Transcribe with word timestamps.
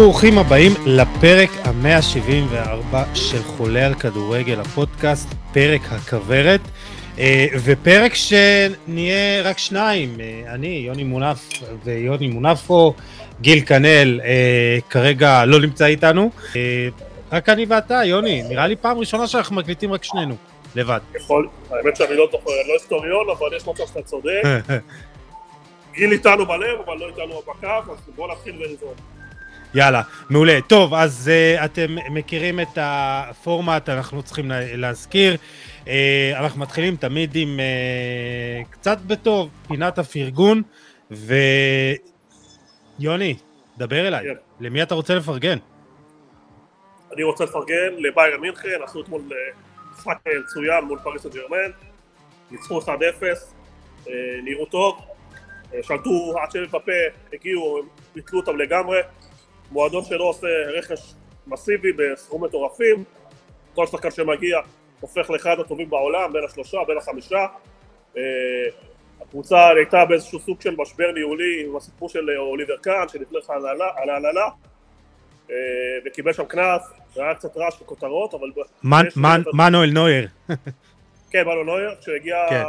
ברוכים 0.00 0.38
הבאים 0.38 0.72
לפרק 0.86 1.50
ה-174 1.64 2.96
של 3.14 3.42
חולה 3.42 3.86
על 3.86 3.94
כדורגל, 3.94 4.60
הפודקאסט, 4.60 5.28
פרק 5.52 5.80
הכוורת, 5.90 6.60
אה, 7.18 7.46
ופרק 7.64 8.14
שנהיה 8.14 9.42
רק 9.44 9.58
שניים, 9.58 10.20
אה, 10.20 10.54
אני, 10.54 10.66
יוני 10.86 11.04
מונף 11.04 11.48
ויוני 11.84 12.28
מונפו, 12.28 12.94
גיל 13.40 13.60
כנל 13.66 14.20
אה, 14.24 14.78
כרגע 14.90 15.44
לא 15.44 15.60
נמצא 15.60 15.86
איתנו, 15.86 16.30
רק 17.32 17.48
אני 17.48 17.66
ואתה, 17.68 18.04
יוני, 18.04 18.42
נראה 18.42 18.66
לי 18.66 18.76
פעם 18.76 18.98
ראשונה 18.98 19.26
שאנחנו 19.26 19.56
מקליטים 19.56 19.92
רק 19.92 20.04
שנינו, 20.04 20.34
לבד. 20.74 21.00
יכול, 21.16 21.48
האמת 21.70 21.96
שאני 21.96 22.16
לא 22.16 22.28
זוכר, 22.32 22.50
לא 22.68 22.72
היסטוריון, 22.72 23.26
אבל 23.38 23.56
יש 23.56 23.68
מצב 23.68 23.86
שאתה 23.86 24.02
צודק. 24.02 24.42
גיל 25.94 26.12
איתנו 26.12 26.46
בלב, 26.46 26.78
אבל 26.86 26.96
לא 26.98 27.06
איתנו 27.06 27.40
בקו, 27.40 27.92
אז 27.92 27.98
בואו 28.16 28.32
נתחיל 28.32 28.62
ונזרום. 28.62 29.17
יאללה, 29.74 30.02
מעולה. 30.30 30.58
טוב, 30.66 30.94
אז 30.94 31.30
uh, 31.30 31.64
אתם 31.64 31.96
מכירים 32.10 32.60
את 32.60 32.78
הפורמט, 32.80 33.88
אנחנו 33.88 34.22
צריכים 34.22 34.50
להזכיר. 34.54 35.36
Uh, 35.84 35.88
אנחנו 36.38 36.60
מתחילים 36.60 36.96
תמיד 36.96 37.36
עם 37.36 37.60
uh, 37.60 38.72
קצת 38.72 38.98
בטוב, 39.06 39.50
פינת 39.68 39.98
הפרגון, 39.98 40.62
ויוני, 42.98 43.36
דבר 43.78 44.08
אליי, 44.08 44.24
כן. 44.24 44.34
למי 44.60 44.82
אתה 44.82 44.94
רוצה 44.94 45.14
לפרגן? 45.14 45.58
אני 47.14 47.22
רוצה 47.22 47.44
לפרגן 47.44 47.94
לביירן 47.98 48.40
מינכן, 48.40 48.78
עשו 48.84 49.00
אתמול 49.00 49.22
משחק 49.92 50.18
מצוין 50.44 50.84
מול 50.84 50.98
פריס 50.98 51.26
הג'רמן, 51.26 51.70
ניצחו 52.50 52.80
1-0, 52.80 52.86
נראו 54.44 54.66
טוב, 54.66 55.00
שלטו 55.82 56.34
עד 56.42 56.50
שהם 56.50 56.66
בפה, 56.66 56.92
הגיעו, 57.32 57.82
ביטלו 58.14 58.40
אותם 58.40 58.56
לגמרי, 58.56 58.98
מועדון 59.72 60.04
שלא 60.04 60.24
עושה 60.24 60.46
רכש 60.46 61.14
מסיבי 61.46 61.92
בסכום 61.92 62.44
מטורפים, 62.44 63.04
כל 63.74 63.86
שחקן 63.86 64.10
שמגיע 64.10 64.58
הופך 65.00 65.30
לאחד 65.30 65.60
הטובים 65.60 65.90
בעולם, 65.90 66.32
בין 66.32 66.44
השלושה, 66.44 66.78
בין 66.86 66.96
החמישה. 66.96 67.46
אה, 68.16 68.22
הקבוצה 69.20 69.68
הייתה 69.68 70.04
באיזשהו 70.04 70.40
סוג 70.40 70.60
של 70.60 70.74
משבר 70.78 71.12
ניהולי 71.12 71.64
עם 71.66 71.76
הסיפור 71.76 72.08
של 72.08 72.30
אוליבר 72.38 72.76
קאן 72.76 73.08
שנכנס 73.08 73.50
על 73.50 74.10
ההנהלה 74.10 74.48
אה, 75.50 75.56
וקיבל 76.06 76.32
שם 76.32 76.44
קנס, 76.44 76.82
היה 77.16 77.34
קצת 77.34 77.56
רעש 77.56 77.82
וכותרות, 77.82 78.34
אבל... 78.34 78.50
מנואל 79.52 79.90
נויר. 79.90 80.28
כן, 81.30 81.42
מנואל 81.42 81.64
נויר, 81.64 81.94
כשהגיע... 82.00 82.36
כן. 82.50 82.62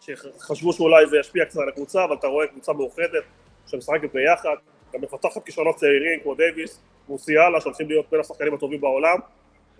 שחשבו 0.00 0.72
שאולי 0.72 1.06
זה 1.06 1.18
ישפיע 1.18 1.44
קצת 1.44 1.60
על 1.60 1.68
הקבוצה, 1.68 2.04
אבל 2.04 2.14
אתה 2.14 2.26
רואה 2.26 2.46
קבוצה 2.46 2.72
מאוחדת 2.72 3.24
שמשחקת 3.66 4.12
ביחד, 4.12 4.54
גם 4.92 5.00
מפתחת 5.00 5.44
כישרונות 5.44 5.76
צעירים 5.76 6.20
כמו 6.20 6.34
דייוויס, 6.34 6.80
מוסיאלה, 7.08 7.60
שהולכים 7.60 7.88
להיות 7.88 8.06
בין 8.10 8.20
השחקנים 8.20 8.54
הטובים 8.54 8.80
בעולם. 8.80 9.18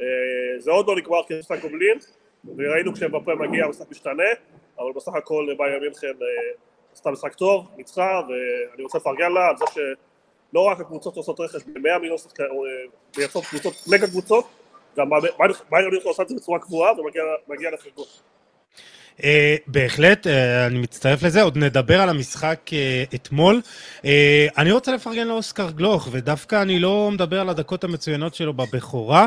אה, 0.00 0.06
זה 0.58 0.70
עוד 0.70 0.86
לא 0.86 0.96
נגמר 0.96 1.22
כמשחק 1.28 1.62
גובלין, 1.62 1.98
וראינו 2.56 2.94
כשבפה 2.94 3.34
מגיע 3.34 3.64
המשחק 3.64 3.90
משתנה, 3.90 4.30
אבל 4.78 4.92
בסך 4.96 5.12
הכל 5.14 5.46
בייר 5.58 5.80
מינכן 5.80 6.06
אה, 6.06 6.52
עשתה 6.92 7.10
משחק 7.10 7.34
טוב, 7.34 7.66
ניצחה, 7.76 8.20
ואני 8.28 8.82
רוצה 8.82 8.98
לפרגן 8.98 9.32
לה 9.32 9.48
על 9.48 9.56
זה 9.56 9.64
שלא 9.74 10.60
רק 10.60 10.80
הקבוצות 10.80 11.16
עושות 11.16 11.40
רכש 11.40 11.62
ב-100 11.66 11.98
מיליון 12.00 12.18
שחקנים, 12.18 12.50
אה, 12.50 12.56
מייצרות 13.16 13.44
קבוצות, 13.44 13.74
מגה 13.92 14.06
קבוצות, 14.06 14.44
גם 14.96 15.10
בייר 15.70 15.90
מינכן 15.90 16.08
עושה 16.08 16.22
את 16.22 16.28
זה 16.28 16.34
בצורה 16.34 16.58
קבועה 16.58 16.92
ומגיע 17.48 17.70
לחלקות. 17.70 18.22
Uh, 19.20 19.22
בהחלט, 19.66 20.26
uh, 20.26 20.30
אני 20.66 20.78
מצטרף 20.78 21.22
לזה, 21.22 21.42
עוד 21.42 21.58
נדבר 21.58 22.00
על 22.00 22.08
המשחק 22.08 22.60
uh, 22.68 23.14
אתמול. 23.14 23.60
Uh, 23.98 24.04
אני 24.58 24.72
רוצה 24.72 24.94
לפרגן 24.94 25.26
לאוסקר 25.26 25.70
גלוך, 25.70 26.08
ודווקא 26.10 26.62
אני 26.62 26.78
לא 26.78 27.10
מדבר 27.12 27.40
על 27.40 27.48
הדקות 27.48 27.84
המצוינות 27.84 28.34
שלו 28.34 28.52
בבכורה, 28.52 29.26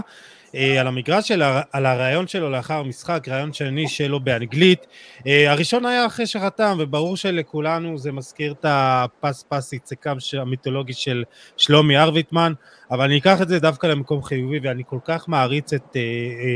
על 0.79 0.87
המגרש, 0.87 1.31
אלא 1.31 1.45
על 1.71 1.85
הרעיון 1.85 2.27
שלו 2.27 2.49
לאחר 2.49 2.73
המשחק, 2.73 3.27
רעיון 3.27 3.53
שני 3.53 3.87
שלו 3.87 4.19
באנגלית. 4.19 4.87
Uh, 5.19 5.23
הראשון 5.47 5.85
היה 5.85 6.05
אחרי 6.05 6.27
שחתם, 6.27 6.77
וברור 6.79 7.17
שלכולנו 7.17 7.97
זה 7.97 8.11
מזכיר 8.11 8.51
את 8.51 8.65
הפס 8.69 9.45
פס 9.49 9.73
יצקם 9.73 10.17
המיתולוגי 10.41 10.93
של 10.93 11.23
שלומי 11.57 11.97
ארוויטמן. 11.97 12.53
אבל 12.91 13.05
אני 13.05 13.17
אקח 13.17 13.41
את 13.41 13.47
זה 13.47 13.59
דווקא 13.59 13.87
למקום 13.87 14.23
חיובי, 14.23 14.59
ואני 14.63 14.83
כל 14.87 14.99
כך 15.05 15.29
מעריץ 15.29 15.73
את, 15.73 15.95
אה, 15.95 16.01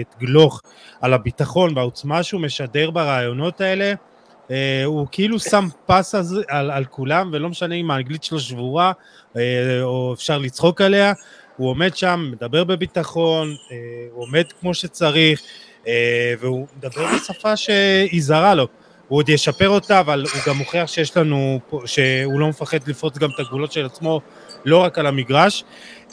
את 0.01 0.15
גלוך 0.19 0.61
על 1.01 1.13
הביטחון 1.13 1.77
והעוצמה 1.77 2.23
שהוא 2.23 2.41
משדר 2.41 2.91
ברעיונות 2.91 3.61
האלה. 3.61 3.93
אה, 4.51 4.83
הוא 4.85 5.07
כאילו 5.11 5.39
שם 5.39 5.67
פס 5.85 6.15
על, 6.47 6.71
על, 6.71 6.85
כולם, 6.85 7.29
ולא 7.33 7.49
משנה 7.49 7.75
אם 7.75 7.91
האנגלית 7.91 8.23
שלו 8.23 8.39
שבורה, 8.39 8.91
אה, 9.37 9.81
או 9.81 10.13
אפשר 10.13 10.37
לצחוק 10.37 10.81
עליה, 10.81 11.13
הוא 11.57 11.69
עומד 11.69 11.95
שם, 11.95 12.29
מדבר 12.31 12.63
בביטחון, 12.63 13.55
הוא 14.11 14.23
עומד 14.23 14.43
כמו 14.61 14.73
שצריך, 14.73 15.41
והוא 16.39 16.67
מדבר 16.77 17.05
בשפה 17.15 17.55
שהיא 17.55 18.21
זרה 18.21 18.55
לו. 18.55 18.67
הוא 19.07 19.19
עוד 19.19 19.29
ישפר 19.29 19.69
אותה, 19.69 19.99
אבל 19.99 20.25
הוא 20.33 20.41
גם 20.47 20.57
מוכיח 20.57 20.87
שיש 20.87 21.17
לנו, 21.17 21.59
שהוא 21.85 22.39
לא 22.39 22.47
מפחד 22.47 22.87
לפרוץ 22.87 23.17
גם 23.17 23.29
את 23.35 23.39
הגבולות 23.39 23.71
של 23.71 23.85
עצמו, 23.85 24.21
לא 24.65 24.77
רק 24.77 24.97
על 24.97 25.07
המגרש. 25.07 25.63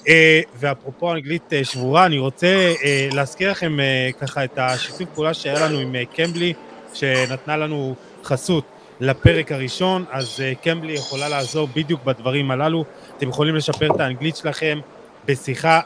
אה, 0.08 0.40
ואפרופו 0.56 1.12
אנגלית 1.12 1.52
אה, 1.52 1.64
שבורה, 1.64 2.06
אני 2.06 2.18
רוצה 2.18 2.72
אה, 2.84 3.08
להזכיר 3.12 3.50
לכם 3.50 3.76
ככה 4.20 4.44
את 4.44 4.58
השיתוף 4.58 5.08
פעולה 5.14 5.34
שהיה 5.34 5.68
לנו 5.68 5.78
עם 5.78 5.94
קמבלי, 6.04 6.52
שנתנה 6.94 7.56
לנו 7.56 7.94
חסות 8.24 8.64
לפרק 9.00 9.52
הראשון, 9.52 10.04
אז 10.10 10.42
קמבלי 10.62 10.92
יכולה 10.92 11.28
לעזור 11.28 11.68
בדיוק 11.74 12.04
בדברים 12.04 12.50
הללו. 12.50 12.84
אתם 13.16 13.28
יכולים 13.28 13.54
לשפר 13.54 13.94
את 13.94 14.00
האנגלית 14.00 14.36
שלכם 14.36 14.80
בשיחה 15.26 15.80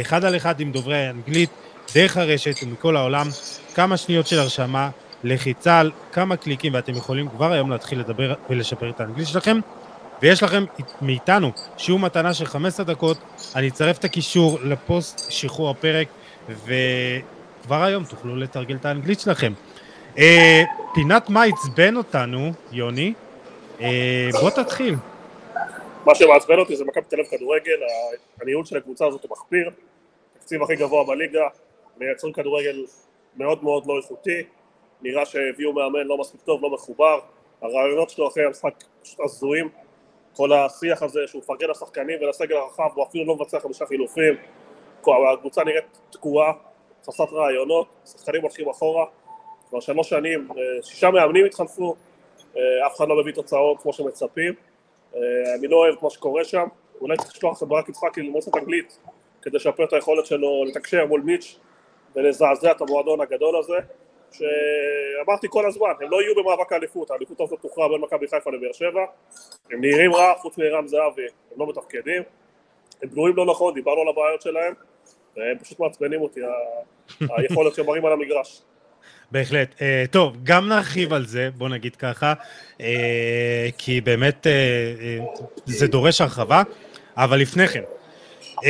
אחד 0.00 0.24
על 0.24 0.36
אחד 0.36 0.60
עם 0.60 0.72
דוברי 0.72 1.06
האנגלית, 1.06 1.50
דרך 1.94 2.16
הרשת 2.16 2.54
ומכל 2.62 2.96
העולם, 2.96 3.26
כמה 3.74 3.96
שניות 3.96 4.26
של 4.26 4.38
הרשמה, 4.38 4.90
לחיצה 5.24 5.80
על 5.80 5.90
כמה 6.12 6.36
קליקים, 6.36 6.74
ואתם 6.74 6.92
יכולים 6.92 7.28
כבר 7.28 7.52
היום 7.52 7.70
להתחיל 7.70 8.00
לדבר 8.00 8.34
ולשפר 8.50 8.90
את 8.90 9.00
האנגלית 9.00 9.28
שלכם. 9.28 9.58
ויש 10.22 10.42
לכם 10.42 10.64
מאיתנו 11.02 11.52
שיעור 11.76 12.00
מתנה 12.00 12.34
של 12.34 12.46
15 12.46 12.86
דקות, 12.86 13.18
אני 13.56 13.68
אצרף 13.68 13.98
את 13.98 14.04
הקישור 14.04 14.58
לפוסט 14.62 15.30
שחרור 15.30 15.70
הפרק, 15.70 16.08
וכבר 16.48 17.82
היום 17.82 18.04
תוכלו 18.04 18.36
לתרגל 18.36 18.74
את 18.74 18.84
האנגלית 18.84 19.20
שלכם. 19.20 19.52
אה, 20.18 20.62
פינת 20.94 21.30
מה 21.30 21.42
עצבן 21.42 21.96
אותנו, 21.96 22.52
יוני, 22.72 23.12
אה, 23.80 24.28
בוא 24.40 24.50
תתחיל. 24.50 24.94
מה 26.06 26.14
שמעצבן 26.14 26.58
אותי 26.58 26.76
זה 26.76 26.84
מכבי 26.84 27.04
תל 27.08 27.20
אביב 27.20 27.30
כדורגל, 27.30 27.80
הניהול 28.40 28.64
של 28.64 28.76
הקבוצה 28.76 29.06
הזאת 29.06 29.22
הוא 29.22 29.30
מחפיר, 29.30 29.70
התקציב 30.36 30.62
הכי 30.62 30.76
גבוה 30.76 31.04
בליגה, 31.04 31.48
מייצרים 31.96 32.32
כדורגל 32.32 32.84
מאוד 33.36 33.64
מאוד 33.64 33.86
לא 33.86 33.96
איכותי, 33.96 34.42
נראה 35.02 35.26
שהביאו 35.26 35.72
מאמן 35.72 36.06
לא 36.06 36.18
מספיק 36.18 36.40
טוב, 36.40 36.62
לא 36.62 36.70
מחובר, 36.70 37.20
הרעיונות 37.62 38.10
שלו 38.10 38.28
אחרי 38.28 38.44
המשחק 38.44 38.74
פשוט 39.02 39.20
הזויים, 39.20 39.68
כל 40.36 40.52
השיח 40.52 41.02
הזה 41.02 41.20
שהוא 41.26 41.42
מפרגן 41.42 41.70
לשחקנים 41.70 42.18
ולסגל 42.22 42.56
הרחב 42.56 42.88
הוא 42.94 43.04
אפילו 43.04 43.24
לא 43.24 43.34
מבצע 43.34 43.60
חמישה 43.60 43.86
חילופים. 43.86 44.34
הקבוצה 45.32 45.64
נראית 45.64 45.84
תקועה, 46.10 46.52
חסרת 47.06 47.28
רעיונות, 47.32 47.86
שחקנים 48.04 48.42
הולכים 48.42 48.68
אחורה. 48.68 49.06
כבר 49.68 49.80
שלוש 49.80 50.08
שנים, 50.08 50.48
אה, 50.50 50.82
שישה 50.82 51.10
מאמנים 51.10 51.46
התחלפו, 51.46 51.94
אה, 52.56 52.86
אף 52.86 52.96
אחד 52.96 53.08
לא 53.08 53.20
מביא 53.20 53.32
תוצאות 53.32 53.82
כמו 53.82 53.92
שמצפים 53.92 54.54
אני 55.58 55.68
לא 55.68 55.76
אוהב 55.76 55.94
מה 56.02 56.10
שקורה 56.10 56.44
שם, 56.44 56.66
אולי 57.00 57.16
צריך 57.16 57.30
לשלוח 57.30 57.62
את 57.62 57.68
ברק 57.68 57.88
יצחקי 57.88 58.22
ללמוד 58.22 58.42
קצת 58.42 58.56
אנגלית 58.56 58.98
כדי 59.42 59.56
לשפר 59.56 59.84
את 59.84 59.92
היכולת 59.92 60.26
שלו 60.26 60.64
לתקשר 60.64 61.06
מול 61.06 61.20
מיץ' 61.20 61.58
ולזעזע 62.16 62.70
את 62.70 62.80
המועדון 62.80 63.20
הגדול 63.20 63.56
הזה 63.56 63.76
שאמרתי 64.32 65.46
כל 65.50 65.66
הזמן, 65.66 65.92
הם 66.00 66.10
לא 66.10 66.22
יהיו 66.22 66.34
במאבק 66.34 66.72
האליפות, 66.72 67.10
האליפות 67.10 67.40
הזאת 67.40 67.60
תוכרע 67.60 67.88
בין 67.88 68.00
מכבי 68.00 68.28
חיפה 68.28 68.50
לבאר 68.50 68.72
שבע, 68.72 69.04
הם 69.70 69.80
נראים 69.80 70.14
רע, 70.14 70.34
חוץ 70.38 70.58
מרם 70.58 70.86
זהבי, 70.86 71.22
הם 71.22 71.58
לא 71.60 71.66
מתפקדים, 71.66 72.22
הם 73.02 73.08
בנויים 73.08 73.36
לא 73.36 73.46
נכון, 73.46 73.74
דיברנו 73.74 74.00
על 74.00 74.08
הבעיות 74.08 74.42
שלהם, 74.42 74.74
והם 75.36 75.58
פשוט 75.58 75.80
מעצבנים 75.80 76.20
אותי, 76.20 76.40
היכולת 77.36 77.74
שהם 77.74 77.86
מראים 77.86 78.06
על 78.06 78.12
המגרש. 78.12 78.62
בהחלט. 79.32 79.74
Uh, 79.78 79.82
טוב, 80.10 80.36
גם 80.42 80.68
נרחיב 80.68 81.12
על 81.12 81.26
זה, 81.26 81.48
בוא 81.56 81.68
נגיד 81.68 81.96
ככה, 81.96 82.32
uh, 82.78 82.82
כי 83.78 84.00
באמת 84.00 84.46
uh, 84.46 84.48
uh, 85.20 85.42
זה 85.66 85.86
דורש 85.86 86.20
הרחבה, 86.20 86.62
אבל 87.16 87.38
לפני 87.38 87.68
כן, 87.68 87.82
uh, 88.56 88.62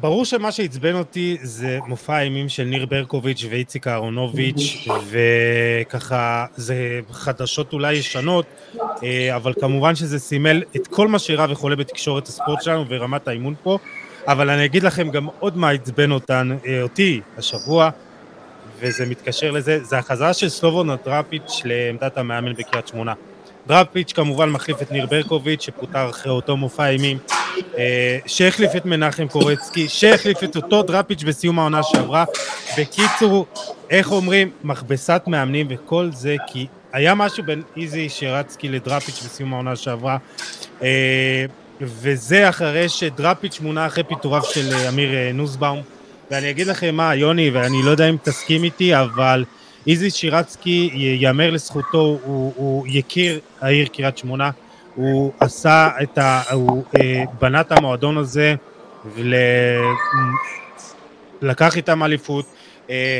ברור 0.00 0.24
שמה 0.24 0.52
שעצבן 0.52 0.94
אותי 0.94 1.36
זה 1.42 1.78
מופע 1.86 2.16
האימים 2.16 2.48
של 2.48 2.64
ניר 2.64 2.86
ברקוביץ' 2.86 3.44
ואיציק 3.50 3.86
אהרונוביץ', 3.86 4.88
וככה 5.10 6.46
זה 6.56 7.00
חדשות 7.12 7.72
אולי 7.72 7.94
ישנות, 7.94 8.46
אבל 9.36 9.52
כמובן 9.60 9.94
שזה 9.94 10.18
סימל 10.18 10.62
את 10.76 10.86
כל 10.86 11.08
מה 11.08 11.18
שאירע 11.18 11.46
וחולה 11.50 11.76
בתקשורת 11.76 12.26
הספורט 12.26 12.62
שלנו 12.62 12.84
ורמת 12.88 13.28
האימון 13.28 13.54
פה, 13.62 13.78
אבל 14.26 14.50
אני 14.50 14.64
אגיד 14.64 14.82
לכם 14.82 15.10
גם 15.10 15.28
עוד 15.38 15.56
מה 15.56 15.70
עצבן 15.70 16.10
אותי 16.82 17.20
השבוע, 17.38 17.90
וזה 18.80 19.06
מתקשר 19.06 19.50
לזה, 19.50 19.84
זה 19.84 19.98
החזרה 19.98 20.32
של 20.32 20.48
סלובון 20.48 20.90
דראפיץ' 21.04 21.62
לעמדת 21.64 22.18
המאמן 22.18 22.52
בקריית 22.52 22.88
שמונה. 22.88 23.12
דראפיץ' 23.66 24.12
כמובן 24.12 24.50
מחליף 24.50 24.82
את 24.82 24.92
ניר 24.92 25.06
ברקוביץ' 25.06 25.62
שפוטר 25.62 26.10
אחרי 26.10 26.32
אותו 26.32 26.56
מופע 26.56 26.88
אימים 26.88 27.18
אה, 27.78 28.18
שהחליף 28.26 28.76
את 28.76 28.86
מנחם 28.86 29.28
קורצקי, 29.28 29.88
שהחליף 29.88 30.44
את 30.44 30.56
אותו 30.56 30.82
דראפיץ' 30.82 31.22
בסיום 31.22 31.58
העונה 31.58 31.82
שעברה. 31.82 32.24
בקיצור, 32.78 33.46
איך 33.90 34.12
אומרים, 34.12 34.50
מכבסת 34.64 35.22
מאמנים 35.26 35.66
וכל 35.70 36.10
זה, 36.12 36.36
כי 36.46 36.66
היה 36.92 37.14
משהו 37.14 37.44
בין 37.44 37.62
איזי 37.76 38.08
שרצקי 38.08 38.68
לדראפיץ' 38.68 39.22
בסיום 39.24 39.52
העונה 39.52 39.76
שעברה, 39.76 40.16
אה, 40.82 41.44
וזה 41.80 42.48
אחרי 42.48 42.88
שדראפיץ' 42.88 43.60
מונה 43.60 43.86
אחרי 43.86 44.04
פיטוריו 44.04 44.42
של 44.44 44.74
אמיר 44.88 45.10
נוסבאום. 45.34 45.82
ואני 46.34 46.50
אגיד 46.50 46.66
לכם 46.66 46.94
מה, 46.94 47.14
יוני, 47.14 47.50
ואני 47.50 47.82
לא 47.82 47.90
יודע 47.90 48.08
אם 48.08 48.16
תסכים 48.22 48.64
איתי, 48.64 48.96
אבל 48.96 49.44
איזי 49.86 50.10
שירצקי, 50.10 50.90
ייאמר 50.92 51.50
לזכותו, 51.50 52.18
הוא, 52.24 52.52
הוא 52.56 52.86
יכיר 52.88 53.40
העיר 53.60 53.86
קריית 53.86 54.18
שמונה, 54.18 54.50
הוא 54.94 55.32
עשה 55.40 55.88
את 56.02 56.18
ה... 56.18 56.42
הוא 56.52 56.84
אה, 56.96 57.24
בנה 57.40 57.60
את 57.60 57.72
המועדון 57.72 58.16
הזה 58.16 58.54
ולקח 61.42 61.76
איתם 61.76 62.02
אליפות, 62.02 62.46
אה, 62.90 63.18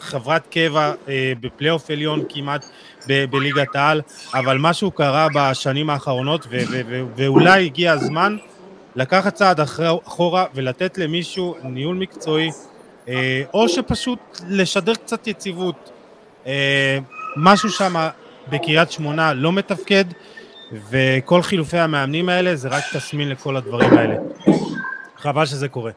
חברת 0.00 0.46
קבע 0.50 0.92
אה, 1.08 1.32
בפלייאוף 1.40 1.90
עליון 1.90 2.24
כמעט 2.28 2.64
ב- 3.08 3.24
בליגת 3.30 3.76
העל, 3.76 4.00
אבל 4.34 4.58
משהו 4.58 4.90
קרה 4.90 5.26
בשנים 5.34 5.90
האחרונות 5.90 6.46
ו- 6.50 6.62
ו- 6.70 6.80
ו- 6.88 7.02
ואולי 7.16 7.64
הגיע 7.64 7.92
הזמן 7.92 8.36
לקחת 8.96 9.34
צעד 9.34 9.60
אחורה 9.60 10.46
ולתת 10.54 10.98
למישהו 10.98 11.56
ניהול 11.62 11.96
מקצועי, 11.96 12.50
אה, 13.08 13.42
או 13.54 13.68
שפשוט 13.68 14.18
לשדר 14.48 14.94
קצת 14.94 15.26
יציבות. 15.26 15.90
אה, 16.46 16.98
משהו 17.36 17.70
שם 17.70 17.94
בקריית 18.48 18.90
שמונה 18.90 19.34
לא 19.34 19.52
מתפקד, 19.52 20.04
וכל 20.90 21.42
חילופי 21.42 21.78
המאמנים 21.78 22.28
האלה 22.28 22.56
זה 22.56 22.68
רק 22.68 22.84
תסמין 22.96 23.28
לכל 23.28 23.56
הדברים 23.56 23.92
האלה. 23.92 24.14
חבל 25.16 25.46
שזה 25.46 25.68
קורה. 25.68 25.92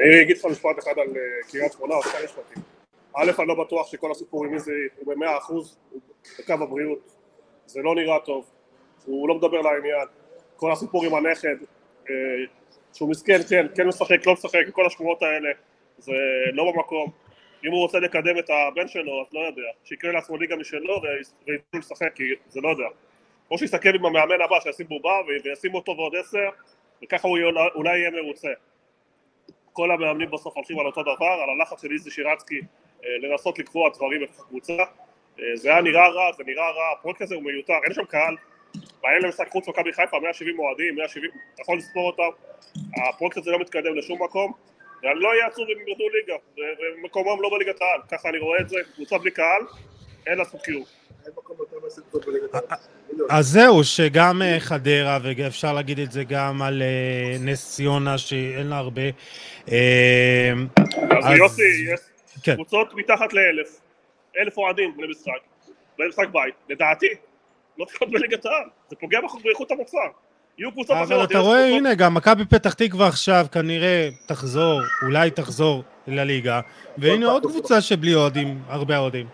אני 0.00 0.22
אגיד 0.22 0.36
לך 0.36 0.44
משפט 0.44 0.78
אחד 0.78 0.92
על 0.96 1.08
אה, 1.16 1.50
קריית 1.50 1.72
שמונה, 1.72 1.94
או 1.94 2.02
שתי 2.02 2.24
משפטים. 2.24 2.62
א', 3.16 3.30
אני 3.38 3.48
לא 3.48 3.64
בטוח 3.64 3.86
שכל 3.86 4.10
הסיפור 4.10 4.44
עם 4.44 4.54
איזה 4.54 4.72
הוא 4.98 5.14
במאה 5.14 5.38
אחוז 5.38 5.78
בקו 6.38 6.52
הבריאות. 6.52 6.98
זה 7.66 7.80
לא 7.82 7.94
נראה 7.94 8.18
טוב, 8.24 8.44
הוא 9.04 9.28
לא 9.28 9.34
מדבר 9.34 9.60
לעניין. 9.60 10.06
כל 10.56 10.72
הסיפור 10.72 11.04
עם 11.04 11.14
הנכד, 11.14 11.56
אה, 12.10 12.14
שהוא 12.92 13.10
מסכן, 13.10 13.38
כן, 13.48 13.66
כן 13.76 13.88
משחק, 13.88 14.26
לא 14.26 14.32
משחק, 14.32 14.60
כל 14.72 14.86
השמועות 14.86 15.22
האלה, 15.22 15.50
זה 15.98 16.12
לא 16.52 16.72
במקום. 16.72 17.10
אם 17.64 17.70
הוא 17.70 17.80
רוצה 17.80 17.98
לקדם 17.98 18.38
את 18.38 18.50
הבן 18.50 18.88
שלו, 18.88 19.22
אז 19.22 19.26
לא 19.32 19.40
יודע, 19.40 19.62
שיקרה 19.84 20.12
לעצמו 20.12 20.36
ליגה 20.36 20.56
משלו 20.56 21.02
וייתנו 21.46 21.80
לשחק, 21.80 22.12
כי 22.14 22.24
זה 22.48 22.60
לא 22.60 22.68
יודע. 22.68 22.86
או 23.50 23.58
שיסתכל 23.58 23.94
עם 23.94 24.06
המאמן 24.06 24.40
הבא 24.40 24.60
שישים 24.60 24.86
בובה 24.88 25.14
וישים 25.44 25.74
אותו 25.74 25.94
ועוד 25.96 26.12
עשר, 26.16 26.48
וככה 27.04 27.28
הוא 27.28 27.38
אולי 27.74 27.98
יהיה 27.98 28.10
מרוצה. 28.10 28.48
כל 29.72 29.90
המאמנים 29.90 30.30
בסוף 30.30 30.56
הולכים 30.56 30.78
על 30.78 30.86
אותו 30.86 31.02
דבר, 31.02 31.40
על 31.42 31.50
הלחץ 31.50 31.82
של 31.82 31.92
איזי 31.92 32.10
שירצקי 32.10 32.60
אה, 33.04 33.08
לנסות 33.22 33.58
לקבוע 33.58 33.90
דברים 33.94 34.22
בקבוצה. 34.22 34.76
אה, 35.40 35.44
זה 35.54 35.68
היה 35.68 35.80
נראה 35.80 36.08
רע, 36.08 36.32
זה 36.36 36.44
נראה 36.46 36.70
רע, 36.70 36.92
הפרויקט 36.92 37.22
הזה 37.22 37.34
הוא 37.34 37.42
מיותר, 37.42 37.74
אין 37.84 37.94
שם 37.94 38.04
קהל, 38.04 38.36
בעיה 39.04 39.18
למשחק 39.18 39.48
חוץ 39.48 39.68
מכבי 39.68 39.92
חיפה, 39.92 40.18
170 40.20 40.58
אוהדים, 40.58 40.94
170, 40.94 41.30
אתה 41.54 41.62
יכול 41.62 41.78
לספור 41.78 42.06
אותם, 42.06 42.36
הפרויקט 43.08 43.36
הזה 43.36 43.50
לא 43.50 43.60
מתקדם 43.60 43.94
לשום 43.94 44.22
מקום, 44.22 44.52
לא 45.02 45.28
אהיה 45.28 45.46
עצוב 45.46 45.64
אם 45.68 45.88
ירדו 45.88 46.04
ליגה, 46.08 46.34
ומקומם 46.98 47.42
לא 47.42 47.50
בליגת 47.50 47.80
העל, 47.80 48.00
ככה 48.10 48.28
אני 48.28 48.38
רואה 48.38 48.60
את 48.60 48.68
זה, 48.68 48.76
קבוצה 48.94 49.18
בלי 49.18 49.30
קהל, 49.30 49.62
אין 50.26 50.38
לה 50.38 50.44
זכות 50.44 50.62
קיום. 50.62 50.84
אז 53.30 53.46
זהו, 53.46 53.84
שגם 53.84 54.42
אה, 54.42 54.60
חדרה, 54.60 55.18
ואפשר 55.22 55.72
להגיד 55.72 55.98
את 55.98 56.12
זה 56.12 56.24
גם 56.24 56.62
על 56.62 56.82
אה, 56.82 57.36
נס 57.40 57.74
ציונה, 57.74 58.18
שאין 58.18 58.66
לה 58.66 58.76
הרבה. 58.76 59.02
אה, 59.72 60.52
אז 61.10 61.38
יוסי, 61.38 61.62
יש 61.92 62.00
כן. 62.42 62.54
קבוצות 62.54 62.94
מתחת 62.94 63.32
לאלף, 63.32 63.80
אלף 64.38 64.58
אוהדים 64.58 64.94
למשחק, 64.98 65.40
למשחק 65.98 66.28
בית, 66.32 66.54
לדעתי, 66.68 67.06
לא 67.78 67.84
צריכות 67.84 68.10
בליגת 68.10 68.46
העל, 68.46 68.64
זה 68.88 68.96
פוגע 68.96 69.20
באיכות 69.44 69.70
המוצר. 69.70 69.98
יהיו 70.58 70.72
קבוצות 70.72 70.96
אחרות. 70.96 71.12
אבל 71.12 71.24
אתה 71.24 71.38
רואה, 71.38 71.66
הנה, 71.66 71.94
גם 71.94 72.14
מכבי 72.14 72.44
פתח 72.44 72.72
תקווה 72.72 73.08
עכשיו 73.08 73.46
כנראה 73.52 74.08
תחזור, 74.26 74.80
אולי 75.02 75.30
תחזור 75.30 75.82
לליגה, 76.06 76.60
והנה 76.98 77.26
עוד 77.26 77.42
קבוצה 77.42 77.80
שבלי 77.80 78.14
אוהדים, 78.14 78.62
הרבה 78.68 78.98
אוהדים. 78.98 79.26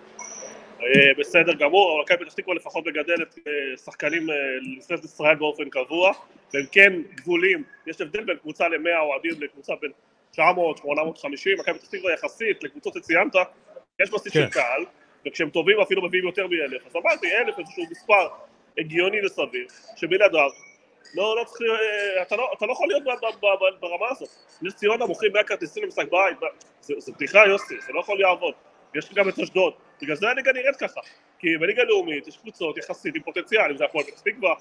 אה, 0.82 1.14
בסדר 1.18 1.52
גמור, 1.52 1.92
אבל 1.92 2.02
מכבי 2.02 2.24
פתח 2.24 2.34
תקווה 2.34 2.54
לפחות 2.54 2.86
מגדלת 2.86 3.38
אה, 3.46 3.76
שחקנים 3.84 4.30
אה, 4.30 4.34
לנבחרת 4.62 5.04
ישראל 5.04 5.36
באופן 5.36 5.68
קבוע, 5.68 6.12
והם 6.54 6.64
כן 6.72 6.92
גבולים, 7.14 7.62
יש 7.86 8.00
הבדל 8.00 8.24
בין 8.24 8.36
קבוצה 8.36 8.68
ל-100 8.68 9.00
אוהדים 9.00 9.42
לקבוצה 9.42 9.72
בין 9.80 9.90
900, 10.32 10.78
850, 10.78 11.58
מכבי 11.58 11.78
פתח 11.78 11.88
תקווה 11.88 12.12
יחסית 12.12 12.64
לקבוצות 12.64 12.94
שציינת, 12.94 13.34
יש 14.02 14.10
בסיס 14.10 14.32
של 14.32 14.44
כן. 14.44 14.50
קהל, 14.50 14.84
וכשהם 15.26 15.50
טובים 15.50 15.80
אפילו 15.80 16.02
מביאים 16.02 16.26
יותר 16.26 16.46
מאלף, 16.46 16.86
אז 16.86 16.96
אמרתי 16.96 17.26
אלף 17.36 17.58
איזשהו 17.58 17.84
מספר 17.90 18.28
הגיוני 18.78 19.26
וסביר, 19.26 19.66
שבלעדיו 19.96 20.50
לא, 21.14 21.36
לא 21.36 21.44
צריך, 21.44 21.60
אה, 21.60 22.22
אתה 22.22 22.36
לא, 22.36 22.50
אתה 22.58 22.66
לא 22.66 22.72
יכול 22.72 22.88
להיות 22.88 23.02
ברמה 23.80 24.06
הזאת. 24.10 24.28
נס 24.62 24.74
ציונה 24.74 25.06
מוכרים 25.06 25.32
100 25.32 25.44
כרטיסים 25.44 25.82
למשחק 25.82 26.06
בית, 26.10 26.36
זה 26.80 27.12
בדיחה 27.12 27.46
יוסי, 27.46 27.80
זה 27.80 27.92
לא 27.92 28.00
יכול 28.00 28.20
לעבוד. 28.20 28.54
יש 28.94 29.14
גם 29.14 29.28
את 29.28 29.38
אשדוד, 29.38 29.72
בגלל 30.02 30.16
זה 30.16 30.28
הליגה 30.28 30.52
נראית 30.52 30.76
ככה. 30.76 31.00
כי 31.38 31.58
בליגה 31.58 31.82
לאומית 31.82 32.28
יש 32.28 32.36
קבוצות 32.36 32.78
יחסית 32.78 33.14
עם 33.14 33.22
פוטנציאל, 33.22 33.70
אם 33.70 33.76
זה 33.76 33.84
הפועל 33.84 34.04
פתח 34.04 34.20
תקווה, 34.20 34.54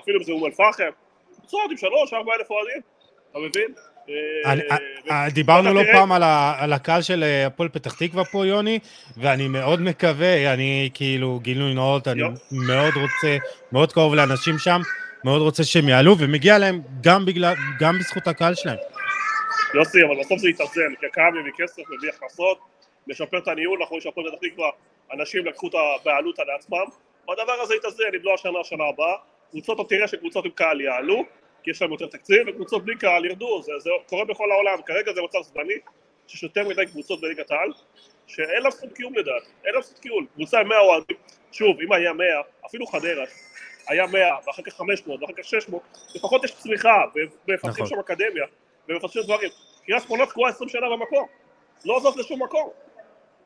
אפילו 0.00 0.18
אם 0.18 0.24
זה 0.24 0.32
אום 0.32 0.44
אל-פחם, 0.44 0.90
קבוצות 1.36 1.70
עם 1.70 1.76
שלוש, 1.76 2.12
ארבע 2.12 2.34
אלף 2.34 2.50
אוהדים, 2.50 2.80
אתה 3.30 3.38
מבין? 3.38 3.74
אה, 4.08 4.54
אה, 5.10 5.30
דיברנו 5.30 5.74
לא 5.74 5.82
פעם 5.92 6.12
על 6.58 6.72
הקהל 6.72 7.02
של 7.02 7.24
הפועל 7.46 7.68
פתח 7.68 7.94
תקווה 7.94 8.24
פה, 8.24 8.46
יוני, 8.46 8.78
ואני 9.16 9.48
מאוד 9.48 9.80
מקווה, 9.80 10.54
אני 10.54 10.90
כאילו 10.94 11.40
גילוי 11.42 11.74
נאות, 11.74 12.08
אני 12.08 12.22
מאוד 12.50 12.94
רוצה, 12.94 13.36
מאוד 13.72 13.92
קרוב 13.92 14.14
לאנשים 14.14 14.58
שם, 14.58 14.80
מאוד 15.24 15.42
רוצה 15.42 15.64
שהם 15.64 15.88
יעלו, 15.88 16.18
ומגיע 16.18 16.58
להם 16.58 16.80
גם, 17.00 17.24
בגלל, 17.24 17.54
גם 17.80 17.98
בזכות 17.98 18.28
הקהל 18.28 18.54
שלהם. 18.54 18.76
יוסי, 19.74 19.98
אבל 20.04 20.20
בסוף 20.20 20.38
זה 20.38 20.48
יתאזן, 20.48 20.94
כי 21.00 21.06
הקהל 21.06 21.32
מביא 21.32 21.52
כסף, 21.58 21.82
מביא 21.98 22.10
הכנסות, 22.10 22.58
משפר 23.06 23.38
את 23.38 23.48
הניהול, 23.48 23.78
אנחנו 23.80 23.90
רואים 23.90 24.02
שהפועל 24.02 24.26
פתח 24.26 24.48
תקווה, 24.48 24.68
אנשים 25.12 25.46
לקחו 25.46 25.68
את 25.68 25.72
הבעלות 25.74 26.38
על 26.38 26.46
עצמם, 26.58 26.84
והדבר 27.28 27.52
הזה 27.62 27.74
יתאזן, 27.74 28.04
אם 28.14 28.20
לא 28.22 28.34
השנה, 28.34 28.60
השנה 28.60 28.84
הבאה. 28.84 29.14
קבוצות, 29.50 29.80
אתה 29.80 29.88
תראה 29.88 30.08
שקבוצות 30.08 30.44
עם 30.44 30.50
קהל 30.50 30.80
יעלו, 30.80 31.24
כי 31.64 31.70
יש 31.70 31.82
להם 31.82 31.92
יותר 31.92 32.06
תקציב, 32.06 32.48
וקבוצות 32.48 32.84
בלי 32.84 32.96
קהל 32.96 33.24
ירדו, 33.24 33.62
זה, 33.62 33.72
זה 33.78 33.90
קורה 34.06 34.24
בכל 34.24 34.52
העולם, 34.52 34.82
כרגע 34.82 35.12
זה 35.12 35.22
מצב 35.22 35.42
זמני, 35.42 35.74
שיש 36.26 36.42
יותר 36.42 36.68
מדי 36.68 36.86
קבוצות 36.86 37.20
בליגת 37.20 37.50
העל, 37.50 37.72
שאין 38.26 38.62
לה 38.62 38.70
זכות 38.70 38.92
קיום 38.92 39.14
לדעתי, 39.14 39.46
אין 39.64 39.74
לה 39.74 39.80
זכות 39.80 39.98
קיום, 39.98 40.26
קבוצה 40.34 40.60
עם 40.60 40.68
100 40.68 40.78
אוהדים, 40.78 41.16
שוב, 41.52 41.80
אם 41.80 41.92
היה 41.92 42.12
100, 42.12 42.26
אפילו 42.66 42.86
חדרה, 42.86 43.24
היה 43.88 44.06
100, 44.06 44.36
ואחר 44.46 44.62
כך 44.62 44.72
500, 44.72 45.22
ואחר 45.22 45.32
כך 45.32 45.44
600, 45.44 45.82
לפחות 46.14 46.44
יש 46.44 46.54
צמיחה, 46.54 47.04
ומפתחים 47.14 47.84
נכון. 47.84 47.86
שם 47.86 47.98
אקדמיה, 47.98 48.44
ומפתחים 48.88 49.22
דברים. 49.22 49.50
קריית 49.86 50.02
שמונה 50.02 50.26
תקועה 50.26 50.50
20 50.50 50.68
שנה 50.68 50.90
במקום, 50.90 51.26
לא 51.84 52.00
זז 52.00 52.18
לשום 52.18 52.42
מקום, 52.42 52.70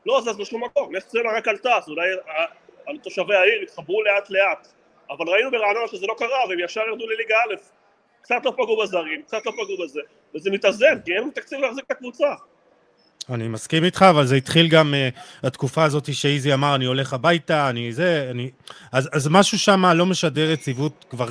לא 0.05 0.21
זז 0.21 0.39
לשום 0.39 0.63
מקום, 0.63 0.95
נס 0.95 1.07
ציונה 1.07 1.31
רק 1.31 1.47
עלתה, 1.47 1.77
אז 1.77 1.89
אולי 1.89 2.09
תושבי 3.03 3.35
העיר 3.35 3.63
יתחברו 3.63 4.03
לאט 4.03 4.29
לאט, 4.29 4.67
אבל 5.09 5.29
ראינו 5.29 5.51
ברעננה 5.51 5.87
שזה 5.87 6.07
לא 6.07 6.15
קרה, 6.17 6.47
והם 6.49 6.59
ישר 6.59 6.81
ירדו 6.87 7.07
לליגה 7.07 7.35
א', 7.37 7.78
קצת 8.29 8.45
לא 8.45 8.51
פגעו 8.51 8.81
בזרים, 8.83 9.21
קצת 9.27 9.45
לא 9.45 9.51
פגעו 9.51 9.85
בזה, 9.85 9.99
וזה 10.35 10.51
מתאזן, 10.51 10.99
כי 11.05 11.11
אין 11.11 11.29
תקציב 11.35 11.59
להחזיק 11.59 11.85
את 11.85 11.91
הקבוצה. 11.91 12.25
אני 13.29 13.47
מסכים 13.47 13.83
איתך, 13.83 14.05
אבל 14.09 14.25
זה 14.25 14.35
התחיל 14.35 14.67
גם 14.67 14.93
uh, 14.93 15.47
התקופה 15.47 15.83
הזאת 15.83 16.13
שאיזי 16.13 16.53
אמר, 16.53 16.75
אני 16.75 16.85
הולך 16.85 17.13
הביתה, 17.13 17.69
אני 17.69 17.93
זה, 17.93 18.27
אני... 18.31 18.51
אז, 18.91 19.09
אז 19.13 19.27
משהו 19.31 19.59
שם 19.59 19.85
לא 19.85 20.05
משדר 20.05 20.51
יציבות 20.51 21.05
כבר 21.09 21.27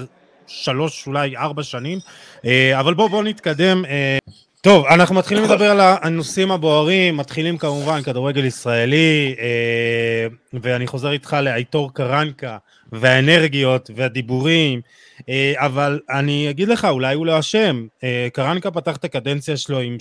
שלוש, 0.47 1.07
אולי 1.07 1.37
ארבע 1.37 1.63
שנים, 1.63 1.99
uh, 1.99 2.47
אבל 2.81 2.95
בואו 2.95 3.09
בוא 3.09 3.23
נתקדם. 3.23 3.85
Uh, 3.85 4.33
טוב, 4.61 4.87
אנחנו 4.87 5.15
מתחילים 5.15 5.45
לדבר 5.45 5.71
על 5.71 5.81
הנושאים 5.81 6.51
הבוערים, 6.51 7.17
מתחילים 7.17 7.59
כמובן 7.59 8.03
כדורגל 8.03 8.45
ישראלי, 8.45 9.35
uh, 9.37 10.59
ואני 10.63 10.87
חוזר 10.87 11.11
איתך 11.11 11.37
לאייטור 11.43 11.95
קרנקה, 11.95 12.59
והאנרגיות, 12.93 13.91
והדיבורים, 13.95 14.81
אה, 15.29 15.53
אבל 15.57 16.01
אני 16.11 16.51
אגיד 16.51 16.69
לך, 16.69 16.85
אולי 16.85 17.15
הוא 17.15 17.27
לא 17.27 17.39
אשם. 17.39 17.87
אה, 18.05 18.29
קרנקה 18.33 18.71
פתח 18.71 18.97
את 18.97 19.05
הקדנציה 19.05 19.57
שלו 19.57 19.79
עם 19.79 19.97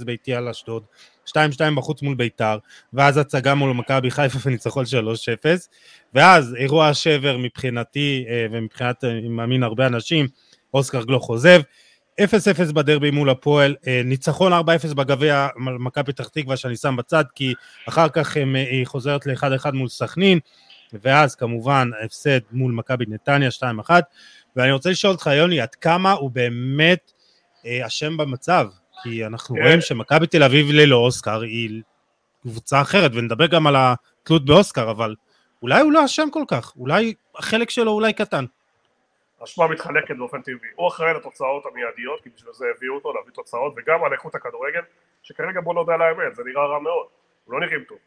3-0 0.00 0.04
ביתי 0.04 0.34
על 0.34 0.48
אשדוד, 0.48 0.82
2-2 1.26 1.32
בחוץ 1.76 2.02
מול 2.02 2.14
ביתר, 2.14 2.58
ואז 2.92 3.16
הצגה 3.16 3.54
מול 3.54 3.72
מכבי 3.72 4.10
חיפה 4.10 4.38
וניצחון 4.44 4.84
3-0, 4.84 5.68
ואז 6.14 6.54
אירוע 6.58 6.88
השבר 6.88 7.36
מבחינתי, 7.36 8.24
אה, 8.28 8.46
ומבחינת, 8.50 9.04
אני 9.04 9.28
מאמין, 9.28 9.62
הרבה 9.62 9.86
אנשים, 9.86 10.26
אוסקר 10.74 11.02
גלוך 11.02 11.28
עוזב, 11.28 11.60
0-0 12.20 12.72
בדרבי 12.72 13.10
מול 13.10 13.30
הפועל, 13.30 13.76
ניצחון 14.04 14.52
4-0 14.52 14.94
בגביע 14.94 15.48
מכבי 15.56 16.12
פתח 16.12 16.28
תקווה 16.28 16.56
שאני 16.56 16.76
שם 16.76 16.96
בצד, 16.96 17.24
כי 17.34 17.54
אחר 17.88 18.08
כך 18.08 18.36
היא 18.54 18.86
חוזרת 18.86 19.26
ל-1-1 19.26 19.72
מול 19.72 19.88
סכנין, 19.88 20.38
ואז 20.92 21.34
כמובן 21.34 21.90
הפסד 22.04 22.40
מול 22.52 22.72
מכבי 22.72 23.04
נתניה 23.08 23.48
2-1, 23.88 23.90
ואני 24.56 24.72
רוצה 24.72 24.90
לשאול 24.90 25.12
אותך, 25.12 25.30
יוני, 25.34 25.60
עד 25.60 25.74
כמה 25.74 26.12
הוא 26.12 26.30
באמת 26.30 27.12
אה, 27.66 27.86
אשם 27.86 28.16
במצב? 28.16 28.66
כי 29.02 29.26
אנחנו 29.26 29.54
כן. 29.54 29.62
רואים 29.62 29.80
שמכבי 29.80 30.26
תל 30.26 30.42
אביב 30.42 30.70
ללא 30.70 30.96
אוסקר 30.96 31.40
היא 31.40 31.82
קבוצה 32.42 32.80
אחרת, 32.80 33.10
ונדבר 33.14 33.46
גם 33.46 33.66
על 33.66 33.76
התלות 33.78 34.44
באוסקר, 34.44 34.90
אבל 34.90 35.14
אולי 35.62 35.80
הוא 35.80 35.92
לא 35.92 36.04
אשם 36.04 36.28
כל 36.32 36.44
כך, 36.48 36.72
אולי 36.76 37.14
החלק 37.38 37.70
שלו 37.70 37.92
אולי 37.92 38.12
קטן. 38.12 38.44
האשמה 39.40 39.68
מתחלקת 39.68 40.16
באופן 40.16 40.42
טבעי. 40.42 40.68
הוא 40.74 40.88
אחראי 40.88 41.14
לתוצאות 41.14 41.66
המיידיות, 41.66 42.22
כי 42.22 42.28
בשביל 42.30 42.52
זה 42.52 42.66
הביאו 42.76 42.94
אותו 42.94 43.12
להביא 43.12 43.32
תוצאות, 43.32 43.74
וגם 43.76 44.04
על 44.04 44.12
איכות 44.12 44.34
הכדורגל, 44.34 44.80
שכרגע 45.22 45.60
בוא 45.60 45.74
נודה 45.74 45.94
על 45.94 46.02
האמת, 46.02 46.34
זה 46.34 46.42
נראה 46.44 46.66
רע 46.66 46.78
מאוד. 46.78 47.06
הוא 47.44 47.54
לא 47.54 47.60
נראים 47.66 47.84
טוב. 47.84 47.98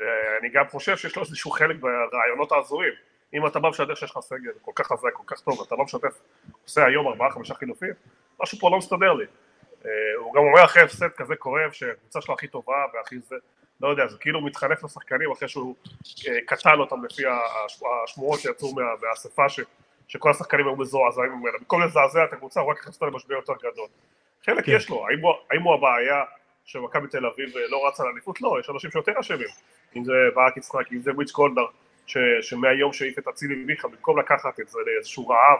ואני 0.00 0.48
גם 0.48 0.64
חושב 0.68 0.96
שיש 0.96 1.16
לו 1.16 1.22
איזשהו 1.22 1.50
חלק 1.50 1.76
ברעיונות 1.80 2.52
ההזויים. 2.52 2.92
אם 3.34 3.46
אתה 3.46 3.58
בא 3.58 3.68
משדר 3.68 3.94
שיש 3.94 4.10
לך 4.10 4.18
סגל 4.20 4.50
כל 4.62 4.72
כך 4.74 4.86
חזק, 4.86 5.12
כל 5.12 5.22
כך 5.26 5.40
טוב, 5.40 5.60
ואתה 5.60 5.74
לא 5.74 5.84
משתף, 5.84 6.20
עושה 6.64 6.86
היום 6.86 7.08
ארבעה 7.08 7.30
חמישה 7.30 7.54
חילופים, 7.54 7.92
משהו 8.40 8.58
פה 8.58 8.70
לא 8.70 8.78
מסתדר 8.78 9.12
לי. 9.12 9.24
אה, 9.84 9.90
הוא 10.18 10.34
גם 10.34 10.42
אומר 10.42 10.64
אחרי 10.64 10.82
הפסד 10.82 11.08
כזה 11.08 11.36
כואב, 11.36 11.70
שהקבוצה 11.72 12.20
שלו 12.20 12.34
הכי 12.34 12.48
טובה 12.48 12.84
והכי 12.94 13.18
זה, 13.18 13.36
לא 13.80 13.88
יודע, 13.88 14.06
זה 14.06 14.16
כאילו 14.20 14.38
הוא 14.38 14.46
מתחנף 14.46 14.84
לשחקנים 14.84 15.30
אחרי 15.32 15.48
שהוא 15.48 15.74
אה, 16.28 16.38
קטל 16.46 16.80
אותם 16.80 17.04
לפי 17.04 17.22
הש- 17.26 17.82
השמועות 18.04 18.40
שיצאו 18.40 18.74
מה- 18.74 18.82
מהאספה, 19.02 19.44
שכל 20.08 20.30
השחקנים 20.30 20.66
היו 20.66 20.76
מזועזעים 20.76 21.32
ממנה. 21.32 21.58
במקום 21.58 21.82
לזעזע 21.82 22.24
את 22.24 22.32
הקבוצה, 22.32 22.60
הוא 22.60 22.70
רק 22.70 22.86
אותה 22.86 23.06
למשבר 23.06 23.34
יותר 23.34 23.52
גדול. 23.58 23.88
חלק 24.44 24.66
כן. 24.66 24.72
יש 24.72 24.90
לו, 24.90 25.06
האם 25.08 25.20
הוא- 25.20 25.34
האם 25.50 25.62
הוא 25.62 25.74
הבעיה 25.74 26.24
שמכבי 26.64 27.08
תל 27.08 27.26
אביב 27.26 27.56
אה, 27.56 27.62
לא 27.68 27.86
רצה 27.88 28.04
לאליפות? 28.04 28.40
לא, 28.40 28.56
יש 28.60 28.70
אנשים 28.70 28.90
שיותר 28.90 29.20
אשמים. 29.20 29.48
אם 29.96 30.04
זה 30.04 30.12
ברק 30.34 30.56
יצחק, 30.56 30.92
אם 30.92 31.00
זה 31.00 31.12
מיץ' 31.12 31.32
גולדהר, 31.32 31.66
ש- 32.06 32.16
שמהיום 32.40 32.92
שהעיף 32.92 33.18
את 33.18 33.28
אצילי 33.28 33.54
מיכה, 33.54 33.88
במקום 33.88 34.18
לקחת 34.18 34.60
את 34.60 34.68
זה 34.68 34.78
לאיזשהו 34.86 35.28
רעב, 35.28 35.58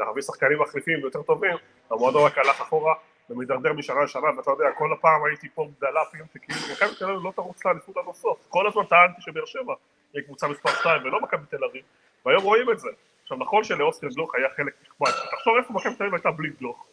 להביא 0.00 0.22
שחקנים 0.22 0.58
מחליפים 0.62 1.02
ויותר 1.02 1.22
טובים, 1.22 1.56
המועדון 1.90 2.24
רק 2.26 2.38
הלך 2.38 2.60
אחורה 2.60 2.94
ומידרדר 3.30 3.72
משנה 3.72 4.04
לשנה, 4.04 4.26
ואתה 4.36 4.50
יודע, 4.50 4.64
כל 4.78 4.92
הפעם 4.92 5.24
הייתי 5.24 5.48
פה 5.54 5.68
דלפים, 5.80 6.24
שכאילו 6.34 6.60
מכבי 6.72 6.94
תל 6.98 7.04
אביב 7.04 7.24
לא 7.24 7.32
תרוץ 7.36 7.64
לאליפות 7.64 7.96
עד 7.96 8.04
הסוף. 8.10 8.38
כל 8.48 8.66
הזמן 8.66 8.84
טענתי 8.84 9.22
שבאר 9.22 9.44
שבע 9.44 9.74
היא 10.14 10.22
קבוצה 10.22 10.48
מספר 10.48 10.70
2 10.70 11.02
ולא 11.04 11.20
מכבי 11.20 11.42
תל 11.50 11.64
אביב, 11.64 11.82
והיום 12.26 12.42
רואים 12.42 12.70
את 12.70 12.78
זה. 12.78 12.88
עכשיו 13.30 13.38
נכון 13.38 13.64
שלאוסקר 13.64 14.06
גלוך 14.14 14.34
היה 14.34 14.48
חלק 14.56 14.74
נכבד, 14.82 15.10
תחשוב 15.30 15.56
איפה 15.56 15.72
מכבי 15.72 15.94
תל 15.94 16.02
אביב 16.02 16.14
הייתה 16.14 16.30
בלי 16.30 16.48
גלוך. 16.60 16.86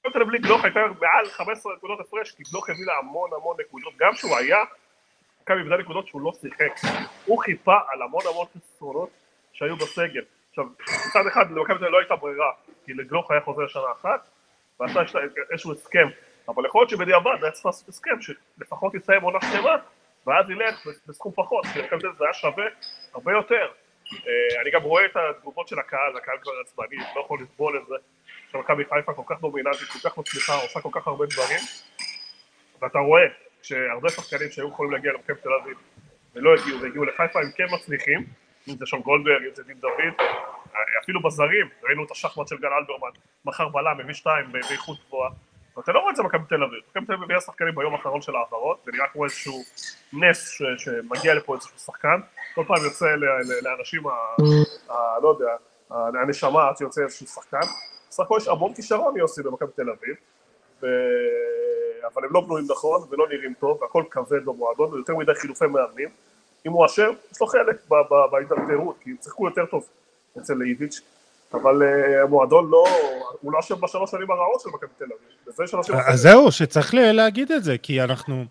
מכבי 0.00 0.12
תל 0.12 0.18
אביב 0.18 0.28
בלי 0.28 0.38
גלוך 0.38 0.64
הייתה 0.64 0.80
מעל 1.00 1.26
15 1.30 1.72
נקודות 1.76 2.00
הפרש, 2.00 2.32
כי 2.32 2.42
גלוך 2.52 2.70
הביא 2.70 2.86
לה 2.86 2.92
המון 2.98 3.30
המון 3.36 3.56
נקודות, 3.60 3.94
גם 3.98 4.12
כשהוא 4.14 4.36
היה, 4.36 4.56
מכבי 5.42 5.58
איבדה 5.58 5.76
נקודות 5.76 6.06
שהוא 6.06 6.20
לא 6.20 6.32
שיחק. 6.40 6.88
הוא 7.24 7.38
חיפה 7.38 7.76
על 7.88 8.02
המון 8.02 8.20
המון 8.30 8.46
חסרונות 8.56 9.10
שהיו 9.52 9.76
בסגל. 9.76 10.24
עכשיו, 10.50 10.64
מצד 11.08 11.26
אחד 11.28 11.50
למכבי 11.50 11.78
תל 11.78 11.84
אביב 11.84 11.92
לא 11.92 11.98
הייתה 11.98 12.16
ברירה, 12.16 12.52
כי 12.84 12.94
לגלוך 12.94 13.30
היה 13.30 13.40
חוזר 13.40 13.66
שנה 13.66 13.92
אחת, 14.00 14.28
ועשה 14.80 15.00
איזשהו 15.50 15.72
הסכם, 15.72 16.08
אבל 16.48 16.66
יכול 16.66 16.80
להיות 16.80 16.90
שבדיעבד 16.90 17.42
היה 17.42 17.52
צריך 17.52 17.66
לעשות 17.66 17.88
הסכם 17.88 18.16
שלפחות 18.20 18.94
יסיים 18.94 19.22
עונה 19.22 19.38
שלמה, 19.52 19.76
ואז 20.26 20.50
ילך 20.50 20.86
בסכום 21.06 21.32
פחות, 21.36 21.66
כי 21.66 21.78
למכבי 21.78 22.00
תל 22.00 22.06
אביב 22.06 22.18
זה 22.18 22.24
היה 22.24 22.32
שווה 22.32 22.64
הרבה 23.14 23.32
יותר. 23.32 23.68
אה, 24.12 24.60
אני 24.62 24.70
גם 24.70 24.82
רואה 24.82 25.04
את 25.04 25.16
התגובות 25.16 25.68
של 25.68 25.78
הקהל, 25.78 26.16
הקהל 26.16 26.36
כבר 26.42 26.52
עצבני, 26.64 26.96
לא 27.16 27.20
יכול 27.20 27.42
לסבול 27.42 27.78
את 27.78 27.86
זה, 27.86 27.94
שמכבי 28.52 28.84
חיפה 28.84 29.14
כל 29.14 29.22
כך 29.26 29.40
דומיננטית, 29.40 29.88
כל 29.88 30.08
כך 30.08 30.18
מצליחה, 30.18 30.54
עושה 30.54 30.80
כל 30.80 30.88
כך 30.92 31.06
הרבה 31.06 31.26
דברים, 31.26 31.60
ואתה 32.82 32.98
רואה 32.98 33.26
שהרבה 33.62 34.08
שחקנים 34.08 34.50
שהיו 34.50 34.68
יכולים 34.68 34.92
להגיע 34.92 35.12
למכבי 35.12 35.40
תל 35.42 35.52
אביב 35.62 35.76
ולא 36.34 36.54
הגיעו 36.54 36.80
והגיעו 36.80 37.04
לחיפה, 37.04 37.40
הם 37.40 37.50
כן 37.56 37.66
מצליחים, 37.74 38.26
אם 38.68 38.76
זה 38.76 38.86
שון 38.86 39.00
גולדברג, 39.00 39.42
אם 39.42 39.54
זה 39.54 39.62
דין 39.62 39.80
דוד, 39.80 40.26
אפילו 41.02 41.22
בזרים, 41.22 41.68
ראינו 41.82 42.04
את 42.04 42.10
השחמט 42.10 42.48
של 42.48 42.56
גל 42.58 42.68
אלברמן, 42.68 43.10
מחר 43.44 43.68
בלם, 43.68 43.98
מביא 43.98 44.14
שתיים 44.14 44.52
באיכות 44.52 44.98
גבוהה, 45.06 45.30
ואתה 45.76 45.92
לא 45.92 45.98
רואה 45.98 46.10
את 46.10 46.16
זה 46.16 46.22
במכבי 46.22 46.42
תל 46.48 46.62
אביב, 46.62 46.80
מכבי 46.90 47.06
תל 47.06 47.12
אביב 47.12 47.24
מביאה 47.24 47.40
שחקנים 47.40 47.74
ביום 47.74 47.94
האחרון 47.94 48.22
של 48.22 48.36
ההעברות, 48.36 48.78
זה 48.84 48.92
נראה 48.92 49.08
כמו 49.08 49.24
איזשהו 49.24 49.62
נס 50.12 50.48
ש- 50.50 50.62
שמגיע 50.84 51.34
לפה 51.34 51.54
איזשהו 51.54 51.78
שחקן, 51.78 52.20
כל 52.54 52.64
פעם 52.66 52.84
יוצא 52.84 53.06
ל- 53.06 53.24
ל- 53.24 53.64
לאנשים, 53.68 54.06
ה- 54.06 54.12
ה- 54.92 55.20
לא 55.22 55.28
יודע, 55.28 55.56
הנשמה 55.90 56.68
עד 56.68 56.76
שיוצא 56.76 57.02
איזשהו 57.02 57.26
שחקן, 57.26 57.60
בסך 58.10 58.22
הכל 58.22 58.38
יש 58.40 58.48
המון 58.48 58.74
כישרון 58.74 59.16
יוסי 59.16 59.42
במכבי 59.42 59.72
תל 59.76 59.90
אביב, 59.90 60.16
ו... 60.82 60.86
אבל 62.14 62.24
הם 62.24 62.30
לא 62.32 62.40
בנויים 62.40 62.66
נכון 62.70 63.06
ולא 63.10 63.28
נראים 63.28 63.54
טוב, 63.60 63.82
והכל 63.82 64.04
כבד 64.10 64.44
במועדון, 64.44 64.92
ויותר 64.92 65.16
מדי 65.16 65.34
חילופי 65.34 65.66
מאמנים. 65.66 66.08
אם 66.66 66.72
הוא 66.72 66.86
אשם, 66.86 67.12
יש 67.32 67.40
לו 67.40 67.46
חלק 67.46 67.76
בהידרדרות, 68.30 68.96
כי 69.00 69.10
הם 69.10 69.16
שיחקו 69.22 69.46
יותר 69.48 69.66
טוב 69.66 69.88
אצל 70.38 70.62
איביץ', 70.62 71.00
אבל 71.54 71.82
uh, 71.82 72.24
המועדון 72.24 72.70
לא, 72.70 72.84
הוא 73.40 73.52
לא 73.52 73.60
אשם 73.60 73.80
בשלוש 73.80 74.10
שנים 74.10 74.30
הרעות 74.30 74.60
של 74.60 74.68
מכבי 74.68 74.90
תל 74.98 75.04
אביב, 75.04 76.06
אז 76.06 76.20
זהו, 76.20 76.52
שצריך 76.52 76.94
להגיד 76.94 77.52
את 77.52 77.64
זה, 77.64 77.78
כי 77.78 78.02
אנחנו, 78.02 78.44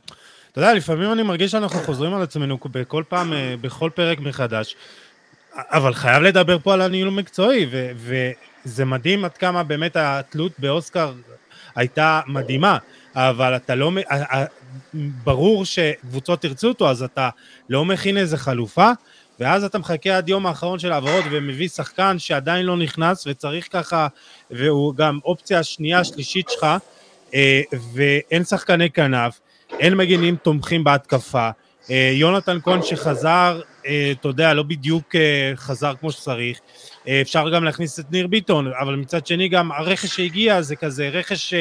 אתה 0.51 0.59
יודע, 0.59 0.73
לפעמים 0.73 1.11
אני 1.11 1.23
מרגיש 1.23 1.51
שאנחנו 1.51 1.79
חוזרים 1.79 2.13
על 2.13 2.21
עצמנו 2.21 2.57
בכל 2.71 3.03
פעם, 3.09 3.33
אה, 3.33 3.55
בכל 3.61 3.89
פרק 3.95 4.19
מחדש, 4.19 4.75
אבל 5.55 5.93
חייב 5.93 6.23
לדבר 6.23 6.59
פה 6.59 6.73
על 6.73 6.81
הניהול 6.81 7.07
המקצועי, 7.07 7.67
וזה 7.95 8.85
מדהים 8.85 9.25
עד 9.25 9.37
כמה 9.37 9.63
באמת 9.63 9.95
התלות 9.95 10.51
באוסקר 10.59 11.13
הייתה 11.75 12.21
מדהימה, 12.27 12.77
אבל 13.15 13.55
אתה 13.55 13.75
לא, 13.75 13.91
ברור 15.23 15.65
שקבוצות 15.65 16.43
ירצו 16.43 16.67
אותו, 16.67 16.89
אז 16.89 17.03
אתה 17.03 17.29
לא 17.69 17.85
מכין 17.85 18.17
איזה 18.17 18.37
חלופה, 18.37 18.91
ואז 19.39 19.63
אתה 19.63 19.77
מחכה 19.77 20.17
עד 20.17 20.29
יום 20.29 20.45
האחרון 20.45 20.79
של 20.79 20.91
העברות 20.91 21.25
ומביא 21.31 21.67
שחקן 21.67 22.19
שעדיין 22.19 22.65
לא 22.65 22.77
נכנס 22.77 23.27
וצריך 23.27 23.67
ככה, 23.71 24.07
והוא 24.51 24.95
גם 24.95 25.19
אופציה 25.25 25.63
שנייה, 25.63 26.03
שלישית 26.03 26.49
שלך, 26.49 26.67
אה, 27.33 27.61
ואין 27.93 28.43
שחקני 28.43 28.89
כנף, 28.89 29.39
אין 29.79 29.95
מגינים 29.95 30.35
תומכים 30.35 30.83
בהתקפה. 30.83 31.49
אה, 31.89 32.11
יונתן 32.13 32.57
כהן 32.63 32.81
שחזר, 32.81 33.61
אה, 33.85 34.11
אתה 34.11 34.27
יודע, 34.27 34.53
לא 34.53 34.63
בדיוק 34.63 35.15
חזר 35.55 35.93
כמו 35.99 36.11
שצריך. 36.11 36.59
אפשר 37.21 37.49
גם 37.49 37.63
להכניס 37.63 37.99
את 37.99 38.11
ניר 38.11 38.27
ביטון, 38.27 38.71
אבל 38.79 38.95
מצד 38.95 39.27
שני 39.27 39.47
גם 39.47 39.71
הרכש 39.71 40.15
שהגיע 40.15 40.61
זה 40.61 40.75
כזה 40.75 41.09
רכש 41.09 41.53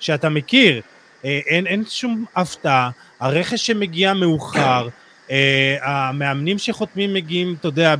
שאתה 0.00 0.28
מכיר. 0.28 0.80
אין, 1.24 1.66
אין 1.66 1.84
שום 1.88 2.24
הפתעה, 2.36 2.90
הרכש 3.20 3.66
שמגיע 3.66 4.14
מאוחר, 4.14 4.88
אה, 5.30 5.76
המאמנים 5.82 6.58
שחותמים 6.58 7.14
מגיעים, 7.14 7.54
אתה 7.60 7.68
יודע, 7.68 7.94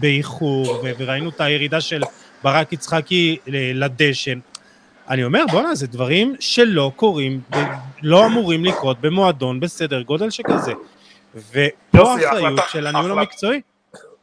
באיחור, 0.00 0.84
וראינו 0.98 1.30
את 1.30 1.40
הירידה 1.40 1.80
של 1.80 2.02
ברק 2.42 2.72
יצחקי 2.72 3.38
ל- 3.46 3.84
לדשן. 3.84 4.38
אני 5.08 5.24
אומר, 5.24 5.44
בואנה, 5.50 5.74
זה 5.74 5.86
דברים 5.86 6.34
שלא 6.40 6.92
קורים, 6.96 7.40
לא 8.02 8.26
אמורים 8.26 8.64
לקרות 8.64 9.00
במועדון 9.00 9.60
בסדר 9.60 10.02
גודל 10.02 10.30
שכזה. 10.30 10.72
ופה 11.34 12.12
האחריות 12.12 12.60
של 12.68 12.86
הניהול 12.86 13.10
המקצועי. 13.18 13.60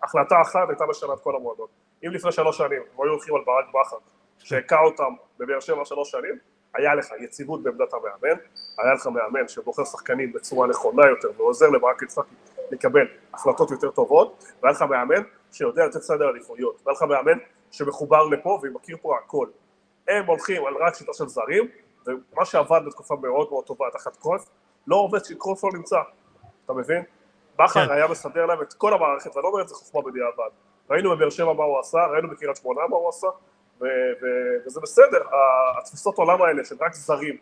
החלטה 0.04 0.36
אחת 0.42 0.70
הייתה 0.70 0.84
לשנה 0.90 1.14
את 1.14 1.20
כל 1.24 1.36
המועדון. 1.36 1.68
אם 2.06 2.12
לפני 2.12 2.32
שלוש 2.32 2.58
שנים 2.58 2.72
הם 2.72 3.04
היו 3.04 3.12
הולכים 3.12 3.36
על 3.36 3.42
ברק 3.46 3.66
בכר, 3.70 3.98
שהכה 4.44 4.80
אותם 4.80 5.14
בבאר 5.40 5.60
שבע 5.60 5.86
שלוש 5.86 6.12
שנים, 6.12 6.38
היה 6.78 6.96
לך 6.96 7.08
יציבות 7.20 7.64
בעמדת 7.64 7.94
המאמן, 7.94 8.40
היה 8.78 8.94
לך 8.94 9.08
מאמן 9.08 9.48
שבוחר 9.48 9.86
שחקנים 9.86 10.34
בצורה 10.34 10.68
נכונה 10.68 11.08
יותר 11.10 11.30
ועוזר 11.38 11.70
לברק 11.70 12.02
יצחקי 12.02 12.36
לקבל 12.72 13.08
החלטות 13.34 13.72
יותר 13.72 13.92
טובות, 13.92 14.44
והיה 14.64 14.74
לך 14.74 14.82
מאמן 14.82 15.24
שיודע 15.52 15.86
לתת 15.86 16.02
סדר 16.02 16.28
עדיפויות, 16.30 16.82
והיה 16.86 16.96
לך 16.96 17.04
מאמן 17.04 17.38
שמחובר 17.72 18.24
לפה 18.28 18.60
ומכיר 18.64 18.98
פה 19.02 19.18
הכל. 19.18 19.48
הם 20.08 20.26
הולכים 20.26 20.66
על 20.66 20.74
רק 20.80 20.96
שיטה 20.96 21.14
של 21.14 21.28
זרים, 21.28 21.68
ומה 22.06 22.46
שעבד 22.46 22.82
בתקופה 22.88 23.16
מאוד 23.22 23.48
מאוד 23.52 23.66
טובה 23.66 23.86
תחת 23.94 24.16
קרויף, 24.16 24.42
לא 24.88 24.96
עובד 24.96 25.22
כשקרויף 25.22 25.64
לא 25.64 25.70
נמצא, 25.74 26.00
אתה 26.66 26.74
מבין? 26.74 27.04
בכר 27.60 27.86
כן. 27.86 27.92
היה 27.92 28.08
מסדר 28.08 28.46
להם 28.46 28.62
את 28.62 28.74
כל 28.74 28.94
המערכת, 28.94 29.36
ואני 29.36 29.44
לא 29.44 29.50
אומר 29.50 29.62
את 29.62 29.68
זה 29.68 29.76
חוכמה 29.76 30.02
בדיעבד. 30.02 30.50
ראינו 30.90 31.16
בבאר 31.16 31.30
שבע 31.30 31.54
מה 31.54 31.64
הוא 31.64 31.80
עשה, 31.80 32.06
ראינו 32.06 32.30
בקריית 32.30 32.56
שמונה 32.58 32.82
מה 32.90 32.96
הוא 32.96 33.10
עשה, 33.10 33.28
וזה 33.82 34.80
בסדר, 34.84 35.18
התפיסות 35.80 36.18
עולם 36.18 36.42
האלה 36.42 36.66
של 36.66 36.76
רק 36.82 36.94
זרים, 36.94 37.38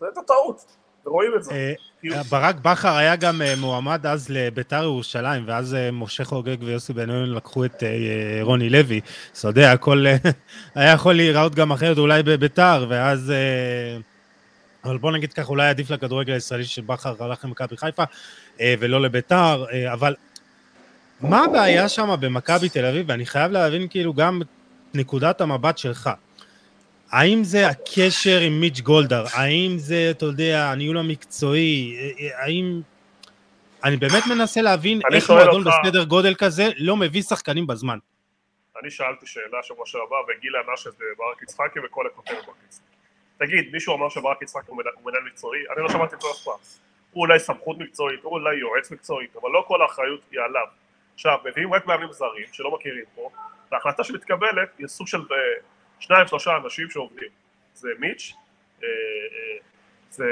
זה 0.00 0.06
הייתה 0.06 0.20
טעות, 0.26 0.76
ורואים 1.06 1.32
את 1.36 1.42
זה. 1.42 1.52
אה, 1.52 1.72
כאילו, 2.00 2.16
ברק 2.30 2.56
בכר 2.56 2.96
היה 2.96 3.16
גם 3.16 3.42
אה, 3.42 3.54
מועמד 3.56 4.06
אז 4.06 4.26
לביתר 4.30 4.82
ירושלים, 4.82 5.44
ואז 5.46 5.74
אה, 5.74 5.90
משה 5.90 6.24
חוגג 6.24 6.56
ויוסי 6.62 6.92
בן-אוין 6.92 7.34
לקחו 7.34 7.64
את 7.64 7.82
אה, 7.82 7.88
רוני 8.42 8.70
לוי. 8.70 9.00
אז 9.34 9.38
אתה 9.38 9.48
יודע, 9.48 9.72
הכל 9.72 10.06
אה, 10.06 10.16
היה 10.74 10.92
יכול 10.92 11.14
להיראות 11.14 11.54
גם 11.54 11.72
אחרת 11.72 11.98
אולי 11.98 12.22
בביתר, 12.22 12.86
ואז... 12.88 13.30
אה, 13.30 13.98
אבל 14.84 14.98
בוא 14.98 15.12
נגיד 15.12 15.32
ככה, 15.32 15.48
אולי 15.48 15.68
עדיף 15.68 15.90
לכדורגל 15.90 16.32
הישראלי 16.32 16.64
שבכר 16.64 17.24
הלך 17.24 17.44
למכבי 17.44 17.76
חיפה 17.76 18.04
אה, 18.60 18.74
ולא 18.78 19.00
לביתר, 19.00 19.64
אה, 19.72 19.92
אבל 19.92 20.14
מה 21.20 21.44
הבעיה 21.44 21.88
שם 21.88 22.14
במכבי 22.20 22.68
תל 22.68 22.84
אביב? 22.84 23.06
ואני 23.08 23.26
חייב 23.26 23.52
להבין 23.52 23.88
כאילו 23.90 24.14
גם 24.14 24.40
נקודת 24.94 25.40
המבט 25.40 25.78
שלך. 25.78 26.10
האם 27.10 27.44
זה 27.44 27.68
הקשר 27.68 28.40
עם 28.40 28.60
מיץ' 28.60 28.80
גולדהר? 28.80 29.24
האם 29.32 29.78
זה, 29.78 30.08
אתה 30.10 30.26
יודע, 30.26 30.70
הניהול 30.70 30.98
המקצועי? 30.98 31.96
האם... 32.36 32.80
אני 33.84 33.96
באמת 33.96 34.26
מנסה 34.26 34.60
להבין 34.60 35.00
איך 35.14 35.30
מועדון 35.30 35.64
בסדר 35.64 36.04
גודל 36.04 36.34
כזה 36.34 36.68
לא 36.76 36.96
מביא 36.96 37.22
שחקנים 37.22 37.66
בזמן. 37.66 37.98
אני 38.82 38.90
שאלתי 38.90 39.26
שאלה 39.26 39.62
שבוע 39.62 39.86
שעבר 39.86 40.16
וגיל 40.28 40.56
ענה 40.56 40.76
שזה 40.76 41.04
ברק 41.18 41.42
יצחקי 41.42 41.78
וכל 41.84 42.06
הכותרת 42.06 42.46
ברק 42.46 42.56
יצחקי. 42.68 42.86
תגיד, 43.38 43.72
מישהו 43.72 43.96
אמר 43.96 44.08
שברק 44.08 44.42
יצחקי 44.42 44.66
הוא 44.70 44.82
מנהל 45.04 45.22
מקצועי? 45.26 45.60
אני 45.76 45.82
לא 45.82 45.88
שמעתי 45.88 46.14
את 46.14 46.20
זה 46.20 46.26
אף 46.28 46.44
פעם. 46.44 46.54
הוא 47.12 47.22
אולי 47.22 47.38
סמכות 47.38 47.78
מקצועית, 47.78 48.20
הוא 48.22 48.32
אולי 48.32 48.56
יועץ 48.56 48.90
מקצועית, 48.90 49.36
אבל 49.36 49.50
לא 49.50 49.64
כל 49.66 49.82
האחריות 49.82 50.20
היא 50.30 50.40
עליו. 50.40 50.66
עכשיו, 51.20 51.38
מביאים 51.44 51.74
רק 51.74 51.86
מאמנים 51.86 52.12
זרים 52.12 52.46
שלא 52.52 52.70
מכירים 52.70 53.04
פה, 53.14 53.30
וההחלטה 53.70 54.04
שמתקבלת 54.04 54.68
היא 54.78 54.86
סוג 54.86 55.06
של 55.06 55.18
אה, 55.18 55.36
שניים 55.98 56.26
שלושה 56.26 56.56
אנשים 56.56 56.90
שעובדים. 56.90 57.28
זה 57.74 57.88
מיץ', 57.98 58.32
אה, 58.82 58.88
אה, 58.88 59.58
זה 60.10 60.24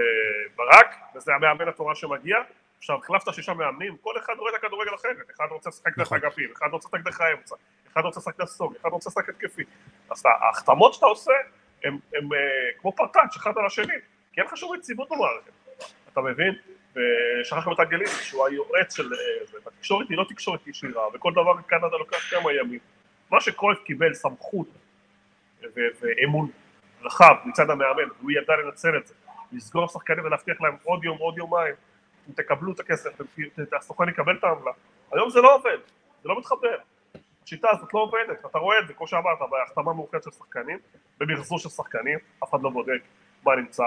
ברק, 0.56 0.94
וזה 1.14 1.34
המאמן 1.34 1.68
התורה 1.68 1.94
שמגיע. 1.94 2.36
עכשיו, 2.78 2.98
החלפת 2.98 3.34
שישה 3.34 3.54
מאמנים, 3.54 3.96
כל 3.96 4.18
אחד 4.18 4.32
רואה 4.38 4.50
את 4.50 4.64
הכדורגל 4.64 4.94
אחרת. 4.94 5.30
אחד 5.36 5.46
רוצה 5.50 5.70
לשחק 5.70 5.96
דרך 5.96 6.06
נכון. 6.06 6.18
אגפים, 6.18 6.50
אחד 6.52 6.66
רוצה 6.72 6.88
לשחק 6.88 7.04
דרך 7.04 7.20
האמצע, 7.20 7.56
אחד 7.92 8.00
רוצה 8.00 8.20
לשחק 8.20 8.40
נסוג, 8.40 8.74
אחד 8.80 8.88
רוצה 8.88 9.10
לשחק 9.10 9.28
התקפי. 9.28 9.64
אז 10.10 10.24
ההחתמות 10.26 10.94
שאתה 10.94 11.06
עושה, 11.06 11.32
הם 11.84 11.98
כמו 12.78 12.92
פרטאץ' 12.92 13.36
אחד 13.36 13.52
על 13.58 13.66
השני, 13.66 13.94
כי 14.32 14.40
אין 14.40 14.46
לך 14.46 14.56
שום 14.56 14.74
יציבות 14.74 15.08
במערכת. 15.10 15.52
אתה 16.12 16.20
מבין? 16.20 16.54
ושכחנו 16.96 17.72
את 17.72 17.80
אנגליסי, 17.80 18.24
שהוא 18.24 18.46
היועץ 18.46 18.96
של 18.96 19.08
זה, 19.08 19.14
והתקשורת 19.64 20.08
היא 20.08 20.18
לא 20.18 20.24
תקשורת 20.28 20.66
ישירה, 20.66 21.08
וכל 21.14 21.32
דבר 21.32 21.52
בקנדה 21.52 21.96
לוקח 21.98 22.30
כמה 22.30 22.52
ימים. 22.52 22.80
מה 23.30 23.40
שקרויף 23.40 23.78
קיבל 23.84 24.14
סמכות 24.14 24.66
ואמון 25.74 26.50
רחב 27.02 27.34
מצד 27.44 27.70
המאמן, 27.70 28.08
והוא 28.18 28.30
ידע 28.30 28.56
לנצל 28.56 28.96
את 28.96 29.06
זה, 29.06 29.14
לסגור 29.52 29.88
שחקנים 29.88 30.24
ולהבטיח 30.24 30.60
להם 30.60 30.76
עוד 30.84 31.04
יום, 31.04 31.18
עוד 31.18 31.38
יומיים, 31.38 31.74
אם 32.28 32.32
תקבלו 32.34 32.72
את 32.72 32.80
הכסף, 32.80 33.10
הסוכן 33.72 34.08
יקבל 34.08 34.36
את 34.36 34.44
העמלה. 34.44 34.72
היום 35.12 35.30
זה 35.30 35.40
לא 35.40 35.54
עובד, 35.54 35.78
זה 36.22 36.28
לא 36.28 36.38
מתחבר. 36.38 36.76
השיטה 37.44 37.68
הזאת 37.70 37.94
לא 37.94 38.00
עובדת, 38.00 38.46
אתה 38.46 38.58
רואה 38.58 38.78
את 38.78 38.86
זה, 38.88 38.94
כמו 38.94 39.06
שאמרת, 39.06 39.38
בהחתמה 39.50 39.92
מאוחרת 39.92 40.22
של 40.22 40.30
שחקנים, 40.30 40.78
במחזור 41.18 41.58
של 41.58 41.68
שחקנים, 41.68 42.18
אף 42.44 42.50
אחד 42.50 42.62
לא 42.62 42.70
בודק 42.70 43.00
מה 43.44 43.56
נמצא, 43.56 43.84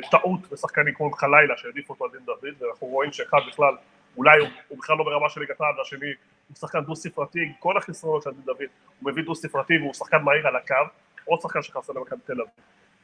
בטעות 0.00 0.40
בשחקנים 0.52 0.94
כמו 0.94 1.12
חלילה 1.12 1.56
שהעדיפו 1.56 1.92
אותו 1.92 2.04
על 2.04 2.10
דין 2.10 2.20
דוד, 2.24 2.62
ואנחנו 2.62 2.86
רואים 2.86 3.12
שאחד 3.12 3.38
בכלל, 3.48 3.76
אולי 4.16 4.38
הוא, 4.38 4.48
הוא 4.68 4.78
בכלל 4.78 4.96
לא 4.96 5.04
ברמה 5.04 5.28
של 5.28 5.40
ליגת 5.40 5.60
העל, 5.60 5.78
והשני 5.78 6.06
הוא 6.48 6.56
שחקן 6.56 6.80
דו 6.80 6.96
ספרתי, 6.96 7.40
עם 7.40 7.52
כל 7.58 7.76
החסרונות 7.76 8.22
של 8.22 8.30
דין 8.30 8.42
דוד, 8.44 8.58
הוא 9.00 9.10
מביא 9.10 9.22
דו 9.22 9.34
ספרתי 9.34 9.78
והוא 9.78 9.94
שחקן 9.94 10.22
מהיר 10.22 10.46
על 10.46 10.56
הקו, 10.56 10.74
עוד 11.24 11.40
שחקן 11.40 11.62
שחסר 11.62 11.92
למכבי 11.92 12.20
תל 12.24 12.32
אביב. 12.32 12.52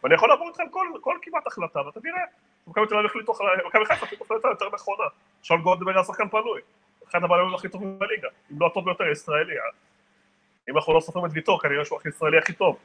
ואני 0.02 0.14
יכול 0.14 0.28
לעבור 0.28 0.48
איתך 0.48 0.60
על 0.60 0.66
כל, 0.70 0.86
כל 1.00 1.16
כמעט 1.22 1.46
החלטה, 1.46 1.80
ואתה 1.86 2.00
תראה, 2.00 2.22
מכבי 2.66 2.86
תל 2.86 2.94
אביב 2.94 3.06
החליטו, 3.06 3.32
מכבי 3.66 3.84
חיפה 3.84 4.06
החליטו 4.06 4.24
החלטה 4.24 4.48
יותר 4.48 4.68
נכונה. 4.74 5.04
שון 5.42 5.62
גולדברג 5.62 5.96
היה 5.96 6.04
שחקן 6.04 6.28
פנוי, 6.28 6.60
אחד 7.10 7.24
הבעלים 7.24 7.54
הכי 7.54 7.68
טובים 7.68 7.98
בליגה, 7.98 8.28
אם 8.52 8.60
לא 8.60 8.66
הטוב 8.66 8.84
ביותר 8.84 9.04
ישראלי. 9.12 9.54
אם 10.70 10.76
אנחנו 10.76 10.94
לא 10.94 11.00
סופרים 11.00 11.26
את 11.26 11.30
ויטור, 11.34 11.60
כנראה 11.60 11.84
שהוא 11.84 11.98
הישראלי 12.04 12.38
הכי 12.38 12.52
טוב. 12.52 12.78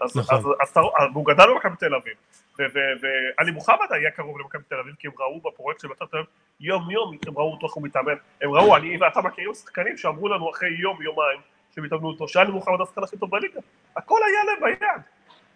אז, 0.00 0.16
נכון. 0.16 0.38
אז, 0.38 0.44
אז, 0.60 0.84
אז, 0.98 1.08
והוא 1.12 1.26
גדל 1.26 1.44
במכבי 1.54 1.76
תל 1.76 1.94
אביב. 1.94 2.14
ועלי 2.58 3.50
מוחמד 3.50 3.86
היה 3.90 4.10
קרוב 4.10 4.38
למכבי 4.38 4.62
תל 4.68 4.74
אביב, 4.74 4.94
כי 4.98 5.06
הם 5.06 5.12
ראו 5.18 5.40
בפרויקט 5.40 5.80
של 5.80 5.88
מכבי 5.88 6.08
תל 6.10 6.16
אביב 6.16 6.28
יום 6.60 6.90
יום, 6.90 7.16
הם 7.26 7.38
ראו 7.38 7.52
אותו 7.52 7.66
איך 7.66 7.74
הוא 7.74 7.82
מתאמן. 7.84 8.14
הם 8.42 8.50
ראו, 8.50 8.76
אני 8.76 8.96
ואתה 9.00 9.20
מכירים 9.20 9.54
שחקנים 9.54 9.96
שאמרו 9.96 10.28
לנו 10.28 10.50
אחרי 10.50 10.68
יום, 10.68 11.02
יומיים, 11.02 11.40
שהם 11.74 11.84
התאמנו 11.84 12.08
אותו, 12.08 12.28
שאלי 12.28 12.50
מוחמד 12.50 12.80
השחקן 12.80 13.02
הכי 13.02 13.18
טוב 13.18 13.30
בליגה. 13.30 13.60
הכל 13.96 14.18
היה 14.26 14.44
להם 14.44 14.60
ביד. 14.60 15.02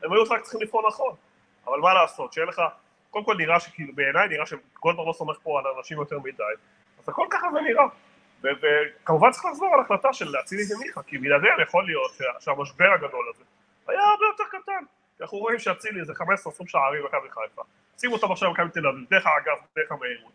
הם 0.02 0.12
היו 0.12 0.22
רק 0.30 0.40
צריכים 0.40 0.60
לפעול 0.60 0.84
נכון. 0.88 1.14
אבל 1.66 1.78
מה 1.78 1.94
לעשות, 1.94 2.32
שאין 2.32 2.48
לך, 2.48 2.62
קודם 3.10 3.24
כל 3.24 3.36
נראה 3.36 3.60
שכאילו, 3.60 3.94
בעיניי 3.94 4.28
נראה 4.28 4.46
שגולדברג 4.46 5.08
לא 5.08 5.12
סומך 5.12 5.36
פה 5.42 5.58
על 5.58 5.64
אנשים 5.78 5.98
יותר 5.98 6.18
מדי, 6.18 6.42
אז 6.98 7.08
הכל 7.08 7.26
ככה 7.30 7.46
זה 7.52 7.60
נראה. 7.60 7.84
וכמובן 8.42 9.30
צריך 9.30 9.44
לחזור 9.44 9.74
על 9.74 9.80
החלטה 9.80 10.12
של 10.12 10.28
להציל 10.28 10.60
את 10.60 10.78
מיכה, 10.78 11.02
כי 11.02 11.18
בלעדיהם 11.18 11.60
יכול 11.60 11.86
להיות 11.86 12.10
שהמשבר 12.40 12.92
הגדול 12.94 13.26
הזה 13.34 13.44
היה 13.90 14.00
הרבה 14.00 14.24
יותר 14.26 14.44
קטן. 14.50 14.84
כי 15.16 15.22
אנחנו 15.22 15.38
רואים 15.38 15.58
שאצילי 15.58 16.04
זה 16.04 16.12
15-20 16.12 16.24
שערים 16.66 17.02
במכבי 17.02 17.28
חיפה. 17.30 17.62
שימו 18.00 18.14
אותם 18.14 18.32
עכשיו 18.32 18.48
במכבי 18.48 18.68
תל 18.70 18.86
אביב, 18.86 19.04
דרך 19.10 19.26
האגף, 19.26 19.60
דרך 19.76 19.92
המהירות. 19.92 20.32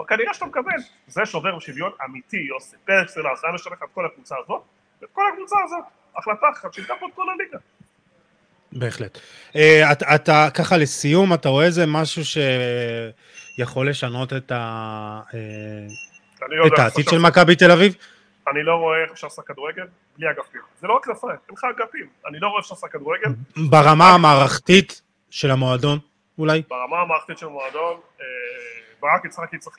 וכנראה 0.00 0.34
שאתה 0.34 0.46
מקבל, 0.46 0.78
זה 1.06 1.26
שובר 1.26 1.58
שוויון 1.58 1.92
אמיתי, 2.04 2.36
יוסי. 2.36 2.76
פרק 2.84 3.08
סלאס, 3.08 3.44
היה 3.44 3.52
משנה 3.52 3.72
לך 3.72 3.82
את 3.82 3.88
כל 3.94 4.06
הקבוצה 4.06 4.34
הזאת, 4.44 4.62
ואת 5.02 5.10
כל 5.12 5.22
הקבוצה 5.32 5.56
הזאת, 5.64 5.84
החלטה 6.16 6.46
אחת 6.52 6.74
שינתה 6.74 6.94
פה 7.00 7.06
את 7.06 7.14
כל 7.14 7.26
הליגה. 7.30 7.58
בהחלט. 8.72 9.18
אה, 9.56 9.92
אתה, 9.92 10.14
אתה 10.14 10.48
ככה 10.54 10.76
לסיום, 10.76 11.34
אתה 11.34 11.48
רואה 11.48 11.64
איזה 11.64 11.86
משהו 11.86 12.22
שיכול 12.24 13.88
לשנות 13.88 14.32
את, 14.32 14.52
ה, 14.52 15.20
אה, 15.34 16.66
את 16.66 16.78
העתיד 16.78 17.08
של 17.08 17.18
מכבי 17.18 17.56
תל 17.56 17.70
אביב? 17.70 17.94
אני 18.50 18.62
לא 18.62 18.74
רואה 18.74 19.02
איך 19.02 19.10
אפשר 19.12 19.26
לעשות 19.26 19.46
כדורגל 19.46 19.86
בלי 20.18 20.30
אגפים. 20.30 20.60
זה 20.80 20.86
לא 20.86 20.94
רק 20.94 21.04
כנפיים, 21.04 21.38
אין 21.48 21.54
לך 21.54 21.64
אגפים. 21.64 22.08
אני 22.26 22.40
לא 22.40 22.46
רואה 22.46 22.58
איך 22.58 22.64
אפשר 22.64 22.74
לעשות 22.74 22.90
כדורגל. 22.90 23.30
ברמה 23.70 24.14
המערכתית 24.14 25.02
של 25.30 25.50
המועדון, 25.50 25.98
אולי? 26.38 26.62
ברמה 26.68 27.00
המערכתית 27.00 27.38
של 27.38 27.46
המועדון, 27.46 28.00
אה, 28.20 28.26
ברק 29.00 29.24
יצחקי 29.24 29.58
צריך 29.58 29.76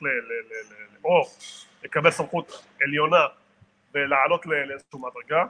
או 1.04 1.22
לקבל 1.84 2.10
סמכות 2.10 2.64
עליונה 2.82 3.26
ולעלות 3.94 4.46
לאיזושהי 4.46 5.00
מדרגה, 5.00 5.44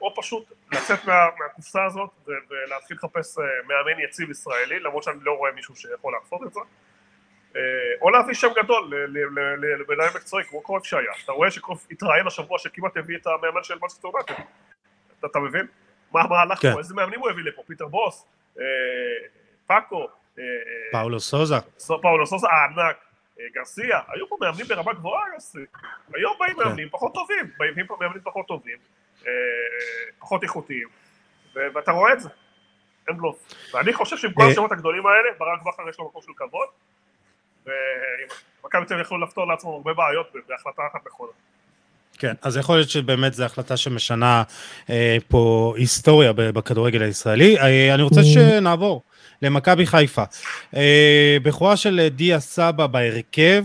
או 0.00 0.14
פשוט 0.16 0.52
לצאת 0.72 1.04
מה, 1.04 1.14
מהקופסה 1.38 1.84
הזאת 1.84 2.10
ולהתחיל 2.26 2.96
לחפש 2.96 3.38
אה, 3.38 3.44
מאמן 3.68 4.00
יציב 4.08 4.30
ישראלי, 4.30 4.80
למרות 4.80 5.02
שאני 5.02 5.18
לא 5.22 5.32
רואה 5.32 5.52
מישהו 5.52 5.76
שיכול 5.76 6.12
לעשות 6.12 6.42
את 6.46 6.52
זה. 6.52 6.60
אה, 7.56 7.60
או 8.00 8.10
להביא 8.10 8.34
שם 8.34 8.48
גדול 8.56 8.92
למנהל 9.88 10.10
מקצועי 10.14 10.44
כמו 10.44 10.62
קרויף 10.62 10.84
שהיה. 10.84 11.12
אתה 11.24 11.32
רואה 11.32 11.50
שקרויף 11.50 11.86
התראיין 11.90 12.26
השבוע 12.26 12.58
שכמעט 12.58 12.96
הביא 12.96 13.16
את 13.16 13.26
המאמן 13.26 13.62
של 13.62 13.74
מנצ'סטר 13.82 14.08
יונייטד. 14.08 14.34
אתה 15.24 15.38
מבין? 15.38 15.66
מה 16.12 16.22
כן. 16.60 16.72
פה? 16.72 16.78
איזה 16.78 16.94
מאמנים 16.94 17.20
הוא 17.20 17.30
הביא 17.30 17.44
לפה? 17.44 17.62
פיטר 17.66 17.86
בוס? 17.86 18.26
אה, 18.58 18.64
פאקו? 19.66 20.08
פאולו 20.92 21.20
סוזה. 21.20 21.54
פאולו 22.02 22.26
סוזה 22.26 22.46
הענק. 22.50 22.96
גרסיה, 23.54 24.00
היו 24.08 24.28
פה 24.28 24.36
מאמנים 24.40 24.66
ברמה 24.66 24.92
גבוהה, 24.92 25.22
גרסיה. 25.32 25.64
היום 26.14 26.36
באים 26.40 26.54
כן. 26.56 26.62
מאמנים 26.64 26.88
פחות 26.90 27.14
טובים, 27.14 27.50
באים 27.58 27.86
פה 27.86 27.96
מאמנים 28.00 28.22
פחות 28.22 28.46
טובים. 28.46 28.78
אה, 29.26 29.32
פחות 30.18 30.42
איכותיים, 30.42 30.88
ואתה 31.54 31.92
רואה 31.92 32.12
את 32.12 32.20
זה, 32.20 32.28
אין 33.08 33.16
בלוף. 33.16 33.54
ואני 33.74 33.92
חושב 33.92 34.16
שעם 34.16 34.32
כל 34.32 34.42
אה, 34.42 34.48
השמות 34.48 34.72
הגדולים 34.72 35.06
האלה, 35.06 35.28
ברק 35.38 35.62
בכר 35.62 35.88
יש 35.88 35.98
לו 35.98 36.04
מקום 36.04 36.22
של 36.22 36.32
כבוד, 36.36 36.68
ומכבי 37.66 38.86
תל 38.86 38.94
אביב 38.94 39.06
יכלו 39.06 39.20
לפתור 39.20 39.46
לעצמם 39.46 39.70
הרבה 39.70 39.94
בעיות 39.94 40.26
בהחלטה 40.48 40.82
אחת 40.92 41.06
נכונה. 41.06 41.30
כן, 42.18 42.34
אז 42.42 42.56
יכול 42.56 42.76
להיות 42.76 42.90
שבאמת 42.90 43.34
זו 43.34 43.44
החלטה 43.44 43.76
שמשנה 43.76 44.42
אה, 44.90 45.16
פה 45.28 45.74
היסטוריה 45.76 46.32
בכדורגל 46.32 47.02
הישראלי. 47.02 47.58
אה, 47.58 47.94
אני 47.94 48.02
רוצה 48.02 48.24
שנעבור 48.24 49.02
למכבי 49.42 49.86
חיפה. 49.86 50.22
אה, 50.76 51.36
בכורה 51.42 51.76
של 51.76 52.08
דיה 52.08 52.40
סבא 52.40 52.86
בהרכב, 52.86 53.64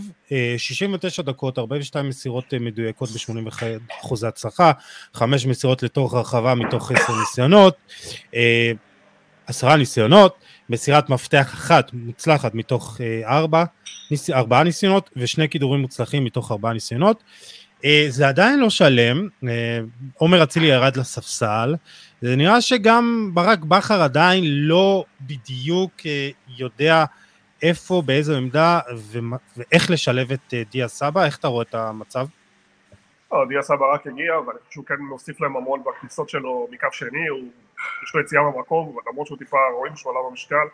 69 0.58 1.22
אה, 1.22 1.26
דקות, 1.26 1.60
42 1.60 2.10
מסירות 2.10 2.54
אה, 2.54 2.60
מדויקות 2.60 3.10
ב-81 3.10 4.28
הצלחה, 4.28 4.72
5 5.14 5.46
מסירות 5.46 5.84
לתוך 5.84 6.14
הרחבה 6.14 6.56
מתוך 6.56 6.92
10 6.92 7.14
ניסיונות, 7.20 7.78
10 9.48 9.76
ניסיונות, 9.76 10.36
מסירת 10.70 11.10
מפתח 11.10 11.54
אחת 11.54 11.94
מוצלחת 11.94 12.56
מתוך 12.56 12.98
4, 13.26 13.64
4 14.34 14.64
ניסיונות 14.64 15.10
ושני 15.16 15.50
כידורים 15.50 15.82
מוצלחים 15.82 16.24
מתוך 16.24 16.52
4 16.52 16.74
ניסיונות. 16.74 17.24
זה 18.10 18.28
עדיין 18.28 18.60
לא 18.60 18.70
שלם, 18.70 19.28
עומר 20.18 20.44
אצילי 20.44 20.68
ירד 20.68 20.98
לספסל, 20.98 21.76
זה 22.22 22.36
נראה 22.36 22.62
שגם 22.62 23.32
ברק 23.34 23.60
בכר 23.60 24.02
עדיין 24.02 24.44
לא 24.46 25.06
בדיוק 25.22 25.92
יודע 26.58 27.06
איפה, 27.62 28.02
באיזו 28.06 28.38
עמדה 28.38 28.80
ואיך 29.56 29.92
לשלב 29.92 30.32
את 30.32 30.54
אה, 30.54 30.64
דיה 30.72 30.88
סבא, 30.88 31.26
איך 31.26 31.38
אתה 31.38 31.48
רואה 31.48 31.64
את 31.70 31.76
המצב? 31.76 32.28
לא, 33.32 33.46
דיה 33.50 33.62
סבא 33.62 33.94
רק 33.94 34.08
הגיע, 34.08 34.40
ואני 34.40 34.60
חושב 34.60 34.72
שהוא 34.72 34.86
כן 34.86 34.96
מוסיף 35.10 35.42
להם 35.42 35.58
המון 35.58 35.84
בכניסות 35.84 36.30
שלו 36.30 36.68
מקו 36.72 36.88
שני, 36.92 37.28
הוא, 37.28 37.48
יש 38.04 38.16
לו 38.16 38.22
יציאה 38.22 38.42
במקום, 38.44 38.98
למרות 39.08 39.28
שהוא 39.28 39.38
טיפה, 39.38 39.58
רואים 39.74 39.96
שהוא 39.96 40.12
עלה 40.12 40.30
במשקל, 40.30 40.68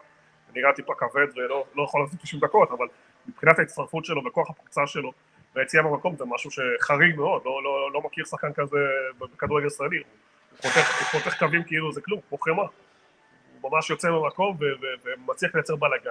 נראה 0.56 0.74
טיפה 0.74 0.94
כבד 0.96 1.28
ולא 1.36 1.66
לא 1.76 1.84
יכול 1.84 2.02
לעשות 2.02 2.20
90 2.20 2.42
דקות, 2.42 2.72
אבל 2.72 2.88
מבחינת 3.28 3.60
ההצטרפות 3.60 4.06
שלו 4.06 4.26
וכוח 4.26 4.50
הפריצה 4.50 4.88
שלו 4.88 5.12
והיציאה 5.56 5.84
במקום 5.84 6.16
זה 6.16 6.26
משהו 6.26 6.52
שחריג 6.52 7.16
מאוד, 7.16 7.42
לא, 7.46 7.64
לא, 7.64 7.92
לא 7.94 8.02
מכיר 8.02 8.26
שחקן 8.26 8.54
כזה 8.54 8.78
בכדורגל 9.20 9.68
ישראלי, 9.68 10.04
הוא 10.64 10.72
פותח, 11.12 11.40
קווים 11.40 11.64
כאילו 11.64 11.92
זה 11.92 12.02
כלום, 12.02 12.20
כמו 12.30 12.38
חמאה, 12.38 12.66
הוא 13.62 13.72
ממש 13.72 13.90
יוצא 13.90 14.10
במקום 14.12 14.58
ומצליח 15.04 15.56
לייצר 15.56 15.76
בלאגן. 15.76 16.10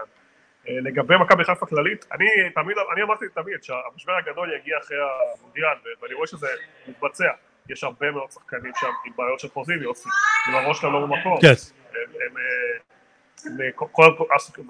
אה, 0.68 0.80
לגבי 0.80 1.14
מכבי 1.20 1.44
חיפה 1.44 1.66
כללית, 1.66 2.06
אני 2.12 2.24
תמיד, 2.54 2.76
אני 2.92 3.02
אמרתי 3.02 3.24
תמיד 3.34 3.62
שהמשבר 3.62 4.12
הגדול 4.12 4.52
יגיע 4.54 4.78
אחרי 4.78 4.96
המונדיאל 5.36 5.76
ואני 6.02 6.14
רואה 6.14 6.26
שזה 6.26 6.48
מתבצע, 6.88 7.30
יש 7.70 7.84
הרבה 7.84 8.10
מאוד 8.10 8.30
שחקנים 8.30 8.72
שם 8.80 8.90
עם 9.04 9.12
בעיות 9.16 9.40
של 9.40 9.48
חוזים 9.48 9.82
יוסי, 9.82 10.08
עם 10.48 10.54
הראש 10.54 10.80
שלהם 10.80 10.92
לא 10.92 11.00
במקום, 11.00 11.40
כן. 11.40 11.52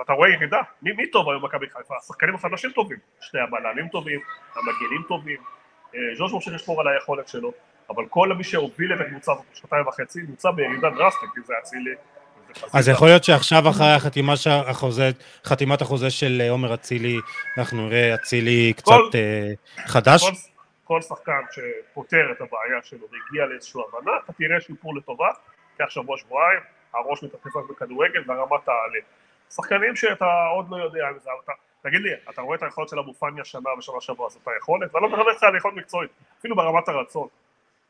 אתה 0.03 0.13
רואה 0.13 0.29
ירידה, 0.29 0.61
מי, 0.83 0.93
מי 0.93 1.11
טוב 1.11 1.29
היום 1.29 1.43
במכבי 1.43 1.67
חיפה? 1.67 1.95
השחקנים 2.03 2.35
החדשים 2.35 2.71
טובים, 2.71 2.99
שני 3.21 3.41
הבלמים 3.41 3.89
טובים, 3.89 4.21
המגנים 4.57 5.03
טובים, 5.09 5.37
אה, 5.95 6.01
ז'וז' 6.17 6.33
ממשיך 6.33 6.55
לשמור 6.55 6.81
על 6.81 6.89
היכולת 6.89 7.29
שלו, 7.29 7.53
אבל 7.91 8.05
כל 8.11 8.33
מי 8.33 8.45
שהוביל 8.45 8.93
את 8.95 9.01
הקבוצה 9.01 9.33
הזאת 9.33 9.45
בשנתיים 9.53 9.87
וחצי 9.87 10.21
נמצא 10.29 10.51
בירידה 10.51 10.91
דרסטית, 10.91 11.29
כי 11.35 11.41
זה 11.45 11.55
אצילי. 11.63 11.95
אז 12.73 12.89
יכול 12.89 13.09
להיות 13.09 13.25
שעכשיו 13.25 13.69
אחרי 13.69 13.93
החתימה 13.93 14.35
החוזה, 14.67 15.11
חתימת 15.45 15.83
החוזה 15.83 16.11
של 16.11 16.39
אה, 16.41 16.51
עומר 16.51 16.75
אצילי, 16.75 17.17
אנחנו 17.59 17.89
נראה 17.89 18.15
אצילי 18.15 18.73
קצת 18.77 19.19
חדש? 19.87 20.23
כל, 20.95 21.03
שחקן 21.03 21.41
שפותר 21.51 22.33
את 22.33 22.41
הבעיה 22.41 22.83
שלו 22.83 23.07
והגיע 23.11 23.47
לאיזושהי 23.47 23.81
הבנה, 23.89 24.13
אתה 24.25 24.33
תראה 24.33 24.61
שיפור 24.61 24.97
לטובה, 24.97 25.29
קח 25.79 25.91
שבוע 25.91 26.19
שבועיים, 26.19 26.61
הראש 26.95 27.23
מתעטף 27.23 27.57
רק 27.57 27.65
בכדורגל 27.71 28.23
והרמה 28.27 28.57
תעלה. 28.65 29.01
שחקנים 29.51 29.97
שאתה 29.97 30.47
עוד 30.55 30.71
לא 30.71 30.77
יודע 30.77 31.11
אם 31.11 31.19
זה, 31.19 31.31
אתה, 31.45 31.53
תגיד 31.83 32.01
לי, 32.01 32.11
אתה 32.31 32.43
רואה 32.43 32.57
את 32.57 32.63
היכולת 32.63 32.89
של 32.89 32.99
אבו 32.99 33.15
פאני 33.15 33.41
השנה 33.41 33.71
ושנה 33.79 34.01
שעברה, 34.01 34.29
זאת 34.29 34.49
היכולת? 34.49 34.95
ואני 34.95 35.03
לא 35.03 35.09
מדבר 35.09 35.31
איתך 35.31 35.43
על 35.43 35.57
יכולת 35.57 35.75
מקצועית, 35.75 36.11
אפילו 36.39 36.57
ברמת 36.57 36.89
הרצון. 36.89 37.29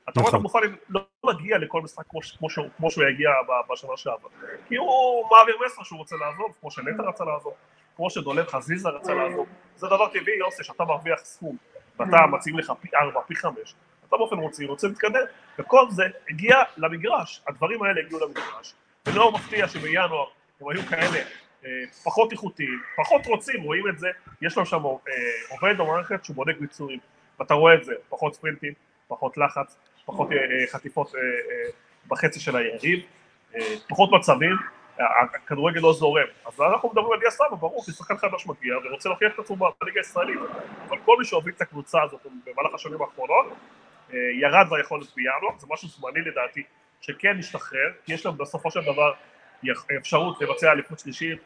אתה 0.09 0.21
רואה 0.21 0.31
את 0.31 0.35
נכון. 0.35 0.40
אבו 0.40 0.49
פאני 0.49 0.67
לא 0.88 1.07
מגיע 1.25 1.59
לכל 1.59 1.81
משחק 1.81 2.05
כמו, 2.09 2.21
כמו, 2.38 2.51
שהוא, 2.51 2.67
כמו 2.77 2.90
שהוא 2.90 3.05
יגיע 3.05 3.31
בשנה 3.71 3.97
שעברה, 3.97 4.31
כי 4.69 4.77
הוא 4.77 5.29
מעביר 5.31 5.57
מסר 5.67 5.83
שהוא 5.83 5.99
רוצה 5.99 6.17
לעזוב, 6.17 6.57
כמו 6.61 6.71
שנטע 6.71 7.03
רצה 7.03 7.25
לעזוב, 7.25 7.55
כמו 7.97 8.11
שדולב 8.11 8.47
חזיזה 8.47 8.88
רצה 8.88 9.14
לעזוב, 9.14 9.47
זה 9.77 9.87
דבר 9.87 10.09
טבעי 10.09 10.37
יוסי 10.38 10.64
שאתה 10.64 10.85
מרוויח 10.85 11.19
סכום 11.19 11.57
ואתה 11.98 12.26
מציעים 12.33 12.59
לך 12.59 12.72
פי 12.80 12.88
ארבע, 13.02 13.20
פי 13.26 13.35
חמש, 13.35 13.74
אתה 14.09 14.16
באופן 14.16 14.37
רוצי 14.37 14.64
רוצה 14.64 14.88
להתקדם, 14.88 15.20
וכל 15.59 15.90
זה 15.90 16.04
הגיע 16.30 16.57
למגרש, 16.76 17.42
הדברים 17.48 17.83
האלה 17.83 18.00
הגיעו 18.00 18.20
למגרש, 18.20 18.74
ולא 19.07 19.33
מפתיע 19.33 19.68
שבינואר 19.68 20.24
הם 20.61 20.68
היו 20.68 20.83
כאלה 20.83 21.18
אה, 21.64 21.70
פחות 22.04 22.33
איכותיים, 22.33 22.83
פחות 22.96 23.26
רוצים, 23.26 23.62
רואים 23.62 23.88
את 23.88 23.98
זה, 23.98 24.09
יש 24.42 24.57
לנו 24.57 24.66
שם 24.66 24.85
אה, 24.85 24.90
עובד 25.50 25.78
במערכת 25.78 26.24
שהוא 26.24 26.37
בודק 26.37 26.54
ביצועים, 26.61 26.98
ואתה 27.40 27.54
רואה 27.54 27.74
את 27.74 27.85
זה, 27.85 27.92
פחות 28.09 28.35
ספרינטים, 28.35 28.72
פחות 29.09 29.38
לחץ, 29.38 29.76
פחות 30.04 30.33
אה, 30.33 30.37
חטיפות 30.72 31.12
בחצי 32.09 32.40
של 32.40 32.57
היריב, 32.57 33.00
פחות 33.88 34.11
מצבים, 34.12 34.57
הכדורגל 34.98 35.80
לא 35.80 35.92
זורם. 35.92 36.26
אז 36.46 36.61
אנחנו 36.61 36.88
מדברים 36.88 37.12
על 37.12 37.18
דיה 37.20 37.30
סבא, 37.30 37.57
ברור, 37.61 37.85
כי 37.85 37.92
שחקן 37.92 38.16
חדש 38.16 38.46
מגיע 38.46 38.74
ורוצה 38.85 39.09
להוכיח 39.09 39.35
את 39.35 39.38
עצמו 39.38 39.57
בליגה 39.80 40.00
הישראלית. 40.00 40.38
אבל 40.88 40.98
כל 41.04 41.16
מי 41.18 41.24
שהוביל 41.24 41.54
את 41.57 41.61
הקבוצה 41.61 42.02
הזאת 42.02 42.26
במהלך 42.44 42.74
השנים 42.74 43.02
האחרונות, 43.02 43.46
ירד 44.12 44.66
ביכולת 44.70 45.07
בינואר, 45.16 45.59
זה 45.59 45.66
משהו 45.70 45.88
זמני 45.88 46.20
לדעתי, 46.20 46.62
שכן 47.00 47.37
ישתחרר, 47.38 47.92
כי 48.04 48.14
יש 48.14 48.26
להם 48.26 48.38
בסופו 48.38 48.70
של 48.70 48.80
דבר 48.80 49.12
אפשרות 49.98 50.40
לבצע 50.40 50.72
אליפות 50.72 50.98
שלישית, 50.98 51.38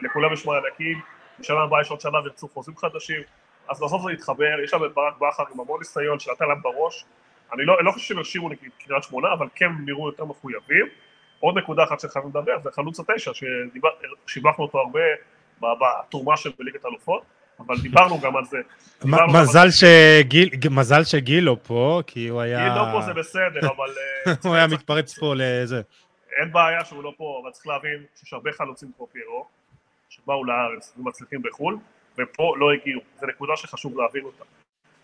לכולם 0.00 0.32
יש 0.32 0.46
מענקים, 0.46 1.00
בשנה 1.40 1.62
הבאה 1.62 1.80
יש 1.80 1.90
עוד 1.90 2.00
שנה 2.00 2.18
וירצו 2.20 2.48
חוזים 2.48 2.76
חדשים, 2.76 3.22
אז 3.68 3.80
בסוף 3.80 4.02
זה 4.02 4.12
יתחבר, 4.12 4.60
יש 4.64 4.70
שם 4.70 4.84
את 4.84 4.94
ברק 4.94 5.14
בכר 5.18 5.44
עם 5.54 5.60
המון 5.60 5.78
ניסיון 5.78 6.18
שנתן 6.18 6.48
להם 6.48 6.62
בראש, 6.62 7.04
אני 7.52 7.64
לא, 7.64 7.84
לא 7.84 7.90
חושב 7.90 8.06
שהם 8.06 8.20
ישאירו 8.20 8.48
לקריית 8.48 9.02
שמונה, 9.02 9.32
אבל 9.32 9.48
כן 9.54 9.68
נראו 9.84 10.08
יותר 10.08 10.24
מחויבים. 10.24 10.86
עוד 11.44 11.58
נקודה 11.58 11.84
אחת 11.84 12.00
שחייבים 12.00 12.30
לדבר, 12.30 12.60
זה 12.62 12.70
חלוץ 12.70 13.00
התשע, 13.00 13.30
ששיבחנו 14.26 14.64
אותו 14.64 14.78
הרבה 14.78 15.00
בתרומה 15.60 16.36
של 16.36 16.50
בליגת 16.58 16.86
אלופות, 16.86 17.22
אבל 17.60 17.76
דיברנו 17.82 18.20
גם 18.20 18.36
על 18.36 18.44
זה. 18.44 18.56
מזל, 19.04 19.70
שגיל, 19.70 20.50
מזל 20.70 21.04
שגיל 21.04 21.44
לא 21.44 21.56
פה, 21.62 22.00
כי 22.06 22.28
הוא 22.28 22.40
היה... 22.40 22.58
גיל 22.58 22.78
לא 22.78 22.84
פה 22.92 23.00
זה 23.06 23.12
בסדר, 23.12 23.60
אבל... 23.60 23.90
אה, 24.26 24.32
הוא 24.44 24.54
היה 24.54 24.66
מתפרץ 24.66 25.18
פה 25.18 25.34
לזה. 25.36 25.82
אין 26.40 26.52
בעיה 26.52 26.84
שהוא 26.84 27.02
לא 27.02 27.12
פה, 27.16 27.40
אבל 27.42 27.50
צריך 27.50 27.66
להבין 27.66 28.04
שיש 28.16 28.32
הרבה 28.32 28.52
חלוצים 28.52 28.90
כמו 28.96 29.06
פירו, 29.12 29.46
שבאו 30.08 30.44
לארץ 30.44 30.94
ומצליחים 30.98 31.42
בחו"ל, 31.42 31.78
ופה 32.18 32.54
לא 32.58 32.72
הגיעו. 32.72 33.00
זו 33.20 33.26
נקודה 33.26 33.52
שחשוב 33.56 34.00
להבין 34.00 34.24
אותה. 34.24 34.44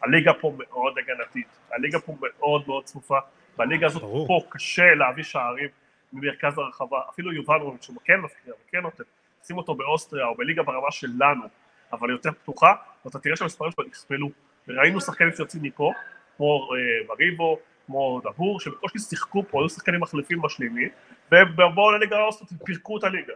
הליגה 0.03 0.33
פה 0.35 0.53
מאוד 0.59 0.95
הגנתית, 0.99 1.47
הליגה 1.73 1.99
פה 1.99 2.15
מאוד 2.21 2.63
מאוד 2.67 2.85
צפופה, 2.85 3.19
והליגה 3.59 3.87
הזאת 3.87 4.03
ברור. 4.03 4.27
פה 4.27 4.41
קשה 4.49 4.95
להביא 4.95 5.25
שערים 5.25 5.69
ממרכז 6.13 6.59
הרחבה, 6.59 7.01
אפילו 7.11 7.33
יובנוביץ' 7.33 7.85
שהוא 7.85 7.97
כן 8.05 8.21
מפקיע 8.21 8.55
וכן 8.55 8.81
נותן, 8.81 9.05
שים 9.45 9.57
אותו 9.57 9.75
באוסטריה 9.75 10.27
או 10.27 10.35
בליגה 10.35 10.63
ברמה 10.63 10.91
שלנו, 10.91 11.45
אבל 11.93 12.11
יותר 12.11 12.31
פתוחה, 12.33 12.75
ואתה 13.05 13.19
תראה 13.19 13.37
שהמספרים 13.37 13.73
שלו 13.73 13.87
יכפלו, 13.87 14.31
וראינו 14.69 15.01
שחקנים 15.01 15.33
שיוצאים 15.33 15.63
מפה, 15.63 15.93
כמו 16.37 16.69
אה, 16.75 17.07
בריבו, 17.07 17.59
כמו 17.87 18.21
דבור, 18.25 18.61
שבקושי 18.61 18.99
שיחקו 18.99 19.45
פה, 19.51 19.61
היו 19.61 19.69
שחקנים 19.69 20.01
מחליפים 20.01 20.39
משלימים, 20.43 20.89
ובואו 21.33 21.91
לליגה 21.93 22.19
האוסטרית, 22.19 22.51
פירקו 22.65 22.99
את 22.99 23.05
הליגה. 23.05 23.33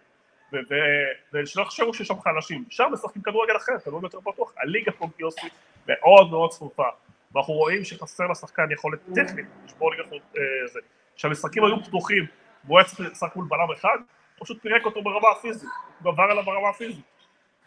ושלא 1.32 1.64
חשבו 1.64 1.94
שיש 1.94 2.08
שם 2.08 2.20
חלשים, 2.20 2.64
שם 2.70 2.84
משחקים 2.92 3.22
כדורגל 3.22 3.56
אחר, 3.56 3.78
כדורגל 3.84 4.06
יותר 4.06 4.20
פתוח, 4.20 4.52
הליגה 4.56 4.92
פה 4.92 5.08
קיוסי 5.16 5.48
מאוד 5.88 6.30
מאוד 6.30 6.50
צפופה, 6.50 6.88
ואנחנו 7.34 7.54
רואים 7.54 7.84
שחסר 7.84 8.26
לשחקן 8.26 8.70
יכולת 8.72 8.98
טכנית, 9.14 9.46
לשבור 9.64 9.90
ליגה 9.90 10.02
אה, 10.12 10.40
זה, 10.72 10.80
שהמשחקים 11.16 11.64
היו 11.64 11.84
פתוחים, 11.84 12.26
והוא 12.66 12.78
היה 12.78 12.84
צריך 12.84 13.00
לשחק 13.00 13.36
מול 13.36 13.46
בלם 13.48 13.72
אחד, 13.72 13.98
פשוט 14.38 14.62
פירק 14.62 14.84
אותו 14.84 15.02
ברמה 15.02 15.28
הפיזית, 15.30 15.70
הוא 16.02 16.12
גבר 16.12 16.22
עליו 16.22 16.42
ברמה 16.42 16.68
הפיזית, 16.68 17.04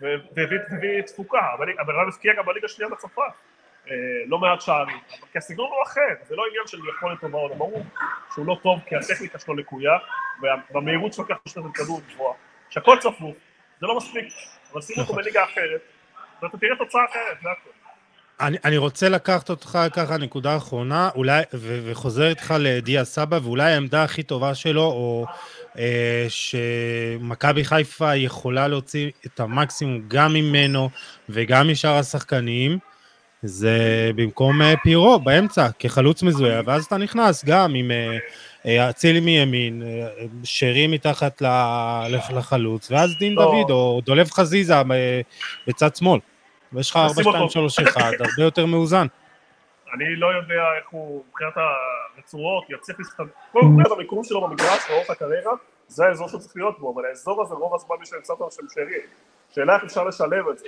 והביא 0.02 1.02
תפוקה, 1.06 1.54
אבל 1.58 1.68
אברהם 1.82 2.10
הפקיע 2.10 2.34
גם 2.34 2.46
בליגה 2.46 2.66
השנייה 2.66 2.92
בצרפת, 2.92 3.22
אה, 3.90 3.94
לא 4.28 4.40
מעט 4.40 4.62
שערים, 4.62 5.00
כי 5.32 5.38
הסגנון 5.38 5.72
הוא 5.72 5.84
אחר, 5.84 6.26
זה 6.28 6.36
לא 6.36 6.44
עניין 6.50 6.68
של 6.68 6.78
יכולת 6.90 7.22
טובה 7.22 7.38
או 7.38 7.50
לא 7.50 7.56
ברור 7.56 7.84
שהוא 8.34 8.46
לא 8.46 8.58
טוב 8.64 8.80
כי 8.86 8.96
הטכניקה 8.96 9.40
שלו 9.40 9.56
לקויה 9.56 9.98
והמהירות 10.72 11.14
שלו 11.14 11.26
ככה 11.26 11.40
לשתת 11.46 11.62
כדור 11.74 12.02
גבוהה, 12.14 12.34
שהכל 12.70 12.98
צפוף, 13.00 13.36
זה 13.80 13.88
לא 13.88 13.98
מספיק, 13.98 14.26
אבל 14.72 14.82
שים 14.82 14.96
אותו 15.00 15.12
נכון. 15.12 15.16
בליגה 15.16 15.44
אחרת 15.44 15.82
ואתה 16.42 16.58
תראה 16.58 16.76
תוצאה 16.76 17.06
אחרת, 17.06 17.42
זה 17.42 17.52
הכול. 17.52 17.72
אני, 18.42 18.58
אני 18.66 18.78
רוצה 18.78 19.10
לקחת 19.10 19.50
אותך 19.50 19.80
ככה 19.94 20.18
נקודה 20.18 20.58
אחרונה, 20.58 21.10
אולי, 21.16 21.44
ו, 21.54 21.82
וחוזר 21.86 22.28
איתך 22.28 22.54
לדיה 22.60 23.06
סבא, 23.06 23.40
ואולי 23.44 23.74
העמדה 23.74 24.04
הכי 24.04 24.24
טובה 24.24 24.56
שלו, 24.56 24.84
או 24.84 25.26
אה, 25.78 26.26
שמכבי 26.30 27.66
חיפה 27.66 28.16
יכולה 28.16 28.68
להוציא 28.68 29.12
את 29.26 29.40
המקסימום 29.40 30.02
גם 30.08 30.34
ממנו 30.34 30.90
וגם 31.30 31.68
משאר 31.68 31.94
השחקנים, 31.94 32.80
זה 33.44 34.12
במקום 34.16 34.62
אה, 34.62 34.74
פירו 34.84 35.20
באמצע, 35.20 35.68
כחלוץ 35.80 36.24
מזוהה, 36.24 36.62
ואז 36.66 36.86
אתה 36.86 36.98
נכנס 36.98 37.46
גם 37.46 37.76
עם 37.76 37.92
אה, 37.92 38.18
אה, 38.66 38.90
אצילי 38.90 39.20
מימין, 39.20 39.84
שרי 40.44 40.88
מתחת 40.88 41.42
לחלוץ, 42.30 42.92
ואז 42.92 43.10
דין 43.20 43.34
לא. 43.34 43.44
דוד 43.44 43.72
או 43.72 44.02
דולב 44.06 44.32
חזיזה 44.32 44.76
בצד 45.68 45.96
שמאל. 45.96 46.20
ויש 46.74 46.90
לך 46.90 46.96
4, 46.96 47.24
2, 47.24 47.50
3, 47.50 47.80
1, 47.80 48.02
הרבה 48.02 48.44
יותר 48.44 48.66
מאוזן. 48.66 49.08
אני 49.94 50.16
לא 50.16 50.28
יודע 50.28 50.64
איך 50.80 50.90
הוא, 50.90 51.24
מבחינת 51.30 51.54
הרצועות, 52.18 52.64
יצליח 52.70 53.00
להסתכל, 53.00 53.24
כל 53.52 53.62
מבחינת 53.62 53.92
המיקום 53.92 54.24
שלו 54.24 54.48
במגרש, 54.48 54.90
לאורך 54.90 55.10
הקריירה, 55.10 55.52
זה 55.88 56.06
האזור 56.06 56.28
שהוא 56.28 56.40
צריך 56.40 56.56
להיות 56.56 56.80
בו, 56.80 56.94
אבל 56.96 57.06
האזור 57.06 57.42
הזה 57.42 57.54
רוב 57.54 57.76
הזמן 57.76 57.96
מי 58.00 58.06
שנמצא 58.06 58.34
אותו 58.34 58.52
שם 58.52 58.64
שרי. 58.74 59.00
שאלה 59.56 59.76
איך 59.76 59.84
אפשר 59.84 60.04
לשלב 60.04 60.48
את 60.52 60.60
זה. 60.60 60.66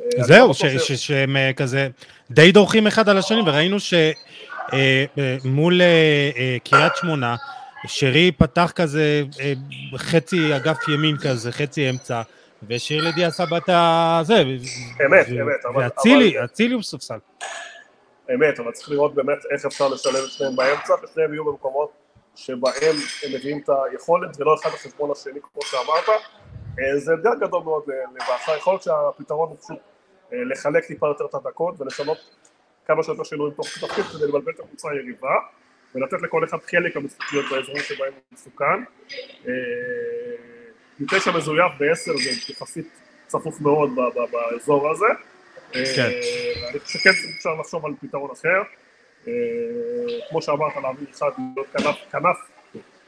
אה, 0.00 0.22
זהו, 0.22 0.48
לא 0.48 0.54
שהם 0.96 1.36
אה, 1.36 1.50
כזה 1.56 1.88
די 2.30 2.52
דורכים 2.52 2.86
אחד 2.86 3.08
על 3.08 3.18
השני, 3.18 3.40
וראינו 3.46 3.76
שמול 3.80 5.82
אה, 5.82 6.56
קריית 6.64 6.96
שמונה, 6.96 7.36
שרי 7.86 8.32
פתח 8.32 8.72
כזה 8.74 9.22
חצי 9.96 10.56
אגף 10.56 10.88
ימין 10.88 11.16
כזה, 11.16 11.52
חצי 11.52 11.90
אמצע, 11.90 12.22
והשאיר 12.62 13.08
לדיאס 13.08 13.40
עשה 13.40 13.56
את 13.56 13.68
הזה. 13.68 14.42
אמת, 15.06 15.26
אמת. 15.28 15.76
ואצילי, 15.76 16.44
אצילי 16.44 16.74
הוא 16.74 16.82
ספסל. 16.82 17.18
אמת, 18.34 18.60
אבל 18.60 18.72
צריך 18.72 18.90
לראות 18.90 19.14
באמת 19.14 19.38
איך 19.50 19.66
אפשר 19.66 19.88
לשלב 19.88 20.24
את 20.24 20.30
שניהם 20.30 20.56
באמצע, 20.56 20.94
ושניהם 21.02 21.32
יהיו 21.32 21.44
במקומות 21.44 21.90
שבהם 22.34 22.96
הם 23.22 23.34
מביאים 23.34 23.60
את 23.64 23.70
היכולת, 23.90 24.40
ולא 24.40 24.54
אחד 24.54 24.70
על 24.70 24.76
חשבון 24.76 25.10
השני, 25.10 25.40
כמו 25.52 25.62
שאמרת. 25.62 26.20
זה 26.96 27.14
אתגר 27.14 27.34
גדול 27.40 27.62
מאוד 27.62 27.82
לבאסה, 28.14 28.56
יכול 28.56 28.72
להיות 28.72 28.82
שהפתרון 28.82 29.48
הוא 29.48 29.56
פשוט 29.60 29.78
אה, 30.32 30.38
לחלק 30.44 30.84
טיפה 30.84 31.06
יותר 31.06 31.24
את 31.24 31.34
הדקות 31.34 31.80
ולשנות 31.80 32.18
כמה 32.86 33.02
שיותר 33.02 33.24
שינויים 33.24 33.54
תוך 33.54 33.66
תפקיד 33.66 34.04
כדי 34.04 34.28
לבלבל 34.28 34.52
את 34.52 34.60
הקבוצה 34.60 34.88
היריבה 34.90 35.34
ולתת 35.94 36.22
לכל 36.22 36.44
אחד 36.44 36.58
חלק 36.70 36.96
המשחקיות 36.96 37.44
באזורים 37.50 37.82
שבהם 37.82 38.12
הוא 38.12 38.22
מסוכן. 38.32 38.84
מתשע 41.00 41.30
אה, 41.30 41.36
מזויף 41.36 41.72
בעשר 41.78 42.16
זה 42.16 42.52
יחסית 42.52 42.86
צפוף 43.26 43.60
מאוד 43.60 43.90
באזור 44.30 44.90
הזה. 44.90 45.06
אה, 45.74 45.84
כן. 45.96 46.10
אני 46.70 46.80
חושב 46.80 46.98
שכן 46.98 47.10
אפשר 47.36 47.54
לחשוב 47.60 47.86
על 47.86 47.92
פתרון 48.00 48.30
אחר. 48.30 48.62
כמו 50.30 50.42
שאמרת 50.42 50.72
להעביר 50.82 51.08
אחד 51.10 51.30
להיות 51.54 51.66
כנף, 51.72 51.96
כנף, 52.12 52.36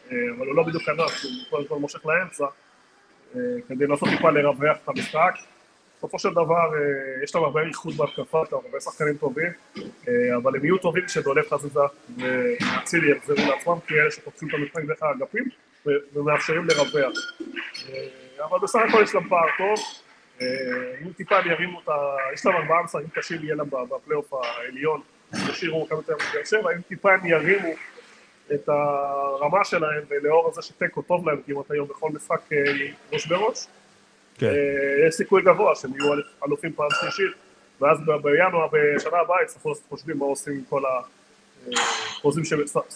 אבל 0.06 0.46
הוא 0.46 0.56
לא 0.56 0.62
בדיוק 0.62 0.82
כנף, 0.82 1.24
הוא 1.24 1.30
קודם 1.50 1.68
כל 1.68 1.78
מושך 1.78 2.06
לאמצע, 2.06 2.44
כדי 3.68 3.86
לנסות 3.86 4.08
טיפה 4.08 4.30
לרווח 4.30 4.76
את 4.84 4.88
המשחק. 4.88 5.34
בסופו 6.02 6.18
של 6.18 6.30
דבר 6.30 6.74
אה, 6.74 7.24
יש 7.24 7.34
להם 7.34 7.44
הרבה 7.44 7.60
איכות 7.62 7.94
בהתקפה, 7.94 8.42
יש 8.46 8.52
להם 8.52 8.60
הרבה 8.64 8.80
שחקנים 8.80 9.16
טובים, 9.16 9.52
אה, 9.78 10.36
אבל 10.36 10.56
הם 10.56 10.64
יהיו 10.64 10.78
טובים 10.78 11.06
כשדולף 11.06 11.52
חזיזה 11.52 11.80
ואצילי 12.18 13.10
יחזרו 13.10 13.36
לעצמם, 13.36 13.78
כי 13.86 13.94
אלה 13.94 14.10
שפותחים 14.10 14.48
את 14.48 14.54
המשחק 14.54 14.82
דרך 14.84 15.02
האגפים 15.02 15.44
ומאפשרים 15.86 16.64
לרווח. 16.66 17.16
אה, 17.88 18.44
אבל 18.44 18.58
בסך 18.62 18.80
הכל 18.88 19.02
יש 19.02 19.14
להם 19.14 19.28
פער 19.28 19.48
טוב, 19.58 19.78
אם 21.02 21.12
טיפה 21.16 21.38
הם 21.38 21.50
ירימו 21.50 21.80
את 21.80 21.88
ה... 21.88 21.92
יש 22.34 22.46
להם 22.46 22.56
ארבעה 22.56 22.82
משחקים 22.82 23.08
קשים 23.08 23.44
יהיה 23.44 23.54
להם 23.54 23.66
בפלייאוף 23.90 24.32
העליון 24.32 25.00
ישאירו 25.50 25.84
מכבי 25.84 26.02
תל 26.06 26.12
אביב 26.12 26.26
באר 26.34 26.44
שבע, 26.44 26.72
אם 26.72 26.80
טיפה 26.88 27.12
הם 27.12 27.26
ירימו 27.26 27.68
את 28.54 28.68
הרמה 28.68 29.64
שלהם, 29.64 30.02
ולאור 30.08 30.52
זה 30.54 30.62
שתיקו 30.62 31.02
טוב 31.02 31.28
להם 31.28 31.40
כמעט 31.46 31.70
היום 31.70 31.88
בכל 31.88 32.10
משחק 32.10 32.40
אה, 32.52 32.58
ראש 33.12 33.26
בראש, 33.26 33.66
כן. 34.34 34.46
אה, 34.46 35.06
יש 35.08 35.14
סיכוי 35.14 35.42
גבוה 35.42 35.74
שהם 35.76 35.90
יהיו 36.00 36.12
אלופים 36.46 36.72
פעם 36.72 36.88
שלישית, 37.00 37.32
ואז 37.80 37.98
בינואר, 38.22 38.66
בשנה 38.72 39.18
הבאה 39.18 39.42
יצטרכו 39.42 39.68
לעשות 39.68 39.84
חושבים 39.88 40.18
מה 40.18 40.24
עושים 40.24 40.52
עם 40.52 40.62
כל 40.68 40.82
החוזים, 42.18 42.44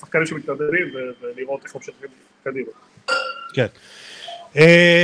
שחקנים 0.00 0.26
שמתנדבים, 0.26 0.94
ולראות 1.20 1.64
איך 1.64 1.74
ממשיכים 1.76 2.08
קדימה. 2.44 2.70
כן. 3.54 3.66
Uh, 4.54 4.58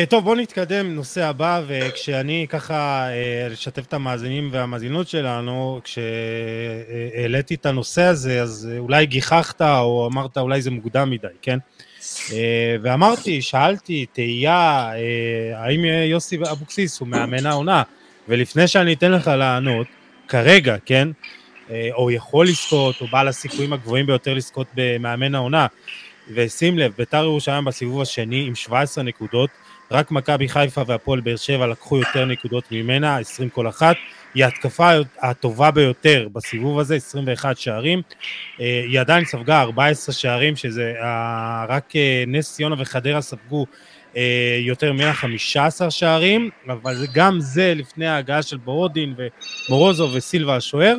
טוב, 0.08 0.24
בואו 0.24 0.34
נתקדם, 0.34 0.94
נושא 0.94 1.24
הבא, 1.24 1.62
וכשאני 1.66 2.46
ככה 2.48 3.08
uh, 3.08 3.52
לשתף 3.52 3.86
את 3.86 3.94
המאזינים 3.94 4.48
והמאזינות 4.52 5.08
שלנו, 5.08 5.80
כשהעליתי 5.84 7.54
את 7.54 7.66
הנושא 7.66 8.02
הזה, 8.02 8.42
אז 8.42 8.68
אולי 8.78 9.06
גיחכת 9.06 9.62
או 9.62 10.08
אמרת 10.12 10.38
אולי 10.38 10.62
זה 10.62 10.70
מוקדם 10.70 11.10
מדי, 11.10 11.26
כן? 11.42 11.58
Uh, 12.00 12.32
ואמרתי, 12.82 13.42
שאלתי, 13.42 14.06
תהייה, 14.12 14.92
האם 15.54 15.84
יוסי 15.84 16.38
אבוקסיס 16.50 17.00
הוא 17.00 17.08
מאמן 17.08 17.46
העונה? 17.46 17.82
ולפני 18.28 18.68
שאני 18.68 18.92
אתן 18.92 19.12
לך 19.12 19.28
לענות, 19.28 19.86
כרגע, 20.28 20.76
כן? 20.84 21.08
או 21.92 22.10
יכול 22.10 22.46
לזכות, 22.46 23.00
או 23.00 23.06
בעל 23.06 23.28
הסיכויים 23.28 23.72
הגבוהים 23.72 24.06
ביותר 24.06 24.34
לזכות 24.34 24.66
במאמן 24.74 25.34
העונה, 25.34 25.66
ושים 26.34 26.78
לב, 26.78 26.92
ביתר 26.98 27.24
ירושלים 27.24 27.64
בסיבוב 27.64 28.02
השני 28.02 28.46
עם 28.46 28.54
17 28.54 29.04
נקודות, 29.04 29.50
רק 29.90 30.10
מכבי 30.10 30.48
חיפה 30.48 30.82
והפועל 30.86 31.20
באר 31.20 31.36
שבע 31.36 31.66
לקחו 31.66 31.98
יותר 31.98 32.24
נקודות 32.24 32.64
ממנה, 32.70 33.18
20 33.18 33.48
כל 33.48 33.68
אחת, 33.68 33.96
היא 34.34 34.44
ההתקפה 34.44 34.90
הטובה 35.20 35.70
ביותר 35.70 36.28
בסיבוב 36.32 36.78
הזה, 36.78 36.96
21 36.96 37.56
שערים, 37.56 38.02
אה, 38.60 38.82
היא 38.88 39.00
עדיין 39.00 39.24
ספגה 39.24 39.60
14 39.60 40.14
שערים, 40.14 40.56
שזה 40.56 40.94
רק 41.68 41.96
אה, 41.96 42.24
נס 42.26 42.54
ציונה 42.54 42.76
וחדרה 42.78 43.20
ספגו 43.20 43.66
אה, 44.16 44.58
יותר 44.60 44.92
ממנה 44.92 45.12
15 45.12 45.90
שערים, 45.90 46.50
אבל 46.68 47.06
גם 47.14 47.40
זה 47.40 47.74
לפני 47.76 48.06
ההגעה 48.06 48.42
של 48.42 48.56
בורודין 48.56 49.14
ומורוזו 49.68 50.10
וסילבה 50.12 50.56
השוער, 50.56 50.94
אה, 50.94 50.98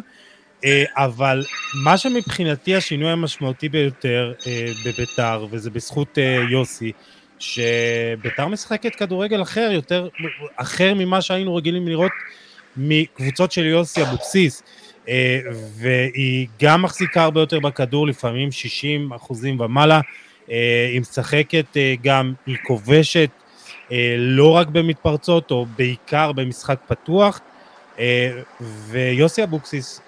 אבל 0.95 1.45
מה 1.83 1.97
שמבחינתי 1.97 2.75
השינוי 2.75 3.11
המשמעותי 3.11 3.69
ביותר 3.69 4.33
אה, 4.47 4.71
בביתר, 4.85 5.47
וזה 5.51 5.69
בזכות 5.69 6.17
אה, 6.17 6.39
יוסי, 6.49 6.91
שביתר 7.39 8.47
משחקת 8.47 8.95
כדורגל 8.95 9.41
אחר, 9.41 9.69
יותר 9.73 10.07
אחר 10.55 10.93
ממה 10.93 11.21
שהיינו 11.21 11.55
רגילים 11.55 11.87
לראות 11.87 12.11
מקבוצות 12.77 13.51
של 13.51 13.65
יוסי 13.65 14.01
אבוקסיס, 14.01 14.63
והיא 15.77 16.47
גם 16.61 16.81
מחזיקה 16.81 17.23
הרבה 17.23 17.39
יותר 17.39 17.59
בכדור, 17.59 18.07
לפעמים 18.07 18.51
60 18.51 19.13
אחוזים 19.13 19.59
ומעלה, 19.59 20.01
היא 20.47 21.01
משחקת 21.01 21.65
גם, 22.03 22.33
היא 22.45 22.57
כובשת 22.67 23.29
לא 24.17 24.51
רק 24.51 24.67
במתפרצות, 24.67 25.51
או 25.51 25.65
בעיקר 25.77 26.31
במשחק 26.31 26.79
פתוח, 26.87 27.39
אה, 27.39 27.52
ויוסי 28.61 29.43
אבוקסיס 29.43 30.01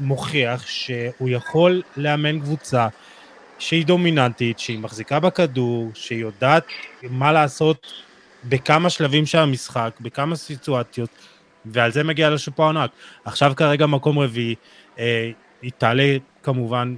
מוכיח 0.00 0.66
שהוא 0.66 1.28
יכול 1.28 1.82
לאמן 1.96 2.40
קבוצה 2.40 2.88
שהיא 3.58 3.86
דומיננטית, 3.86 4.58
שהיא 4.58 4.78
מחזיקה 4.78 5.20
בכדור, 5.20 5.90
שהיא 5.94 6.20
יודעת 6.20 6.64
מה 7.02 7.32
לעשות 7.32 7.86
בכמה 8.44 8.90
שלבים 8.90 9.26
של 9.26 9.38
המשחק, 9.38 9.90
בכמה 10.00 10.36
סיטואציות, 10.36 11.10
ועל 11.66 11.92
זה 11.92 12.04
מגיע 12.04 12.30
לשופו 12.30 12.64
הענק. 12.64 12.90
עכשיו 13.24 13.52
כרגע 13.56 13.86
מקום 13.86 14.18
רביעי, 14.18 14.54
אה, 14.98 15.30
היא 15.62 15.70
תעלה 15.78 16.16
כמובן 16.42 16.96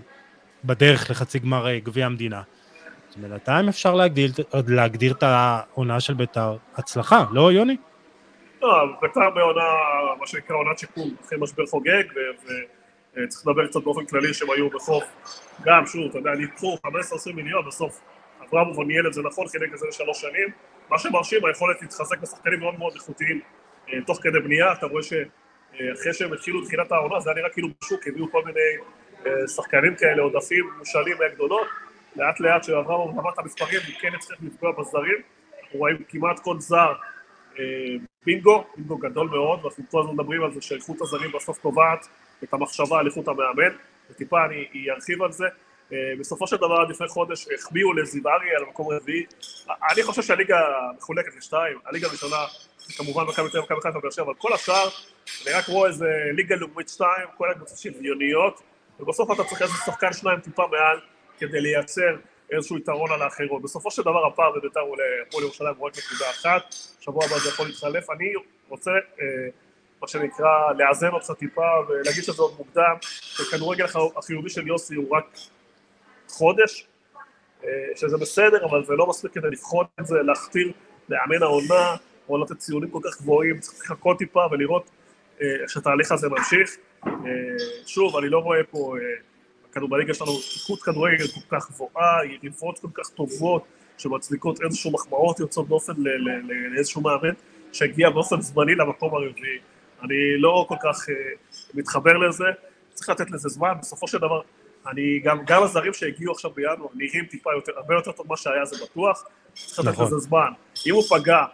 בדרך 0.65 1.11
לחצי 1.11 1.39
גמר 1.39 1.69
אה, 1.69 1.79
גביע 1.79 2.07
המדינה. 2.07 2.43
בינתיים 3.17 3.69
אפשר 3.69 3.95
להגדיר, 3.95 4.33
להגדיר 4.67 5.13
את 5.13 5.23
העונה 5.23 6.01
של 6.01 6.15
בית"ר 6.15 6.57
הצלחה, 6.77 7.25
לא 7.31 7.53
יוני? 7.53 7.77
לא, 8.63 8.87
בית"ר 9.01 9.31
בעונה, 9.31 9.63
מה 10.21 10.27
שנקרא 10.27 10.57
עונת 10.57 10.79
שיקום, 10.79 11.11
אחרי 11.21 11.39
משבר 11.41 11.67
חוגג, 11.67 12.05
וצריך 13.13 13.47
לדבר 13.47 13.67
קצת 13.67 13.83
באופן 13.83 14.07
כללי 14.07 14.35
שהם 14.35 14.51
היו 14.51 14.71
בחוב, 14.71 15.03
גם, 15.63 15.87
שוב, 15.87 16.09
אתה 16.09 16.19
יודע, 16.19 16.31
ניתחו 16.31 16.77
15-20 16.87 16.89
מיליון, 17.35 17.67
בסוף 17.67 18.01
אברמוב 18.49 18.81
ניהל 18.81 19.07
את 19.07 19.13
זה 19.13 19.23
נכון, 19.23 19.49
חילק 19.49 19.75
את 19.75 19.79
זה 19.79 19.87
לשלוש 19.89 20.21
שנים, 20.21 20.49
מה 20.89 20.99
שמרשים, 20.99 21.45
היכולת 21.45 21.83
להתחזק 21.83 22.19
בשחקנים 22.19 22.61
מאוד 22.61 22.79
מאוד 22.79 22.93
איכותיים 22.95 23.41
אה, 23.89 23.99
תוך 24.07 24.19
כדי 24.23 24.41
בנייה, 24.41 24.73
אתה 24.73 24.87
רואה 24.87 25.03
שאחרי 25.03 26.15
שהם 26.15 26.33
התחילו 26.33 26.65
תחילת 26.65 26.93
העונה, 26.93 27.21
זה 27.21 27.31
היה 27.31 27.39
נראה 27.39 27.51
כאילו 27.51 27.69
בשוק, 27.83 28.07
הביאו 28.07 28.31
כל 28.31 28.43
מיני 28.45 28.61
אה, 29.27 29.49
שחקנים 29.49 29.95
כאלה, 29.97 30.23
עודפים 30.23 30.71
מושאלים 30.79 31.17
מהגדולות, 31.19 31.67
לאט 32.17 32.41
לאט 32.41 32.65
שאברמוב 32.65 33.19
נבט 33.19 33.35
את 33.35 33.39
המספרים, 33.39 33.81
הוא 33.87 33.95
כן 34.01 34.15
הצליח 34.15 34.39
לפגוע 34.43 34.73
בזרים, 34.73 35.23
אנחנו 35.63 35.79
רואים 35.79 35.97
כמעט 36.09 36.39
כל 36.39 36.61
זר 36.61 36.93
בינגו, 38.27 38.65
בינגו 38.77 38.99
גדול 38.99 39.29
מאוד, 39.29 39.65
ואנחנו 39.65 39.85
כל 39.91 40.01
הזמן 40.01 40.15
מדברים 40.15 40.43
על 40.43 40.53
זה 40.53 40.61
שאיכות 40.61 41.01
הזרים 41.01 41.33
בסוף 41.33 41.59
קובעת 41.59 42.07
את 42.45 42.55
המחשבה 42.55 42.99
על 42.99 43.07
איכות 43.07 43.29
המאמן, 43.29 43.77
וטיפה 44.11 44.45
אני 44.45 44.91
ארחיב 44.91 45.23
על 45.23 45.33
זה. 45.33 45.47
אה, 45.93 45.99
בסופו 46.19 46.47
של 46.47 46.57
דבר 46.57 46.85
לפני 46.85 47.09
חודש 47.09 47.47
החביאו 47.59 47.93
לזיו 47.93 48.29
אריה 48.29 48.57
על 48.57 48.65
המקום 48.65 48.93
הרביעי. 48.93 49.25
אני 49.93 50.03
חושב 50.03 50.23
שהליגה 50.23 50.57
מחולקת 50.99 51.37
לשתיים, 51.37 51.79
הליגה 51.87 52.09
הראשונה 52.09 52.37
כמובן 52.97 53.23
מכבי 53.23 53.51
תל 53.51 53.59
אביב 53.59 53.71
ומכבי 53.71 53.81
חיפה 53.81 54.01
באר 54.01 54.11
שבע, 54.11 54.25
אבל 54.25 54.35
כל 54.35 54.53
השאר 54.53 54.89
אני 55.47 55.55
רק 55.55 55.69
רואה 55.69 55.89
איזה 55.89 56.07
ליגה 56.33 56.57
לאומית 56.57 56.89
שתיים, 56.89 57.29
כל 57.37 57.51
הקבוצות 57.51 57.79
שוויוניות, 57.79 58.61
ובסוף 59.01 59.31
אתה 59.31 59.45
צריך 59.45 59.63
איזה 59.63 59.75
שחקן 59.87 60.13
שניים 60.13 60.41
טיפה 60.41 60.67
מעל 60.67 61.01
כדי 61.39 61.61
לייצר 61.61 62.17
איזשהו 62.53 62.79
יתרון 62.79 63.13
על 63.13 63.23
האחרות. 63.23 63.63
בסופו 63.63 63.91
של 63.91 64.03
דבר 64.03 64.27
הפער 64.27 64.53
בביתר 64.57 64.81
הוא 64.81 64.97
להפועל 64.97 65.45
ירושלים 65.45 65.75
הוא 65.79 65.87
רק 65.87 65.93
נקודה 65.99 66.31
אחת, 66.31 66.75
שבוע 67.01 67.25
הבא 67.25 67.39
זה 67.39 67.49
יכול 67.49 67.67
להתחלף. 67.67 68.11
אני 68.11 68.33
רוצה, 68.69 68.91
אה, 68.91 69.27
מה 70.03 70.09
שנקרא, 70.09 70.73
לאזן 70.79 71.09
אותך 71.09 71.31
טיפה 71.39 71.69
ולהגיד 71.89 72.25
שזה 72.25 72.43
עוד 72.43 72.55
מוקדם, 72.59 72.95
שכדורגל 73.01 73.85
החיובי 74.17 74.51
של 74.51 74.67
יוסי 74.67 74.95
הוא 74.95 75.17
רק 75.17 75.37
חודש, 76.29 76.87
אה, 77.65 77.69
שזה 77.97 78.17
בסדר, 78.17 78.65
אבל 78.65 78.85
זה 78.85 78.95
לא 78.95 79.07
מספיק 79.07 79.33
כדי 79.33 79.51
לבחון 79.51 79.87
את 80.01 80.07
זה, 80.07 80.23
להכתיר 80.23 80.73
לאמן 81.09 81.43
העונה, 81.43 81.97
או 82.29 82.45
לתת 82.45 82.59
ציונים 82.59 82.91
כל 82.91 83.01
כך 83.05 83.21
גבוהים, 83.21 83.61
צריך 83.61 83.91
לחכות 83.91 84.19
טיפה 84.19 84.47
ולראות 84.51 84.91
אה, 85.43 85.47
איך 85.63 85.71
שהתהליך 85.71 86.13
הזה 86.13 86.29
ממשיך. 86.29 86.77
שוב, 87.87 88.17
אני 88.17 88.29
לא 88.29 88.39
רואה 88.39 88.65
פה... 88.71 88.95
בליגה 89.77 90.15
שלנו 90.15 90.31
איכות 90.57 90.83
כדורגל 90.83 91.27
כל 91.27 91.57
כך 91.57 91.71
גבוהה, 91.71 92.25
יריבות 92.25 92.79
כל 92.79 92.89
כך 92.95 93.09
טובות, 93.09 93.65
שמצדיקות 93.99 94.63
איזשהו 94.63 94.93
מחמאות 94.93 95.41
יוצאות 95.41 95.69
באופן 95.69 95.93
לאיזשהו 96.71 97.01
מאמן 97.01 97.35
שהגיע 97.73 98.11
באופן 98.11 98.41
זמני 98.41 98.75
למקום 98.75 99.15
הרביעי. 99.15 99.59
אני 100.03 100.39
לא 100.39 100.67
כל 100.69 100.75
כך 100.83 101.09
uh, 101.09 101.13
מתחבר 101.75 102.17
לזה, 102.17 102.45
צריך 102.95 103.09
לתת 103.09 103.31
לזה 103.31 103.49
זמן, 103.49 103.73
בסופו 103.81 104.09
של 104.09 104.19
דבר, 104.19 104.41
אני 104.87 105.21
גם, 105.25 105.39
גם 105.47 105.63
הזרים 105.63 105.95
שהגיעו 105.95 106.33
עכשיו 106.33 106.51
בינואר 106.51 106.89
נראים 106.95 107.25
טיפה 107.25 107.51
יותר, 107.57 107.73
הרבה 107.77 107.95
יותר 107.95 108.13
טוב 108.13 108.27
ממה 108.27 108.37
שהיה 108.37 108.65
זה 108.65 108.85
בטוח, 108.85 109.25
צריך 109.55 109.79
לתת 109.79 109.89
נכון. 109.89 110.07
לזה 110.07 110.19
זמן. 110.19 110.51
אם 110.87 110.95
הוא 110.95 111.03
פגע, 111.03 111.45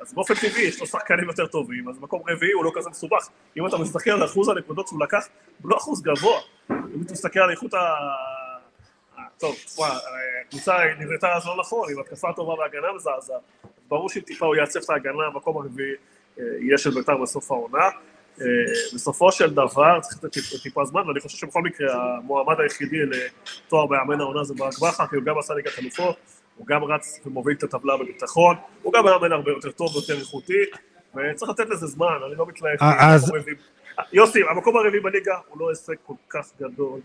אז 0.00 0.14
באופן 0.14 0.34
טבעי 0.34 0.62
יש 0.62 0.80
לו 0.80 0.86
שחקנים 0.86 1.28
יותר 1.28 1.46
טובים, 1.46 1.88
אז 1.88 1.98
מקום 2.00 2.22
רביעי 2.28 2.52
הוא 2.52 2.64
לא 2.64 2.72
כזה 2.74 2.90
מסובך. 2.90 3.28
אם 3.56 3.66
אתה 3.66 3.78
מסתכל 3.78 4.10
על 4.10 4.24
אחוז 4.24 4.48
הנקודות 4.48 4.88
שהוא 4.88 5.00
לקח, 5.00 5.28
הוא 5.62 5.70
לא 5.70 5.76
אחוז 5.76 6.02
גבוה. 6.02 6.40
אם 6.70 7.02
אתה 7.02 7.12
מסתכל 7.12 7.40
על 7.40 7.50
איכות 7.50 7.74
ה... 7.74 7.78
טוב, 9.38 9.56
תשמע, 9.66 9.86
הקבוצה 10.46 10.76
נבנתה 10.98 11.32
אז 11.36 11.46
לא 11.46 11.56
נכון, 11.60 11.92
עם 11.92 12.00
התקפה 12.00 12.32
טובה 12.36 12.54
והגנה 12.54 12.92
מזעזעת. 12.96 13.40
ברור 13.88 14.08
שאם 14.08 14.20
טיפה 14.20 14.46
הוא 14.46 14.56
יעצב 14.56 14.80
את 14.84 14.90
ההגנה, 14.90 15.26
המקום 15.26 15.56
הרביעי 15.56 15.94
אה, 16.38 16.44
יהיה 16.60 16.78
של 16.78 16.90
בית"ר 16.90 17.16
בסוף 17.16 17.50
העונה. 17.50 17.88
אה, 18.40 18.46
בסופו 18.94 19.32
של 19.32 19.50
דבר 19.50 20.00
צריך 20.00 20.24
לתת 20.24 20.62
טיפה 20.62 20.84
זמן, 20.84 21.08
ואני 21.08 21.20
חושב 21.20 21.38
שבכל 21.38 21.62
מקרה 21.62 21.94
המועמד 21.94 22.60
היחידי 22.60 22.96
לתואר 23.06 23.86
באמן 23.86 24.20
העונה 24.20 24.44
זה 24.44 24.54
ברק 24.54 24.78
בכר, 24.78 25.06
כי 25.06 25.16
הוא 25.16 25.24
גם 25.24 25.38
עשה 25.38 25.54
ליגת 25.54 25.78
אלופות, 25.78 26.16
הוא 26.56 26.66
גם 26.66 26.84
רץ 26.84 27.20
ומוביל 27.26 27.56
את 27.56 27.62
הטבלה 27.62 27.96
בביטחון, 27.96 28.56
הוא 28.82 28.92
גם 28.92 29.04
מאמן 29.04 29.32
הרבה 29.32 29.50
יותר 29.50 29.70
טוב 29.70 29.96
ויותר 29.96 30.20
איכותי, 30.20 30.62
וצריך 31.14 31.50
לתת 31.50 31.68
לזה 31.68 31.86
זמן, 31.86 32.18
אני 32.26 32.34
לא 32.36 32.46
מתלהב. 32.46 32.82
אה, 32.82 33.14
אז... 33.14 33.32
יוסי, 34.12 34.40
המקום 34.50 34.76
הרביעי 34.76 35.00
בליגה 35.00 35.38
הוא 35.48 35.60
לא 35.60 35.68
הישג 35.70 35.94
כל 36.06 36.14
כך 36.28 36.50
גדול, 36.60 37.00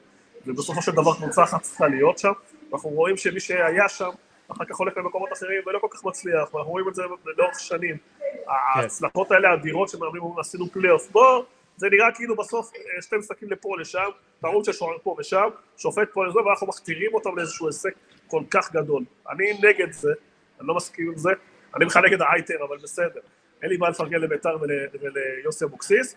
ובסופו 0.45 0.81
של 0.81 0.91
דבר 0.91 1.15
קבוצה 1.15 1.43
אחת 1.43 1.62
צריכה 1.62 1.88
להיות 1.88 2.17
שם, 2.17 2.31
ואנחנו 2.71 2.89
רואים 2.89 3.17
שמי 3.17 3.39
שהיה 3.39 3.89
שם, 3.89 4.09
אחר 4.47 4.65
כך 4.65 4.75
הולך 4.75 4.97
למקומות 4.97 5.33
אחרים 5.33 5.62
ולא 5.65 5.79
כל 5.79 5.88
כך 5.91 6.05
מצליח, 6.05 6.53
ואנחנו 6.53 6.71
רואים 6.71 6.89
את 6.89 6.95
זה 6.95 7.03
לאורך 7.38 7.59
שנים. 7.59 7.97
כן. 7.97 8.51
ההצלחות 8.79 9.31
האלה 9.31 9.49
האדירות 9.49 9.89
שמאמנים 9.89 10.23
עשינו 10.39 10.71
פלייאוף, 10.71 11.12
בוא, 11.12 11.43
זה 11.79 11.87
נראה 11.91 12.11
כאילו 12.15 12.35
בסוף 12.35 12.71
אה, 12.75 13.01
שתי 13.01 13.17
משחקים 13.17 13.51
לפה 13.51 13.79
לשם, 13.79 14.09
טעות 14.41 14.65
של 14.65 14.71
שוער 14.71 14.97
פה 15.03 15.15
ושם, 15.19 15.49
שופט 15.77 16.07
פה 16.13 16.25
לזה, 16.25 16.39
ואנחנו 16.39 16.67
מכתירים 16.67 17.13
אותם 17.13 17.37
לאיזשהו 17.37 17.67
הישג 17.67 17.89
כל 18.27 18.43
כך 18.51 18.71
גדול. 18.73 19.03
אני 19.31 19.53
נגד 19.53 19.91
זה, 19.91 20.11
אני 20.59 20.67
לא 20.67 20.75
מסכים 20.75 21.07
עם 21.07 21.17
זה, 21.17 21.29
אני 21.75 21.85
בכלל 21.85 22.05
נגד 22.05 22.21
האייטר, 22.21 22.53
אבל 22.69 22.77
בסדר. 22.83 23.19
אין 23.61 23.69
לי 23.69 23.77
מה 23.77 23.89
לפרגן 23.89 24.21
לביתר 24.21 24.57
וליוסי 25.01 25.65
אבוקסיס. 25.65 26.15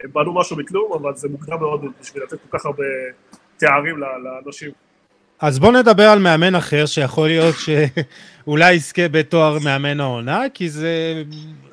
הם 0.00 0.12
בנו 0.12 0.34
משהו 0.34 0.56
מכלום, 0.56 0.92
אבל 0.92 1.14
זה 1.14 1.28
מוקדם 1.28 1.60
מאוד 1.60 1.84
בשביל 2.00 2.22
לתת 2.22 2.36
כל 2.50 2.58
כך 2.58 2.66
הרבה 2.66 2.84
תארים 3.56 3.98
לאנשים. 3.98 4.70
אז 5.40 5.58
בוא 5.58 5.72
נדבר 5.72 6.08
על 6.08 6.18
מאמן 6.18 6.54
אחר 6.54 6.86
שיכול 6.86 7.28
להיות 7.28 7.54
שאולי 8.44 8.72
יזכה 8.72 9.08
בתואר 9.08 9.58
מאמן 9.64 10.00
העונה, 10.00 10.42
כי 10.54 10.68
זה 10.68 11.22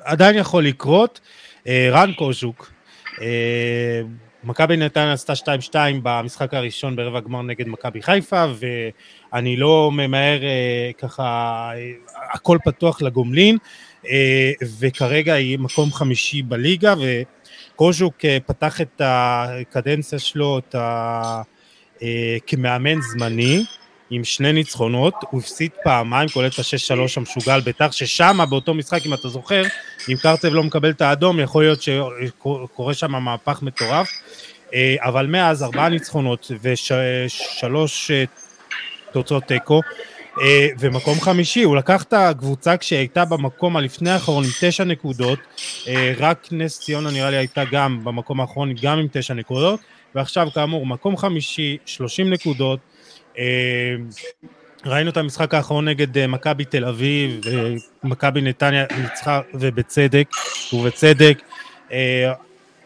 עדיין 0.04 0.36
יכול 0.36 0.64
לקרות. 0.64 1.20
אה, 1.66 1.88
רן 1.92 2.12
קוז'וק, 2.12 2.70
מכבי 4.44 4.76
נתניה 4.76 5.12
עשתה 5.12 5.32
2-2 5.72 5.74
במשחק 6.02 6.54
הראשון 6.54 6.96
ברבע 6.96 7.18
הגמר 7.18 7.42
נגד 7.42 7.68
מכבי 7.68 8.02
חיפה, 8.02 8.44
ואני 9.32 9.56
לא 9.56 9.90
ממהר 9.92 10.44
אה, 10.44 10.90
ככה, 10.98 11.70
הכל 12.32 12.58
פתוח 12.64 13.02
לגומלין, 13.02 13.56
וכרגע 14.78 15.34
היא 15.34 15.58
מקום 15.58 15.92
חמישי 15.92 16.42
בליגה, 16.42 16.94
וקוז'וק 17.74 18.16
פתח 18.46 18.80
את 18.80 19.00
הקדנציה 19.04 20.18
שלו, 20.18 20.58
את 20.58 20.74
ה... 20.74 21.42
אה, 22.02 22.36
כמאמן 22.46 23.00
זמני, 23.00 23.64
עם 24.10 24.24
שני 24.24 24.52
ניצחונות, 24.52 25.14
הוא 25.30 25.40
הפסיד 25.40 25.70
פעמיים, 25.84 26.28
כולל 26.28 26.46
את 26.46 26.58
ה-6-3 26.58 27.00
המשוגע 27.16 27.54
על 27.54 27.60
בית"ר, 27.60 27.90
ששם 27.90 28.38
באותו 28.50 28.74
משחק, 28.74 29.06
אם 29.06 29.14
אתה 29.14 29.28
זוכר, 29.28 29.62
אם 30.08 30.16
קרצב 30.16 30.48
לא 30.48 30.62
מקבל 30.62 30.90
את 30.90 31.00
האדום, 31.00 31.40
יכול 31.40 31.62
להיות 31.62 31.82
שקורה 31.82 32.94
שם 32.94 33.10
מהפך 33.10 33.62
מטורף, 33.62 34.08
אה, 34.74 34.96
אבל 34.98 35.26
מאז 35.26 35.62
ארבעה 35.62 35.88
ניצחונות 35.88 36.50
ושלוש 36.62 38.10
אה, 38.10 38.24
תוצאות 39.12 39.44
תיקו, 39.44 39.80
ומקום 40.78 41.20
חמישי, 41.20 41.62
הוא 41.62 41.76
לקח 41.76 42.02
את 42.02 42.12
הקבוצה 42.12 42.76
כשהייתה 42.76 43.24
במקום 43.24 43.76
הלפני 43.76 44.10
האחרון 44.10 44.44
עם 44.44 44.50
תשע 44.60 44.84
נקודות, 44.84 45.38
רק 46.18 46.48
נס 46.52 46.80
ציונה 46.80 47.10
נראה 47.10 47.30
לי 47.30 47.36
הייתה 47.36 47.62
גם 47.72 48.04
במקום 48.04 48.40
האחרון 48.40 48.74
גם 48.82 48.98
עם 48.98 49.06
תשע 49.12 49.34
נקודות, 49.34 49.80
ועכשיו 50.14 50.48
כאמור 50.54 50.86
מקום 50.86 51.16
חמישי, 51.16 51.76
30 51.86 52.30
נקודות. 52.30 52.78
אה, 53.40 53.94
ראינו 54.86 55.10
את 55.10 55.16
המשחק 55.16 55.54
האחרון 55.54 55.88
נגד 55.88 56.18
אה, 56.18 56.26
מכבי 56.26 56.64
תל 56.64 56.84
אביב, 56.84 57.40
מכבי 58.04 58.40
נתניה 58.40 58.84
ניצחה 59.02 59.40
ובצדק, 59.54 60.28
ובצדק. 60.72 61.38
אה, 61.92 62.32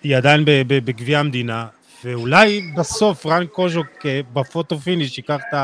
היא 0.03 0.17
עדיין 0.17 0.43
בגביע 0.67 1.19
המדינה, 1.19 1.67
ואולי 2.05 2.63
בסוף 2.77 3.27
רן 3.27 3.47
קוז'וק 3.47 3.87
ב 4.33 4.40
photo 4.40 4.79
finish 4.79 5.19
ייקח 5.19 5.41
את 5.49 5.55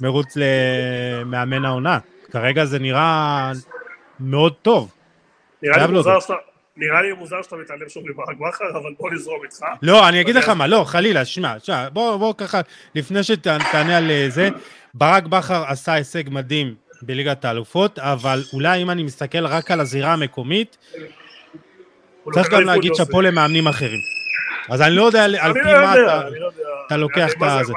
המרוץ 0.00 0.36
למאמן 0.36 1.64
העונה. 1.64 1.98
כרגע 2.30 2.64
זה 2.64 2.78
נראה 2.78 3.52
מאוד 4.20 4.54
טוב. 4.62 4.92
נראה 5.62 5.86
לי 5.86 5.92
מוזר 5.92 6.20
שאתה... 6.20 6.34
נראה 6.78 7.02
לי 7.02 7.12
מוזר 7.12 7.42
שאתה 7.42 7.56
מתעלם 7.56 7.88
שוב 7.88 8.02
מברק 8.10 8.36
בכר, 8.36 8.78
אבל 8.78 8.94
בוא 8.98 9.10
נזרום 9.10 9.44
איתך. 9.44 9.64
לא, 9.82 10.08
אני 10.08 10.20
אגיד 10.20 10.36
לך 10.36 10.48
מה, 10.48 10.66
לא, 10.66 10.84
חלילה, 10.86 11.24
שמע, 11.24 11.56
בוא, 11.92 12.16
בוא 12.16 12.34
ככה, 12.38 12.60
לפני 12.94 13.22
שתענה 13.22 13.96
על 13.96 14.10
אה, 14.10 14.26
זה, 14.28 14.48
ברק 14.94 15.24
בכר 15.24 15.64
עשה 15.66 15.92
הישג 15.92 16.22
מדהים 16.30 16.74
בליגת 17.02 17.44
האלופות, 17.44 17.98
אבל 17.98 18.42
אולי 18.52 18.82
אם 18.82 18.90
אני 18.90 19.02
מסתכל 19.02 19.46
רק 19.46 19.70
על 19.70 19.80
הזירה 19.80 20.12
המקומית, 20.12 20.76
צריך 22.32 22.50
גם 22.50 22.62
להגיד 22.62 22.94
שאפו 22.94 23.20
למאמנים 23.20 23.66
אחרים. 23.66 24.00
אז 24.68 24.82
אני 24.82 24.96
לא 24.96 25.02
יודע 25.02 25.24
על 25.24 25.52
פי 25.52 25.72
לא 25.72 25.80
מה 25.80 25.94
אתה 26.86 26.96
לוקח 26.96 27.32
את 27.32 27.66
זה. 27.66 27.72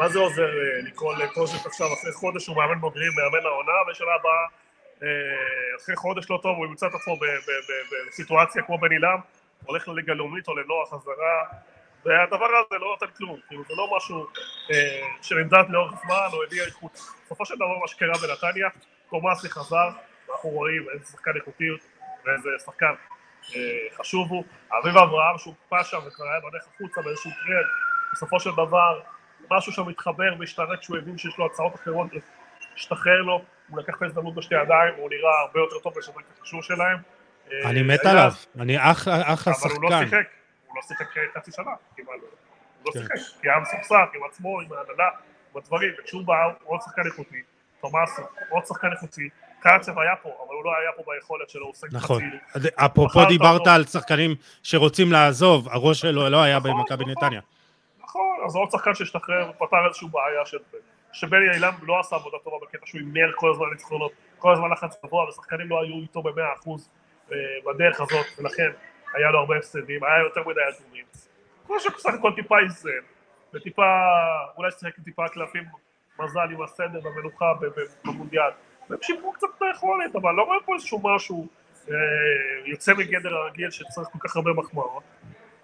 מה 0.00 0.08
זה 0.08 0.18
עוזר 0.18 0.42
אה, 0.42 0.88
לקרוא 0.88 1.14
לקוז'ק 1.14 1.66
עכשיו 1.66 1.86
אחרי 1.86 2.12
חודש 2.12 2.46
הוא 2.46 2.56
מאמן 2.56 2.80
בוגרים, 2.80 3.10
מאמן 3.16 3.46
העונה, 3.46 3.72
ושנה 3.90 4.10
הבאה 4.20 4.32
אה, 4.32 4.65
אחרי 5.76 5.96
חודש 5.96 6.30
לא 6.30 6.38
טוב 6.42 6.56
הוא 6.56 6.66
ימצא 6.66 6.86
את 6.86 6.92
עצמו 6.94 7.16
בסיטואציה 8.08 8.62
כמו 8.62 8.78
בן 8.78 8.90
עילם, 8.92 9.18
הולך 9.64 9.88
לליגה 9.88 10.14
לאומית 10.14 10.48
או 10.48 10.56
לנוער 10.56 10.86
חזרה, 10.86 11.42
והדבר 12.04 12.46
הזה 12.46 12.78
לא 12.78 12.86
נותן 12.86 13.06
כלום, 13.16 13.40
כאילו 13.48 13.62
זה 13.68 13.74
לא 13.76 13.96
משהו 13.96 14.26
אה, 14.72 15.00
שנמדד 15.22 15.64
לאורך 15.68 15.92
זמן 16.04 16.28
או 16.32 16.42
הביא 16.42 16.62
איכות. 16.62 17.00
בסופו 17.24 17.46
של 17.46 17.56
דבר 17.56 17.78
מה 17.80 17.88
שקרה 17.88 18.12
בנתניה, 18.22 18.68
תומאסי 19.10 19.48
חזר, 19.48 19.88
אנחנו 20.30 20.50
רואים 20.50 20.86
איזה 20.92 21.04
שחקן 21.04 21.30
איכותיות 21.36 21.80
ואיזה 22.24 22.48
שחקן 22.64 22.94
אה, 23.56 23.60
חשוב 23.96 24.30
הוא. 24.30 24.44
אביב 24.80 24.96
אברהם 24.96 25.38
שהוא 25.38 25.54
פע 25.68 25.84
שם 25.84 25.98
וכבר 26.06 26.24
היה 26.24 26.40
בדרך 26.40 26.66
החוצה 26.74 27.02
באיזשהו 27.02 27.30
טרנד, 27.30 27.66
בסופו 28.12 28.40
של 28.40 28.50
דבר 28.52 29.00
משהו 29.50 29.72
שם 29.72 29.88
מתחבר 29.88 30.34
והשתנה 30.38 30.76
כשהוא 30.76 30.96
הבין 30.96 31.18
שיש 31.18 31.38
לו 31.38 31.46
הצעות 31.46 31.74
אחרות, 31.74 32.06
השתחרר 32.74 33.22
לו 33.22 33.44
הוא 33.68 33.78
לקח 33.78 33.96
את 33.96 34.02
ההזדמנות 34.02 34.34
בשתי 34.34 34.54
ידיים, 34.54 34.94
הוא 34.96 35.10
נראה 35.10 35.40
הרבה 35.40 35.60
יותר 35.60 35.78
טוב 35.78 35.98
לשדרג 35.98 36.18
את 36.18 36.38
הקישור 36.38 36.62
שלהם. 36.62 36.98
אני 37.64 37.82
מת 37.82 38.06
עליו, 38.06 38.32
אני 38.60 38.78
אחלה 38.78 39.54
שחקן. 39.54 39.68
אבל 39.68 39.74
הוא 39.74 39.90
לא 39.90 39.98
שיחק, 39.98 40.26
הוא 40.66 40.76
לא 40.76 40.82
שיחק 40.82 41.06
חצי 41.36 41.52
שנה, 41.52 41.70
כמעט. 41.96 42.08
הוא 42.08 42.86
לא 42.86 42.92
כן. 42.92 43.00
שיחק, 43.00 43.40
כי 43.40 43.48
היה 43.50 43.60
מסוכסך 43.60 44.14
עם 44.14 44.20
עצמו, 44.28 44.60
עם 44.60 44.72
ההנהלה, 44.72 45.10
עם 45.52 45.56
הדברים, 45.56 45.90
וכשהוא 46.00 46.24
בא, 46.24 46.34
עוד 46.64 46.80
שחקן 46.80 47.02
איכותי, 47.06 47.42
תומאסו, 47.80 48.22
עוד 48.48 48.66
שחקן 48.66 48.92
איכותי, 48.92 49.28
קאצב 49.60 49.98
היה 49.98 50.16
פה, 50.16 50.28
אבל 50.28 50.54
הוא 50.54 50.64
לא 50.64 50.70
היה 50.80 50.92
פה 50.96 51.02
ביכולת 51.06 51.50
שלו, 51.50 51.64
הוא 51.64 51.70
עושה 51.70 51.86
נכון. 51.92 52.22
אפרופו 52.74 53.24
דיברת 53.24 53.66
על 53.66 53.84
שחקנים 53.84 54.34
שרוצים 54.62 55.12
לעזוב, 55.12 55.68
הראש 55.68 56.00
שלו 56.00 56.28
לא 56.28 56.42
היה 56.42 56.58
נכון, 56.58 56.70
במכבי 56.70 57.04
נכון. 57.04 57.24
נתניה. 57.24 57.40
נכון, 58.00 58.36
אז 58.46 58.56
עוד 58.56 58.70
שחקן 58.70 58.94
שהשתחרר, 58.94 59.52
פתר 59.58 59.86
איזושהי 59.86 60.08
בעיה 60.08 60.46
של... 60.46 60.58
שבני 61.16 61.50
אילם 61.54 61.72
לא 61.82 62.00
עשה 62.00 62.16
עבודה 62.16 62.36
טובה 62.44 62.56
בקטע 62.62 62.86
שהוא 62.86 63.00
הימר 63.00 63.32
כל 63.34 63.50
הזמן 63.50 63.66
ניצחונות, 63.72 64.12
כל 64.38 64.52
הזמן 64.52 64.70
לחץ 64.70 65.04
גבוה, 65.04 65.28
ושחקנים 65.28 65.68
לא 65.68 65.82
היו 65.82 65.94
איתו 65.94 66.22
במאה 66.22 66.52
אחוז 66.54 66.90
אה, 67.32 67.36
בדרך 67.66 68.00
הזאת, 68.00 68.26
ולכן 68.38 68.70
היה 69.14 69.30
לו 69.30 69.38
הרבה 69.38 69.56
הפסדים, 69.56 70.04
היה 70.04 70.18
יותר 70.18 70.40
מדי 70.48 70.60
אדומים. 70.68 71.04
כמו 71.66 71.80
שבסך 71.80 72.14
הכל 72.14 72.32
טיפה 72.36 72.58
איזן, 72.58 72.90
וטיפה, 73.54 73.82
אולי 74.56 74.70
עם 74.84 75.04
טיפה 75.04 75.28
קלפים 75.28 75.64
מזל 76.18 76.48
עם 76.52 76.62
הסדר 76.62 77.00
והמנוחה 77.02 77.52
במונדיאל. 78.04 78.50
והם 78.90 78.98
שיפרו 79.02 79.32
קצת 79.32 79.46
את 79.56 79.62
היכולת, 79.62 80.16
אבל 80.16 80.34
לא 80.34 80.42
רואה 80.42 80.58
פה 80.64 80.74
איזשהו 80.74 81.00
משהו 81.02 81.46
אה, 81.90 81.94
יוצא 82.64 82.94
מגדר 82.94 83.36
הרגיל 83.36 83.70
שצריך 83.70 84.08
כל 84.08 84.18
כך 84.28 84.36
הרבה 84.36 84.52
מחמאות. 84.52 85.02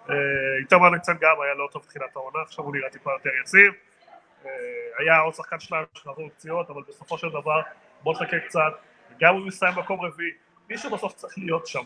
אה, 0.09 0.15
איתמר 0.59 0.89
ניצן 0.89 1.13
גם 1.21 1.35
היה 1.43 1.53
לא 1.53 1.69
טוב 1.71 1.81
בתחילת 1.81 2.15
העונה, 2.15 2.41
עכשיו 2.41 2.65
הוא 2.65 2.75
נראה 2.75 2.89
טיפה 2.89 3.11
יותר 3.11 3.29
יציב. 3.41 3.73
אה, 4.45 4.49
היה 4.99 5.19
עוד 5.19 5.33
שחקן 5.33 5.59
שניים 5.59 5.85
שחזרו 5.93 6.29
פציעות, 6.29 6.69
אבל 6.69 6.81
בסופו 6.87 7.17
של 7.17 7.29
דבר 7.29 7.61
בוא 8.03 8.13
נחכה 8.13 8.39
קצת, 8.39 8.73
גם 9.19 9.35
אם 9.35 9.47
יסיים 9.47 9.73
מקום 9.79 10.05
רביעי, 10.05 10.31
מישהו 10.69 10.91
בסוף 10.91 11.13
צריך 11.13 11.37
להיות 11.37 11.67
שם. 11.67 11.83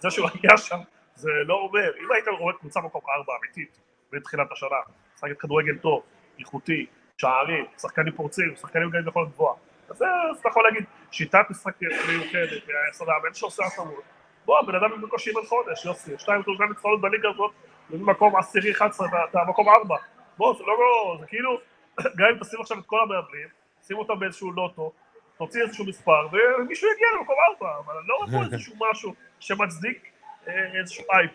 זה 0.00 0.10
שהוא 0.10 0.28
היה 0.42 0.56
שם, 0.56 0.78
זה 1.14 1.30
לא 1.46 1.54
אומר, 1.54 1.92
אם 2.00 2.12
היית 2.12 2.24
רואה 2.38 2.54
קבוצה 2.54 2.80
מקום 2.80 3.00
ארבע 3.16 3.32
אמיתית 3.40 3.78
בתחילת 4.12 4.52
השנה, 4.52 4.76
משחקת 5.14 5.40
כדורגל 5.40 5.78
טוב, 5.78 6.02
איכותי, 6.38 6.86
שערים, 7.18 7.64
שחקנים 7.78 8.12
פורצים, 8.12 8.56
שחקנים 8.56 8.90
גם 8.90 9.08
יכולת 9.08 9.28
גבוהה, 9.28 9.54
אז 9.90 10.02
אתה 10.40 10.48
יכול 10.48 10.64
להגיד, 10.64 10.84
שיטת 11.10 11.44
משחק 11.50 11.72
מיוחדת, 12.08 12.62
המאמן 13.00 13.34
שעושה 13.34 13.62
התאמות, 13.66 14.02
בוא, 14.44 14.58
הבן 14.58 14.74
אדם 14.74 15.02
בקושי 15.02 15.30
אימן 15.30 15.42
חודש, 15.46 15.84
יוסי, 15.84 16.18
שתיים 16.18 16.42
שלושה 16.42 16.64
ניצחונות 16.64 17.00
בליגה 17.00 17.28
הזאת, 17.30 17.52
במקום 17.90 18.36
עשירי 18.36 18.72
11, 18.72 19.08
אתה 19.30 19.38
מקום 19.48 19.68
ארבע, 19.68 19.96
בוא, 20.36 20.54
זה 20.58 20.64
לא, 20.66 21.16
זה 21.20 21.26
כאילו, 21.26 21.60
גם 22.18 22.26
אם 22.26 22.38
תשים 22.40 22.60
עכשיו 22.60 22.78
את 22.78 22.86
כל 22.86 23.00
המאמנים, 23.00 23.48
שים 23.82 23.98
אותם 23.98 24.18
באיזשהו 24.18 24.52
לוטו, 24.52 24.92
תוציא 25.38 25.62
איזשהו 25.62 25.84
מספר, 25.84 26.28
ומישהו 26.32 26.88
יגיע 26.94 27.06
למקום 27.18 27.36
ארבע, 27.48 27.78
אבל 27.78 27.98
אני 27.98 28.08
לא 28.08 28.14
רואה 28.14 28.30
פה 28.30 28.44
איזשהו 28.52 28.74
משהו 28.90 29.14
שמצדיק 29.40 30.12
אה, 30.48 30.78
איזשהו 30.80 31.04
אייפ. 31.12 31.30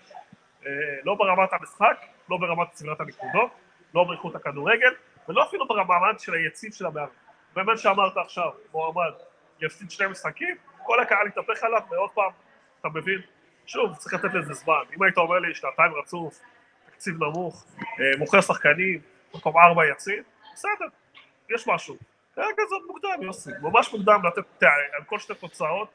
אה, 0.66 0.72
לא 1.04 1.16
ברמת 1.16 1.54
המשחק, 1.54 1.98
לא 2.30 2.38
ברמת 2.38 2.74
סבירת 2.74 3.00
הנקודות, 3.00 3.52
לא 3.94 4.04
באיכות 4.04 4.36
הכדורגל, 4.36 4.94
ולא 5.30 5.44
אפילו 5.44 5.68
ברמת 5.68 6.20
של 6.20 6.34
היציב 6.34 6.74
של 6.74 6.86
המאמן. 6.86 7.08
באמת 7.56 7.78
שאמרת 7.78 8.18
עכשיו, 8.18 8.52
מועמד 8.72 9.14
יפסיד 9.62 9.92
שני 9.92 10.08
משחקים, 10.08 10.56
כל 10.84 11.00
הקהל 11.00 11.28
יתהפך 11.28 11.64
עליו, 11.64 11.82
ועוד 11.90 12.10
פעם, 12.14 12.32
אתה 12.80 12.90
מבין? 12.90 13.22
שוב, 13.66 13.96
צריך 13.96 14.14
לתת 14.14 14.34
לזה 14.34 14.54
זמן. 14.54 14.84
אם 14.98 15.04
היית 15.04 15.18
אומר 15.18 15.40
לי 15.40 15.54
שנתיים 15.56 15.94
רצוף, 15.94 16.40
תקציב 16.86 17.24
נמוך, 17.24 17.66
אה, 17.80 18.18
מוכר 18.18 18.42
שחקנים, 18.42 19.00
מקום 19.36 19.58
ארבע 19.58 19.86
יציב, 19.92 20.24
בסדר, 20.54 20.86
יש 21.56 21.68
משהו. 21.68 21.96
כרגע 22.36 22.64
זה 22.70 22.76
עוד 22.76 22.84
מוקדם, 22.88 23.22
יוסי, 23.22 23.52
ממש 23.62 23.94
מוקדם 23.94 24.22
לתת 24.28 24.64
על 24.98 25.04
כל 25.06 25.20
שתי 25.20 25.34
תוצאות, 25.34 25.88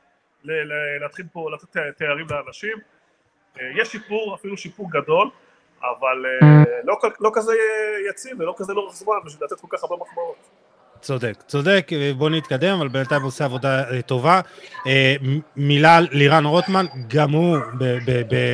להתחיל 1.00 1.26
פה 1.32 1.50
לתת 1.50 1.76
תארים 1.96 2.26
לאנשים. 2.30 2.78
אה, 3.60 3.66
יש 3.76 3.88
שיפור, 3.88 4.34
אפילו 4.34 4.56
שיפור 4.56 4.90
גדול, 4.90 5.30
אבל 5.80 6.26
אה, 6.42 6.64
לא, 6.84 6.96
לא 7.20 7.30
כזה 7.34 7.52
יציב 8.10 8.40
ולא 8.40 8.54
כזה 8.56 8.72
לאורך 8.74 8.94
זמן 8.94 9.14
בשביל 9.24 9.44
לתת 9.44 9.60
כל 9.60 9.66
כך 9.70 9.82
הרבה 9.82 9.96
מחמאות. 9.96 10.36
צודק, 11.00 11.42
צודק, 11.46 11.90
בוא 12.16 12.30
נתקדם, 12.30 12.76
אבל 12.78 12.88
בינתיים 12.88 13.22
עושה 13.22 13.44
עבודה 13.44 13.90
אה, 13.90 14.02
טובה. 14.02 14.40
מילה 15.56 16.00
לירן 16.00 16.44
רוטמן, 16.44 16.86
גם 17.08 17.30
הוא 17.30 17.58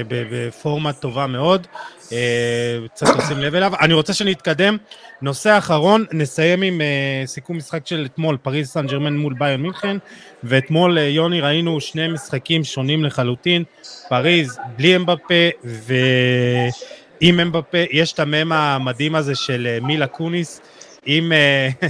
בפורמט 0.09 1.01
טובה 1.01 1.27
מאוד, 1.27 1.67
אה, 2.13 2.79
צריך 2.95 3.17
לשים 3.17 3.39
לב 3.39 3.55
אליו. 3.55 3.73
אני 3.81 3.95
רוצה 3.95 4.15
שנתקדם. 4.15 4.77
נושא 5.23 5.59
אחרון, 5.59 6.05
נסיים 6.13 6.63
עם 6.63 6.81
סיכום 7.27 7.57
משחק 7.57 7.87
של 7.87 8.07
אתמול, 8.13 8.37
פריז 8.37 8.69
סן 8.69 8.87
ג'רמן 8.87 9.17
מול 9.17 9.35
ביון 9.39 9.63
מינכן, 9.63 9.97
ואתמול, 10.45 10.99
יוני, 10.99 11.41
ראינו 11.41 11.81
שני 11.81 12.09
משחקים 12.09 12.65
שונים 12.65 13.05
לחלוטין, 13.05 13.65
פריז 14.09 14.59
בלי 14.77 14.97
אמבפה 14.97 15.35
ועם 15.65 17.41
אמבפה, 17.41 17.79
יש 17.91 18.13
את 18.13 18.21
המם 18.21 18.53
המדהים 18.53 19.15
הזה 19.15 19.35
של 19.35 19.79
מילה 19.83 20.07
קוניס, 20.07 20.61
עם, 21.07 21.33
אה, 21.33 21.69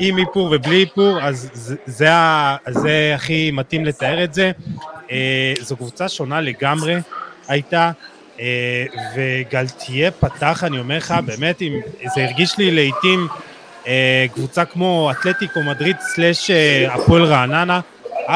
עם 0.00 0.18
איפור 0.18 0.52
ובלי 0.52 0.80
איפור, 0.80 1.18
אז 1.22 1.50
זה, 1.52 1.76
זה, 1.86 2.10
זה 2.68 3.12
הכי 3.14 3.50
מתאים 3.50 3.84
לתאר 3.84 4.24
את 4.24 4.34
זה. 4.34 4.52
אה, 5.10 5.54
זו 5.60 5.76
קבוצה 5.76 6.08
שונה 6.08 6.40
לגמרי 6.40 6.96
הייתה, 7.48 7.78
אה, 7.78 7.92
וגלתיה 9.16 10.10
פתח, 10.10 10.64
אני 10.64 10.78
אומר 10.78 10.96
לך, 10.96 11.14
באמת, 11.26 11.62
זה 12.14 12.24
הרגיש 12.24 12.58
לי 12.58 12.70
לעיתים 12.70 13.28
קבוצה 14.34 14.64
כמו 14.64 15.10
אתלטיקו 15.10 15.62
מדריד 15.62 15.96
סלאש 16.00 16.50
הפועל 16.88 17.24
רעננה, 17.24 17.80
4-4-2 18.26 18.30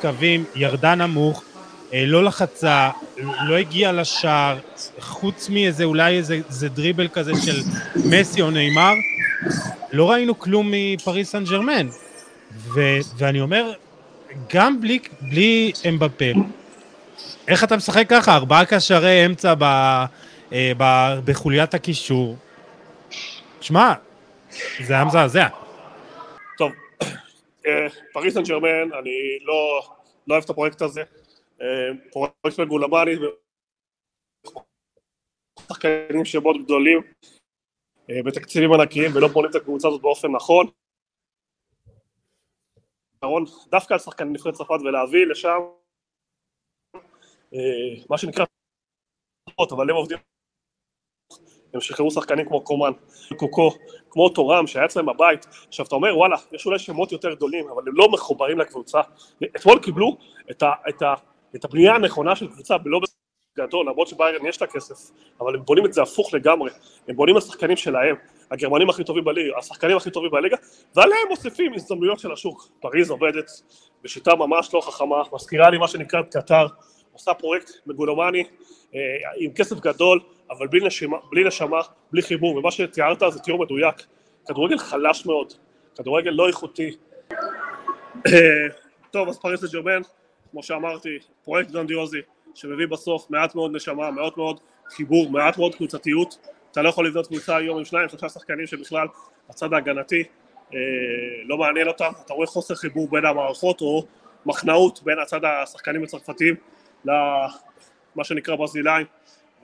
קווים, 0.00 0.44
ירדה 0.54 0.94
נמוך, 0.94 1.42
לא 1.92 2.24
לחצה, 2.24 2.90
לא 3.46 3.56
הגיעה 3.56 3.92
לשער, 3.92 4.58
חוץ 5.00 5.48
מאיזה 5.48 5.84
אולי 5.84 6.16
איזה, 6.16 6.40
איזה 6.48 6.68
דריבל 6.68 7.08
כזה 7.08 7.32
של 7.44 7.62
מסי 8.04 8.42
או 8.42 8.50
נאמר, 8.50 8.92
לא 9.92 10.10
ראינו 10.10 10.38
כלום 10.38 10.72
מפריס 10.74 11.30
סן 11.30 11.44
ג'רמן. 11.44 11.88
ו- 12.74 12.98
ואני 13.18 13.40
אומר, 13.40 13.72
גם 14.54 14.80
בלי, 14.80 14.98
בלי 15.20 15.72
אמבפה, 15.88 16.24
איך 17.48 17.64
אתה 17.64 17.76
משחק 17.76 18.04
ככה? 18.08 18.34
ארבעה 18.34 18.66
קשרי 18.66 19.26
אמצע 19.26 19.54
ב, 19.54 19.62
אה, 20.52 20.72
ב, 20.78 20.84
בחוליית 21.24 21.74
הקישור. 21.74 22.36
שמע, 23.60 23.92
זה 24.80 24.94
היה 24.94 25.04
מזעזע. 25.04 25.48
טוב, 26.58 26.72
אה, 27.66 27.86
פריס 28.12 28.34
סן 28.34 28.42
ג'רמן, 28.42 28.92
אני 28.98 29.38
לא, 29.42 29.82
לא 30.26 30.34
אוהב 30.34 30.44
את 30.44 30.50
הפרויקט 30.50 30.82
הזה. 30.82 31.02
אה, 31.62 31.90
פרויקט 32.12 32.60
מגולמני, 32.60 33.12
שחקנים 35.68 36.24
שמאוד 36.24 36.56
גדולים, 36.64 37.00
אה, 38.10 38.22
בתקציבים 38.24 38.72
ענקיים 38.72 39.10
ולא 39.14 39.28
בונים 39.28 39.50
את 39.50 39.54
הקבוצה 39.54 39.88
הזאת 39.88 40.02
באופן 40.02 40.28
נכון. 40.30 40.66
דווקא 43.70 43.94
על 43.94 43.98
שחקנים 43.98 44.32
נבחרת 44.32 44.54
צרפת 44.54 44.80
ולהביא 44.84 45.26
לשם 45.26 45.58
מה 48.10 48.18
שנקרא 48.18 48.44
אבל 49.70 49.90
הם 49.90 49.96
עובדים 49.96 50.18
הם 51.74 51.80
שחררו 51.80 52.10
שחקנים 52.10 52.48
כמו 52.48 52.64
קומן, 52.64 52.92
קוקו, 53.36 53.70
כמו 54.10 54.28
תורם 54.28 54.66
שהיה 54.66 54.84
אצלם 54.84 55.06
בבית. 55.06 55.46
עכשיו 55.68 55.86
אתה 55.86 55.94
אומר 55.94 56.18
וואלה 56.18 56.36
יש 56.52 56.66
אולי 56.66 56.78
שמות 56.78 57.12
יותר 57.12 57.34
גדולים 57.34 57.68
אבל 57.68 57.82
הם 57.86 57.94
לא 57.96 58.08
מחוברים 58.08 58.58
לקבוצה. 58.58 59.00
אתמול 59.56 59.78
קיבלו 59.78 60.16
את, 60.50 60.62
ה, 60.62 60.72
את, 60.88 61.02
ה, 61.02 61.14
את 61.56 61.64
הבנייה 61.64 61.94
הנכונה 61.94 62.36
של 62.36 62.48
קבוצה 62.48 62.76
ולא 62.84 63.00
גדול, 63.58 63.86
למרות 63.88 64.08
שביירן 64.08 64.46
יש 64.46 64.62
לה 64.62 64.66
כסף, 64.66 65.10
אבל 65.40 65.54
הם 65.54 65.62
בונים 65.64 65.86
את 65.86 65.92
זה 65.92 66.02
הפוך 66.02 66.34
לגמרי, 66.34 66.70
הם 67.08 67.16
בונים 67.16 67.34
על 67.34 67.40
שחקנים 67.40 67.76
שלהם, 67.76 68.16
הגרמנים 68.50 68.90
הכי 68.90 69.04
טובים 69.04 69.24
בליגה, 69.24 69.58
השחקנים 69.58 69.96
הכי 69.96 70.10
טובים 70.10 70.30
בליגה, 70.30 70.56
ועליהם 70.94 71.28
מוסיפים 71.30 71.74
הזדמנויות 71.74 72.18
של 72.18 72.32
השוק. 72.32 72.68
פריז 72.80 73.10
עובדת 73.10 73.50
בשיטה 74.02 74.34
ממש 74.34 74.74
לא 74.74 74.80
חכמה, 74.80 75.22
מזכירה 75.32 75.70
לי 75.70 75.78
מה 75.78 75.88
שנקרא 75.88 76.22
קטר, 76.22 76.66
עושה 77.12 77.34
פרויקט 77.34 77.70
מגולומני 77.86 78.44
אה, 78.94 79.00
עם 79.36 79.52
כסף 79.52 79.80
גדול, 79.80 80.20
אבל 80.50 80.66
בלי 80.66 80.86
נשמה, 80.86 81.16
בלי 81.30 81.44
נשמה, 81.44 81.80
בלי 82.12 82.22
חיבור, 82.22 82.56
ומה 82.56 82.70
שתיארת 82.70 83.22
זה 83.28 83.40
תיאור 83.40 83.64
מדויק. 83.64 83.96
כדורגל 84.46 84.78
חלש 84.78 85.26
מאוד, 85.26 85.52
כדורגל 85.96 86.30
לא 86.30 86.48
איכותי. 86.48 86.96
אה, 88.26 88.66
טוב, 89.10 89.28
אז 89.28 89.38
פריז 89.38 89.64
סן 89.64 89.73
ז'רמן, 89.73 90.00
כמו 90.50 90.62
שאמרתי, 90.62 91.18
פרויקט 91.44 91.70
גרנדיוזי, 91.70 92.20
שמביא 92.54 92.86
בסוף 92.86 93.30
מעט 93.30 93.54
מאוד 93.54 93.76
נשמה, 93.76 94.10
מעט 94.10 94.36
מאוד 94.36 94.60
חיבור, 94.88 95.30
מעט 95.30 95.58
מאוד 95.58 95.74
קבוצתיות. 95.74 96.38
אתה 96.72 96.82
לא 96.82 96.88
יכול 96.88 97.06
לבנות 97.06 97.26
קבוצה 97.26 97.56
היום 97.56 97.78
עם 97.78 97.84
שניים, 97.84 98.08
שלושה 98.08 98.28
שחקנים 98.28 98.66
שבכלל 98.66 99.06
הצד 99.48 99.72
ההגנתי 99.72 100.24
אה, 100.74 100.78
לא 101.44 101.58
מעניין 101.58 101.88
אותם. 101.88 102.10
אתה 102.24 102.34
רואה 102.34 102.46
חוסר 102.46 102.74
חיבור 102.74 103.08
בין 103.08 103.24
המערכות 103.24 103.80
או 103.80 104.06
מחנאות 104.46 105.02
בין 105.02 105.18
הצד 105.18 105.40
השחקנים 105.44 106.02
הצרפתיים 106.02 106.54
למה 107.04 108.24
שנקרא 108.24 108.56
ברזילאים 108.56 109.06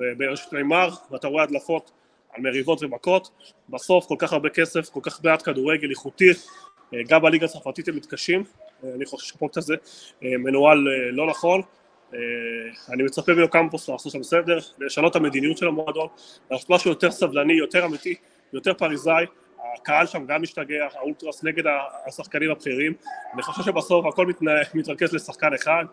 בראשות 0.00 0.52
ניימאר, 0.52 0.88
ואתה 1.10 1.28
רואה 1.28 1.42
הדלפות 1.42 1.90
על 2.32 2.42
מריבות 2.42 2.82
ומכות. 2.82 3.30
בסוף 3.68 4.06
כל 4.06 4.16
כך 4.18 4.32
הרבה 4.32 4.48
כסף, 4.48 4.88
כל 4.88 5.00
כך 5.02 5.24
מעט 5.24 5.42
כדורגל 5.42 5.90
איכותי, 5.90 6.30
אה, 6.94 6.98
גם 7.08 7.22
בליגה 7.22 7.46
הצרפתית 7.46 7.88
הם 7.88 7.96
מתקשים. 7.96 8.44
אה, 8.84 8.94
אני 8.94 9.06
חושב 9.06 9.26
שהפרויקט 9.26 9.56
הזה 9.56 9.74
אה, 10.24 10.36
מנוהל 10.38 10.78
לא 11.12 11.26
נכון. 11.26 11.62
אני 12.92 13.02
מצפה 13.02 13.32
קמפוס 13.50 13.88
לעשות 13.88 14.12
שם 14.12 14.22
סדר, 14.22 14.58
לשנות 14.78 15.10
את 15.10 15.16
המדיניות 15.16 15.58
של 15.58 15.66
המועדון, 15.66 16.08
לעשות 16.50 16.70
משהו 16.70 16.90
יותר 16.90 17.10
סבלני, 17.10 17.52
יותר 17.52 17.84
אמיתי, 17.84 18.14
יותר 18.52 18.74
פריזאי, 18.74 19.26
הקהל 19.74 20.06
שם 20.06 20.26
גם 20.26 20.42
משתגע, 20.42 20.86
האולטרס 20.94 21.44
נגד 21.44 21.64
השחקנים 22.06 22.50
הבכירים, 22.50 22.92
אני 23.34 23.42
חושב 23.42 23.62
שבסוף 23.62 24.06
הכל 24.06 24.26
מתרכז 24.74 25.14
לשחקן 25.14 25.54
אחד, 25.54 25.84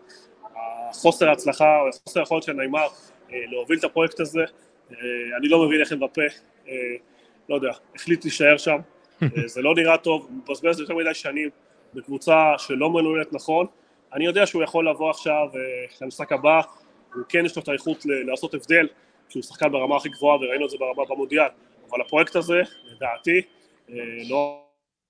חוסר 0.92 1.28
ההצלחה, 1.28 1.78
חוסר 2.04 2.20
היכולת 2.20 2.42
של 2.42 2.52
נעימר 2.52 2.86
אה, 3.32 3.38
להוביל 3.50 3.78
את 3.78 3.84
הפרויקט 3.84 4.20
הזה, 4.20 4.44
אה, 4.90 4.96
אני 5.38 5.48
לא 5.48 5.66
מבין 5.66 5.80
איך 5.80 5.92
הם 5.92 6.00
בפה, 6.00 6.22
לא 7.48 7.54
יודע, 7.54 7.70
החליט 7.94 8.24
להישאר 8.24 8.56
שם, 8.56 8.76
זה 9.46 9.62
לא 9.62 9.74
נראה 9.74 9.98
טוב, 9.98 10.28
מבזבז 10.30 10.80
יותר 10.80 10.94
מדי 10.94 11.14
שנים 11.14 11.48
בקבוצה 11.94 12.52
שלא 12.58 12.90
מנוהלת 12.90 13.32
נכון, 13.32 13.66
אני 14.12 14.24
יודע 14.24 14.46
שהוא 14.46 14.62
יכול 14.62 14.88
לבוא 14.88 15.10
עכשיו 15.10 15.48
אה, 15.54 15.60
למשחק 16.00 16.32
הבא, 16.32 16.60
הוא 17.14 17.22
כן 17.28 17.46
יש 17.46 17.56
לו 17.56 17.62
את 17.62 17.68
האיכות 17.68 18.06
לעשות 18.06 18.54
הבדל, 18.54 18.88
כי 19.28 19.38
הוא 19.38 19.42
שחקן 19.42 19.72
ברמה 19.72 19.96
הכי 19.96 20.08
גבוהה 20.08 20.36
וראינו 20.36 20.64
את 20.64 20.70
זה 20.70 20.76
ברמה 20.80 21.02
במונדיאל, 21.08 21.48
אבל 21.90 22.00
הפרויקט 22.00 22.36
הזה, 22.36 22.62
לדעתי, 22.84 23.42
אה, 23.90 23.94
לא 24.28 24.62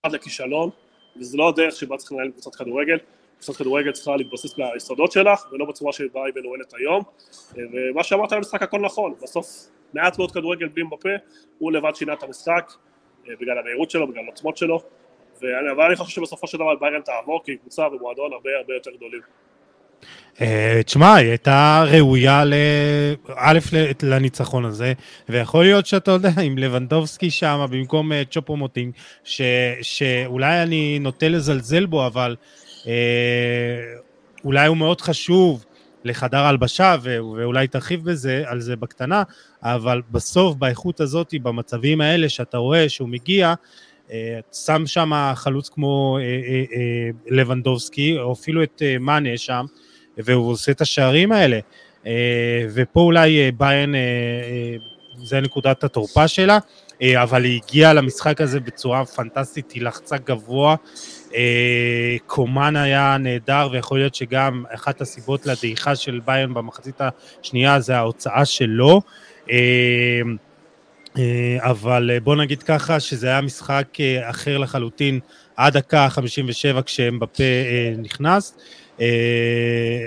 עד 0.02 0.12
לכישלון, 0.12 0.70
וזה 1.16 1.36
לא 1.36 1.48
הדרך 1.48 1.76
שבה 1.76 1.96
צריך 1.96 2.12
לנהל 2.12 2.30
קבוצת 2.30 2.54
כדורגל, 2.54 2.98
קבוצת 3.40 3.56
כדורגל 3.56 3.92
צריכה 3.92 4.16
להתבסס 4.16 4.54
ביסודות 4.54 5.12
שלך, 5.12 5.46
ולא 5.52 5.64
בצורה 5.64 5.92
שבה 5.92 6.24
היא 6.24 6.32
מנוהלת 6.36 6.74
היום, 6.74 7.02
אה, 7.58 7.62
ומה 7.72 8.04
שאמרת 8.04 8.32
על 8.32 8.38
המשחק 8.38 8.62
הכל 8.62 8.80
נכון, 8.80 9.14
בסוף 9.22 9.46
מעט 9.94 10.18
מאוד 10.18 10.32
כדורגל 10.32 10.68
בלי 10.68 10.84
בפה, 10.84 11.08
הוא 11.58 11.72
לבד 11.72 11.94
שינה 11.94 12.12
את 12.12 12.22
המשחק, 12.22 12.72
בגלל 13.40 13.58
המהירות 13.58 13.90
שלו, 13.90 14.06
בגלל 14.06 14.24
העוצמות 14.24 14.56
שלו, 14.56 14.80
אבל 15.42 15.84
אני 15.86 15.96
חושב 15.96 16.10
שבסופו 16.10 16.46
של 16.46 16.58
דבר 16.58 16.74
ביירן 16.80 17.00
תעבור 17.00 17.40
כי 17.44 17.52
היא 17.52 17.58
קבוצה 17.58 17.86
ומועדון 17.88 18.32
הרבה 18.32 18.50
הרבה 18.58 18.74
יותר 18.74 18.90
גדולים. 18.90 19.20
אה, 20.40 20.80
תשמע, 20.84 21.14
היא 21.14 21.28
הייתה 21.28 21.84
ראויה 21.86 22.42
א' 23.36 23.58
לניצחון 24.02 24.64
הזה, 24.64 24.92
ויכול 25.28 25.64
להיות 25.64 25.86
שאתה 25.86 26.10
יודע, 26.10 26.30
עם 26.42 26.58
לבנדובסקי 26.58 27.30
שם 27.30 27.66
במקום 27.70 28.12
אה, 28.12 28.22
צ'ופו 28.30 28.56
מוטינג, 28.56 28.92
שאולי 29.82 30.62
אני 30.62 30.98
נוטה 30.98 31.28
לזלזל 31.28 31.86
בו, 31.86 32.06
אבל 32.06 32.36
אה, 32.40 32.65
אולי 34.44 34.68
הוא 34.68 34.76
מאוד 34.76 35.00
חשוב 35.00 35.64
לחדר 36.04 36.38
הלבשה, 36.38 36.96
ואולי 37.02 37.68
תרחיב 37.68 38.10
בזה, 38.10 38.44
על 38.46 38.60
זה 38.60 38.76
בקטנה, 38.76 39.22
אבל 39.62 40.02
בסוף 40.10 40.56
באיכות 40.56 41.00
הזאת, 41.00 41.34
במצבים 41.42 42.00
האלה 42.00 42.28
שאתה 42.28 42.58
רואה 42.58 42.88
שהוא 42.88 43.08
מגיע, 43.08 43.54
אה, 44.12 44.38
שם 44.52 44.82
שם 44.86 45.32
חלוץ 45.34 45.68
כמו 45.68 46.18
אה, 46.20 46.22
אה, 46.22 47.10
לבנדובסקי, 47.26 48.18
או 48.18 48.32
אפילו 48.32 48.62
את 48.62 48.82
מאנה 49.00 49.36
שם, 49.36 49.64
והוא 50.18 50.50
עושה 50.50 50.72
את 50.72 50.80
השערים 50.80 51.32
האלה. 51.32 51.58
ופה 52.74 53.00
אולי 53.00 53.52
ביין, 53.52 53.94
זה 55.24 55.40
נקודת 55.40 55.84
התורפה 55.84 56.28
שלה, 56.28 56.58
אבל 57.02 57.44
היא 57.44 57.60
הגיעה 57.62 57.92
למשחק 57.92 58.40
הזה 58.40 58.60
בצורה 58.60 59.04
פנטסטית, 59.04 59.70
היא 59.70 59.82
לחצה 59.82 60.16
גבוה. 60.16 60.76
קומן 62.26 62.76
היה 62.76 63.16
נהדר, 63.20 63.68
ויכול 63.72 63.98
להיות 63.98 64.14
שגם 64.14 64.64
אחת 64.74 65.00
הסיבות 65.00 65.46
לדעיכה 65.46 65.96
של 65.96 66.20
ביין 66.24 66.54
במחצית 66.54 67.00
השנייה 67.42 67.80
זה 67.80 67.96
ההוצאה 67.96 68.44
שלו. 68.44 69.00
אה, 71.18 71.56
אבל 71.58 72.10
אה, 72.12 72.20
בוא 72.20 72.36
נגיד 72.36 72.62
ככה 72.62 73.00
שזה 73.00 73.26
היה 73.26 73.40
משחק 73.40 74.00
אה, 74.00 74.30
אחר 74.30 74.58
לחלוטין 74.58 75.20
עד 75.56 75.76
דקה 75.76 76.08
57 76.08 76.82
כשאמבפה 76.82 77.42
נכנס, 77.98 78.54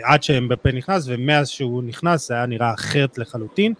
עד 0.04 0.24
שאמבפה 0.24 0.72
נכנס 0.72 1.04
ומאז 1.08 1.50
שהוא 1.50 1.84
נכנס 1.84 2.28
זה 2.28 2.34
היה 2.34 2.46
נראה 2.46 2.74
אחרת 2.74 3.18
לחלוטין. 3.18 3.74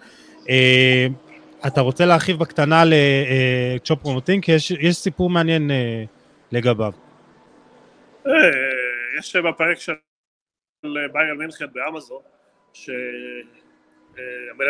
אתה 1.68 1.82
רוצה 1.82 2.06
להרחיב 2.06 2.40
בקטנה 2.40 2.84
לצ'ופ 2.86 4.00
פרומוטין? 4.02 4.42
כי 4.42 4.52
יש, 4.52 4.72
יש 4.72 4.96
סיפור 4.96 5.30
מעניין 5.30 5.72
לגביו? 6.52 7.09
אה, 8.28 8.34
יש 9.20 9.36
בפרק 9.36 9.80
של 9.80 9.94
ביירן 11.14 11.38
מינכן 11.38 11.66
באמזון, 11.74 12.22
שהמנהל 12.74 12.96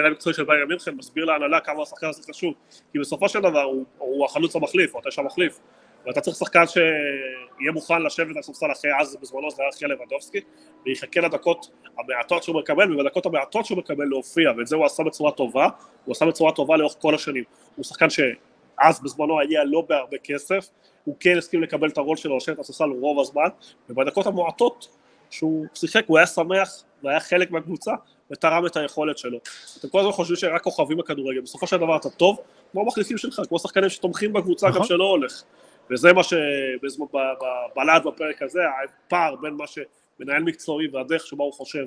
המקצועי 0.05 0.35
של 0.35 0.43
ביירן 0.43 0.67
מינכן 0.67 0.95
מסביר 0.95 1.25
להנהלה 1.25 1.59
כמה 1.59 1.81
השחקן 1.81 2.07
הזה 2.07 2.23
חשוב, 2.23 2.53
כי 2.91 2.99
בסופו 2.99 3.29
של 3.29 3.39
דבר 3.39 3.61
הוא, 3.61 3.85
הוא 3.97 4.25
החלוץ 4.25 4.55
המחליף, 4.55 4.95
או 4.95 4.99
התשע 4.99 5.21
המחליף, 5.21 5.59
ואתה 6.05 6.21
צריך 6.21 6.37
שחקן 6.37 6.67
שיהיה 6.67 7.71
מוכן 7.73 8.01
לשבת 8.01 8.35
על 8.35 8.41
ספסל 8.41 8.71
אחרי 8.71 8.91
אז 8.99 9.17
בזמנו 9.21 9.51
זה 9.51 9.61
היה 9.63 9.71
חייה 9.71 9.89
לבדובסקי 9.89 10.41
ויחכה 10.85 11.21
לדקות 11.21 11.69
המעטות 11.97 12.43
שהוא 12.43 12.59
מקבל 12.59 12.93
ובדקות 12.93 13.25
המעטות 13.25 13.65
שהוא 13.65 13.77
מקבל 13.77 14.05
להופיע 14.05 14.51
ואת 14.57 14.67
זה 14.67 14.75
הוא 14.75 14.85
עשה 14.85 15.03
בצורה 15.03 15.31
טובה 15.31 15.67
הוא 16.05 16.11
עשה 16.11 16.25
בצורה 16.25 16.51
טובה 16.51 16.77
לאורך 16.77 16.95
כל 16.99 17.15
השנים. 17.15 17.43
הוא 17.75 17.85
שחקן 17.85 18.07
שאז 18.09 19.03
בזמנו 19.03 19.41
הגיע 19.41 19.63
לא 19.63 19.81
בהרבה 19.81 20.17
כסף 20.17 20.69
הוא 21.09 21.15
כן 21.19 21.37
הסכים 21.37 21.63
לקבל 21.63 21.89
את 21.89 21.97
הרול 21.97 22.17
שלו 22.17 22.37
לשבת 22.37 22.55
על 22.55 22.61
הספסל 22.61 22.83
רוב 22.83 23.19
הזמן 23.19 23.47
ובדקות 23.89 24.25
המועטות 24.25 24.87
שהוא 25.29 25.65
שיחק 25.73 26.03
הוא 26.07 26.17
היה 26.17 26.27
שמח 26.27 26.83
והיה 27.03 27.19
חלק 27.19 27.51
מהקבוצה 27.51 27.91
ותרם 28.31 28.65
את 28.65 28.77
היכולת 28.77 29.17
שלו. 29.17 29.39
אתם 29.79 29.89
כל 29.89 29.99
הזמן 29.99 30.11
חושבים 30.11 30.37
שרק 30.37 30.61
כוכבים 30.61 30.97
בכדורגל, 30.97 31.41
בסופו 31.41 31.67
של 31.67 31.77
דבר 31.77 31.97
אתה 31.97 32.09
טוב, 32.09 32.37
כמו 32.71 32.81
המחליפים 32.81 33.17
שלך, 33.17 33.41
כמו 33.49 33.59
שחקנים 33.59 33.89
שתומכים 33.89 34.33
בקבוצה 34.33 34.67
נכון. 34.69 34.81
גם 34.81 34.87
שלא 34.87 35.03
הולך. 35.03 35.43
וזה 35.91 36.13
מה 36.13 36.23
שבלט 36.23 38.03
בפרק 38.05 38.41
הזה, 38.41 38.59
הפער 38.83 39.35
בין 39.35 39.53
מה 39.53 39.65
שמנהל 39.67 40.43
מקצועי 40.43 40.87
והדרך 40.87 41.27
שבה 41.27 41.43
הוא 41.43 41.53
חושב 41.53 41.85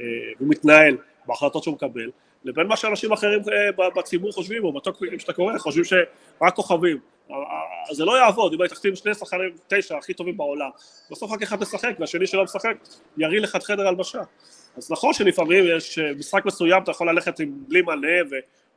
אה, 0.00 0.04
ומתנהל 0.40 0.96
בהחלטות 1.26 1.62
שהוא 1.62 1.74
מקבל, 1.74 2.10
לבין 2.44 2.66
מה 2.66 2.76
שאנשים 2.76 3.12
אחרים 3.12 3.40
אה, 3.40 3.90
בציבור 3.96 4.32
חושבים, 4.32 4.64
או 4.64 4.72
בטוקבקים 4.72 5.18
שאתה 5.18 5.32
קורא, 5.32 5.58
חושבים 5.58 5.84
שרק 5.84 6.54
כוכבים. 6.54 6.98
אה, 7.32 7.94
זה 7.94 8.04
לא 8.04 8.18
יעבוד, 8.18 8.52
אם 8.52 8.66
תחתים 8.66 8.96
שני 8.96 9.14
שחקנים 9.14 9.50
תשע 9.68 9.98
הכי 9.98 10.14
טובים 10.14 10.36
בעולם, 10.36 10.70
בסוף 11.10 11.32
רק 11.32 11.42
אחד 11.42 11.60
משחק 11.60 11.96
והשני 11.98 12.26
שלא 12.26 12.44
משחק 12.44 12.76
יריא 13.18 13.40
לך 13.40 13.56
את 13.56 13.62
חדר 13.62 13.88
הלבשה. 13.88 14.22
אז 14.76 14.92
נכון 14.92 15.12
שלפעמים 15.12 15.64
יש 15.76 15.98
משחק 15.98 16.44
מסוים 16.44 16.82
אתה 16.82 16.90
יכול 16.90 17.10
ללכת 17.10 17.40
עם 17.40 17.52
בלי 17.68 17.82
מלא 17.82 18.08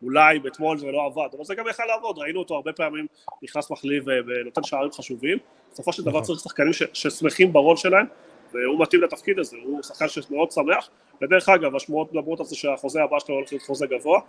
אולי 0.04 0.40
אתמול 0.48 0.78
זה 0.78 0.92
לא 0.92 1.06
עבד, 1.06 1.28
אבל 1.36 1.44
זה 1.44 1.56
גם 1.56 1.68
יכל 1.70 1.86
לעבוד, 1.86 2.18
ראינו 2.18 2.40
אותו 2.40 2.56
הרבה 2.56 2.74
פעמים 2.74 3.08
נכנס 3.44 3.72
מחליף 3.72 4.04
ונותן 4.08 4.64
שערים 4.64 4.92
חשובים, 4.92 5.38
בסופו 5.72 5.94
של 5.94 6.02
דבר 6.02 6.12
נכון. 6.12 6.24
צריך 6.24 6.40
שחקנים 6.40 6.74
ששמחים 6.94 7.54
ברול 7.54 7.78
שלהם, 7.78 8.06
והוא 8.52 8.80
מתאים 8.80 9.02
לתפקיד 9.02 9.40
הזה, 9.40 9.58
הוא 9.64 9.84
שחקן 9.84 10.10
שמאוד 10.10 10.52
שמח, 10.52 10.90
ודרך 11.22 11.50
אגב, 11.50 11.76
השמועות 11.76 12.14
מדברות 12.14 12.40
על 12.40 12.46
זה 12.46 12.56
שהחוזה 12.56 13.04
הבא 13.04 13.20
שלו 13.20 13.36
הולך 13.36 13.52
להיות 13.52 13.64
חוזה 13.64 13.88
גבוה, 13.88 14.20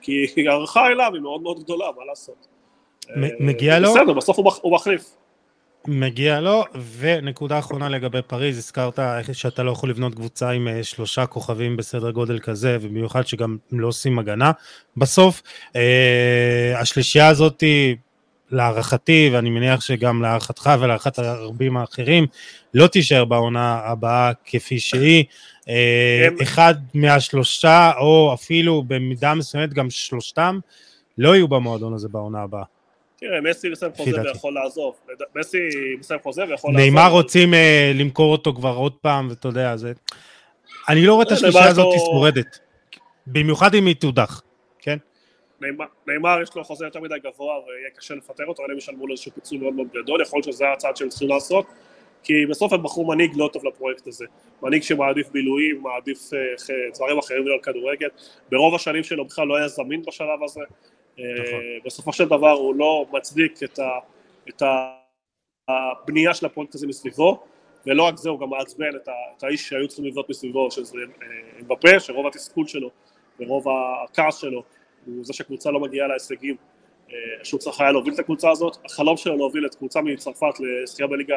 כי 0.00 0.48
הערכה 0.48 0.86
אליו 0.86 1.10
היא 1.14 1.22
מאוד 1.22 1.42
מאוד 1.42 1.64
גדולה, 1.64 1.86
מה 1.96 2.04
לעשות. 2.04 2.59
מגיע 3.40 3.78
לו? 3.78 3.90
בסדר, 3.94 4.12
בסוף 4.12 4.38
הוא 4.62 4.74
מחליף. 4.74 5.04
מגיע 5.86 6.40
לו, 6.40 6.64
ונקודה 6.98 7.58
אחרונה 7.58 7.88
לגבי 7.88 8.22
פריז, 8.22 8.58
הזכרת 8.58 8.98
שאתה 9.32 9.62
לא 9.62 9.70
יכול 9.70 9.90
לבנות 9.90 10.14
קבוצה 10.14 10.50
עם 10.50 10.68
אה, 10.68 10.82
שלושה 10.82 11.26
כוכבים 11.26 11.76
בסדר 11.76 12.10
גודל 12.10 12.38
כזה, 12.38 12.78
ובמיוחד 12.80 13.26
שגם 13.26 13.56
לא 13.72 13.88
עושים 13.88 14.18
הגנה. 14.18 14.52
בסוף, 14.96 15.42
אה, 15.76 16.74
השלישייה 16.76 17.28
הזאת, 17.28 17.62
להערכתי, 18.50 19.30
ואני 19.32 19.50
מניח 19.50 19.80
שגם 19.80 20.22
להערכתך 20.22 20.70
ולהערכת 20.80 21.18
הרבים 21.18 21.76
האחרים, 21.76 22.26
לא 22.74 22.86
תישאר 22.86 23.24
בעונה 23.24 23.80
הבאה 23.84 24.32
כפי 24.44 24.78
שהיא. 24.78 25.24
אה, 25.68 26.28
אחד 26.42 26.74
מהשלושה, 26.94 27.92
או 28.00 28.34
אפילו 28.34 28.82
במידה 28.86 29.34
מסוימת 29.34 29.74
גם 29.74 29.90
שלושתם, 29.90 30.58
לא 31.18 31.34
יהיו 31.34 31.48
במועדון 31.48 31.94
הזה 31.94 32.08
בעונה 32.08 32.42
הבאה. 32.42 32.64
תראה, 33.20 33.40
מסי 33.40 33.68
מסיים 33.68 33.92
חוזה 33.96 34.22
ויכול 34.22 34.54
לעזוב. 34.54 34.94
מסי 35.36 35.58
מסיים 35.98 36.20
חוזה 36.22 36.44
ויכול 36.48 36.72
לעזוב. 36.72 36.86
נאמר 36.86 37.10
רוצים 37.10 37.54
אה, 37.54 37.92
למכור 37.94 38.32
אותו 38.32 38.54
כבר 38.54 38.74
עוד 38.74 38.92
פעם, 38.92 39.28
ואתה 39.30 39.48
יודע, 39.48 39.76
זה... 39.76 39.92
אני 40.88 41.06
לא 41.06 41.14
רואה 41.14 41.26
את 41.26 41.32
השלישה 41.32 41.68
הזאת 41.68 41.94
שורדת. 41.98 42.58
במיוחד 43.26 43.74
אם 43.74 43.86
היא 43.86 43.96
תודח, 43.96 44.42
כן? 44.78 44.96
נאמר 46.06 46.42
יש 46.42 46.54
לו 46.56 46.64
חוזה 46.64 46.84
יותר 46.84 47.00
מדי 47.00 47.14
גבוה 47.24 47.54
ויהיה 47.54 47.90
קשה 47.96 48.14
לפטר 48.14 48.44
אותו, 48.46 48.62
אבל 48.62 48.72
הם 48.72 48.78
ישלמו 48.78 49.06
לו 49.06 49.12
איזשהו 49.12 49.32
פיצוי 49.34 49.58
מאוד 49.58 49.74
מאוד 49.74 49.86
גדול, 49.94 50.22
יכול 50.22 50.36
להיות 50.36 50.54
שזה 50.54 50.64
הצעד 50.72 50.96
שהם 50.96 51.08
צריכים 51.08 51.28
לעשות, 51.28 51.66
כי 52.22 52.46
בסוף 52.46 52.72
הם 52.72 52.82
בחרו 52.82 53.06
מנהיג 53.06 53.32
לא 53.36 53.50
טוב 53.52 53.64
לפרויקט 53.66 54.06
הזה, 54.06 54.24
מנהיג 54.62 54.82
שמעדיף 54.82 55.28
בילויים, 55.28 55.82
מעדיף 55.82 56.18
אה, 56.34 56.74
דברים 56.94 57.18
אחרים 57.18 57.44
ולא 57.44 57.54
על 57.54 57.60
כדורגל, 57.60 58.08
ברוב 58.50 58.74
השנים 58.74 59.04
שלו 59.04 59.24
בכלל 59.24 59.46
לא 59.46 59.56
היה 59.56 59.68
זמין 59.68 60.02
בשלב 60.02 60.44
הזה, 60.44 60.60
נכון. 61.20 61.60
אה, 61.60 61.78
בסופו 61.84 62.12
של 62.12 62.28
דבר 62.28 62.50
הוא 62.50 62.74
לא 62.74 63.06
מצדיק 63.12 63.62
את, 63.62 63.78
ה, 63.78 63.88
את 64.48 64.62
הבנייה 65.68 66.34
של 66.34 66.46
הפרויקט 66.46 66.74
הזה 66.74 66.86
מסביבו 66.86 67.42
ולא 67.86 68.02
רק 68.02 68.16
זה, 68.16 68.30
הוא 68.30 68.40
גם 68.40 68.50
מעצבן 68.50 68.96
את, 68.96 69.08
את 69.36 69.44
האיש 69.44 69.68
שהיו 69.68 69.88
צריכים 69.88 70.04
לבנות 70.04 70.30
מסביבו, 70.30 70.70
שזה 70.70 70.98
אה, 70.98 71.60
אמבפה, 71.60 72.00
שרוב 72.00 72.26
התסכול 72.26 72.66
שלו 72.66 72.90
ורוב 73.40 73.66
הכעס 74.04 74.36
שלו 74.36 74.62
הוא 75.06 75.24
זה 75.24 75.32
שהקבוצה 75.32 75.70
לא 75.70 75.80
מגיעה 75.80 76.08
להישגים 76.08 76.56
שהוא 77.42 77.60
צריך 77.60 77.80
היה 77.80 77.92
להוביל 77.92 78.14
את 78.14 78.18
הקבוצה 78.18 78.50
הזאת, 78.50 78.76
החלום 78.84 79.16
שלו 79.16 79.36
להוביל 79.36 79.66
את 79.66 79.74
קבוצה 79.74 80.00
מצרפת 80.02 80.54
לזכייה 80.60 81.08
בליגה 81.08 81.36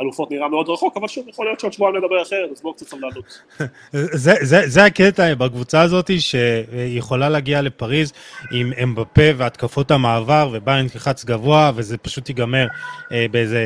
אלופות 0.00 0.30
נראה 0.30 0.48
מאוד 0.48 0.68
רחוק, 0.68 0.96
אבל 0.96 1.08
שוב, 1.08 1.28
יכול 1.28 1.46
להיות 1.46 1.60
שעוד 1.60 1.72
שבועיים 1.72 1.96
נדבר 1.96 2.22
אחרת, 2.22 2.50
אז 2.52 2.62
בואו 2.62 2.74
קצת 2.74 2.86
סבלנות. 2.86 3.42
זה, 3.92 4.34
זה, 4.40 4.60
זה 4.66 4.84
הקטע 4.84 5.34
בקבוצה 5.34 5.80
הזאת, 5.80 6.10
שיכולה 6.18 7.28
להגיע 7.28 7.62
לפריז 7.62 8.12
עם 8.52 8.72
אמבפה 8.82 9.22
והתקפות 9.36 9.90
המעבר, 9.90 10.52
עם 10.66 10.86
לחץ 10.94 11.24
גבוה, 11.24 11.72
וזה 11.74 11.98
פשוט 11.98 12.28
ייגמר 12.28 12.66
אה, 13.12 13.26
באיזה 13.30 13.64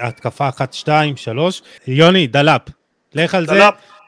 התקפה 0.00 0.48
אחת, 0.48 0.72
שתיים, 0.72 1.16
שלוש. 1.16 1.62
יוני, 1.86 2.26
דלאפ, 2.26 2.62
לך 3.14 3.34
על 3.34 3.46
דלאפ. 3.46 3.74
זה. 3.74 3.98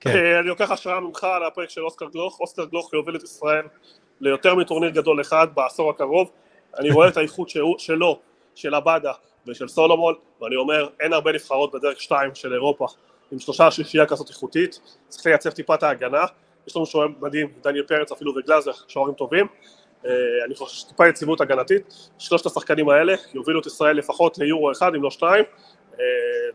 כן. 0.00 0.10
אה, 0.10 0.38
אני 0.40 0.48
לוקח 0.48 0.70
השראה 0.70 1.00
ממך 1.00 1.24
על 1.24 1.44
הפרק 1.44 1.70
של 1.70 1.80
אוסקר 1.80 2.06
גלוך, 2.12 2.40
אוסקר 2.40 2.64
גלוך 2.64 2.92
יוביל 2.94 3.16
את 3.16 3.22
ישראל 3.22 3.64
ליותר 4.22 4.54
מטורניר 4.54 4.90
גדול 4.90 5.20
אחד 5.20 5.46
בעשור 5.54 5.90
הקרוב, 5.90 6.30
אני 6.78 6.90
רואה 6.90 7.08
את 7.08 7.16
האיכות 7.16 7.48
שלו, 7.78 8.20
של 8.54 8.74
עבדה 8.74 9.12
ושל 9.46 9.68
סולומון, 9.68 10.14
ואני 10.40 10.56
אומר, 10.56 10.88
אין 11.00 11.12
הרבה 11.12 11.32
נבחרות 11.32 11.74
בדרג 11.74 12.00
שתיים 12.00 12.34
של 12.34 12.52
אירופה 12.52 12.86
עם 13.32 13.38
שלושה 13.38 13.70
שלישייה 13.70 14.06
כזאת 14.06 14.28
איכותית, 14.28 14.80
צריך 15.08 15.26
לייצב 15.26 15.50
טיפה 15.50 15.74
את 15.74 15.82
ההגנה, 15.82 16.24
יש 16.66 16.76
לנו 16.76 16.86
שוער 16.86 17.06
מדהים, 17.20 17.52
דניאל 17.62 17.84
פרץ 17.84 18.12
אפילו 18.12 18.34
וגלאזר, 18.36 18.70
שוערים 18.88 19.14
טובים, 19.14 19.46
אה, 20.06 20.10
אני 20.46 20.54
חושב 20.54 20.76
שטיפה 20.76 21.08
יציבות 21.08 21.40
הגנתית, 21.40 21.94
שלושת 22.18 22.46
השחקנים 22.46 22.88
האלה 22.88 23.14
יובילו 23.34 23.60
את 23.60 23.66
ישראל 23.66 23.96
לפחות 23.96 24.38
ליורו 24.38 24.72
אחד 24.72 24.94
אם 24.94 25.02
לא 25.02 25.10
שתיים, 25.10 25.44
אה, 26.00 26.04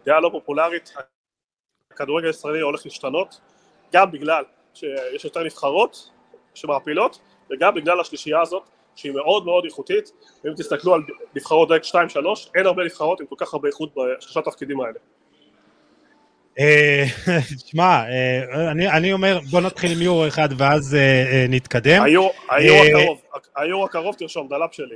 דעה 0.06 0.20
לא 0.20 0.30
פופולרית, 0.32 0.94
הכדורגל 1.92 2.28
הישראלי 2.28 2.62
הולך 2.62 2.86
להשתנות, 2.86 3.40
גם 3.94 4.12
בגלל 4.12 4.44
שיש 4.74 5.26
יותר 5.26 5.44
נבחרות 5.44 6.10
שמעפילות, 6.54 7.20
וגם 7.52 7.76
בגלל 7.76 8.00
השלישייה 8.00 8.42
הזאת 8.42 8.64
שהיא 8.96 9.12
מאוד 9.12 9.46
מאוד 9.46 9.66
איכותית, 9.66 10.12
ואם 10.44 10.54
תסתכלו 10.54 10.94
על 10.94 11.02
נבחרות 11.36 11.70
דרק 11.70 11.84
2-3, 11.84 11.96
אין 12.56 12.66
הרבה 12.66 12.84
נבחרות 12.84 13.22
עם 13.22 13.28
כל 13.28 13.36
כך 13.38 13.54
הרבה 13.54 13.68
איכות 13.68 13.90
בשלושה 13.96 14.42
תפקידים 14.42 14.82
האלה. 14.82 15.00
תשמע, 17.66 18.04
אה, 18.10 18.72
אני 18.98 19.14
אומר 19.14 19.40
בוא 19.50 19.62
נתחיל 19.62 19.92
עם 19.92 20.02
יורו 20.02 20.28
אחד 20.28 20.50
ואז 20.58 20.96
אה, 20.96 21.00
אה, 21.00 21.46
נתקדם. 21.50 22.04
היורו 22.04 22.34
הקרוב, 22.50 23.22
היורו 23.56 23.86
הקרוב 23.86 24.16
תרשום, 24.16 24.48
דלאפ 24.48 24.74
שלי. 24.74 24.96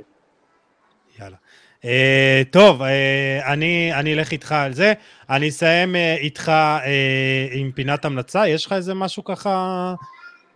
יאללה. 1.18 1.36
טוב, 2.50 2.82
אני 3.92 4.12
אלך 4.14 4.32
איתך 4.32 4.52
על 4.52 4.72
זה. 4.72 4.92
אני 5.30 5.48
אסיים 5.48 5.96
איתך 5.96 6.52
עם 7.52 7.72
פינת 7.72 8.04
המלצה, 8.04 8.48
יש 8.48 8.66
לך 8.66 8.72
איזה 8.72 8.94
משהו 8.94 9.24
ככה 9.24 9.94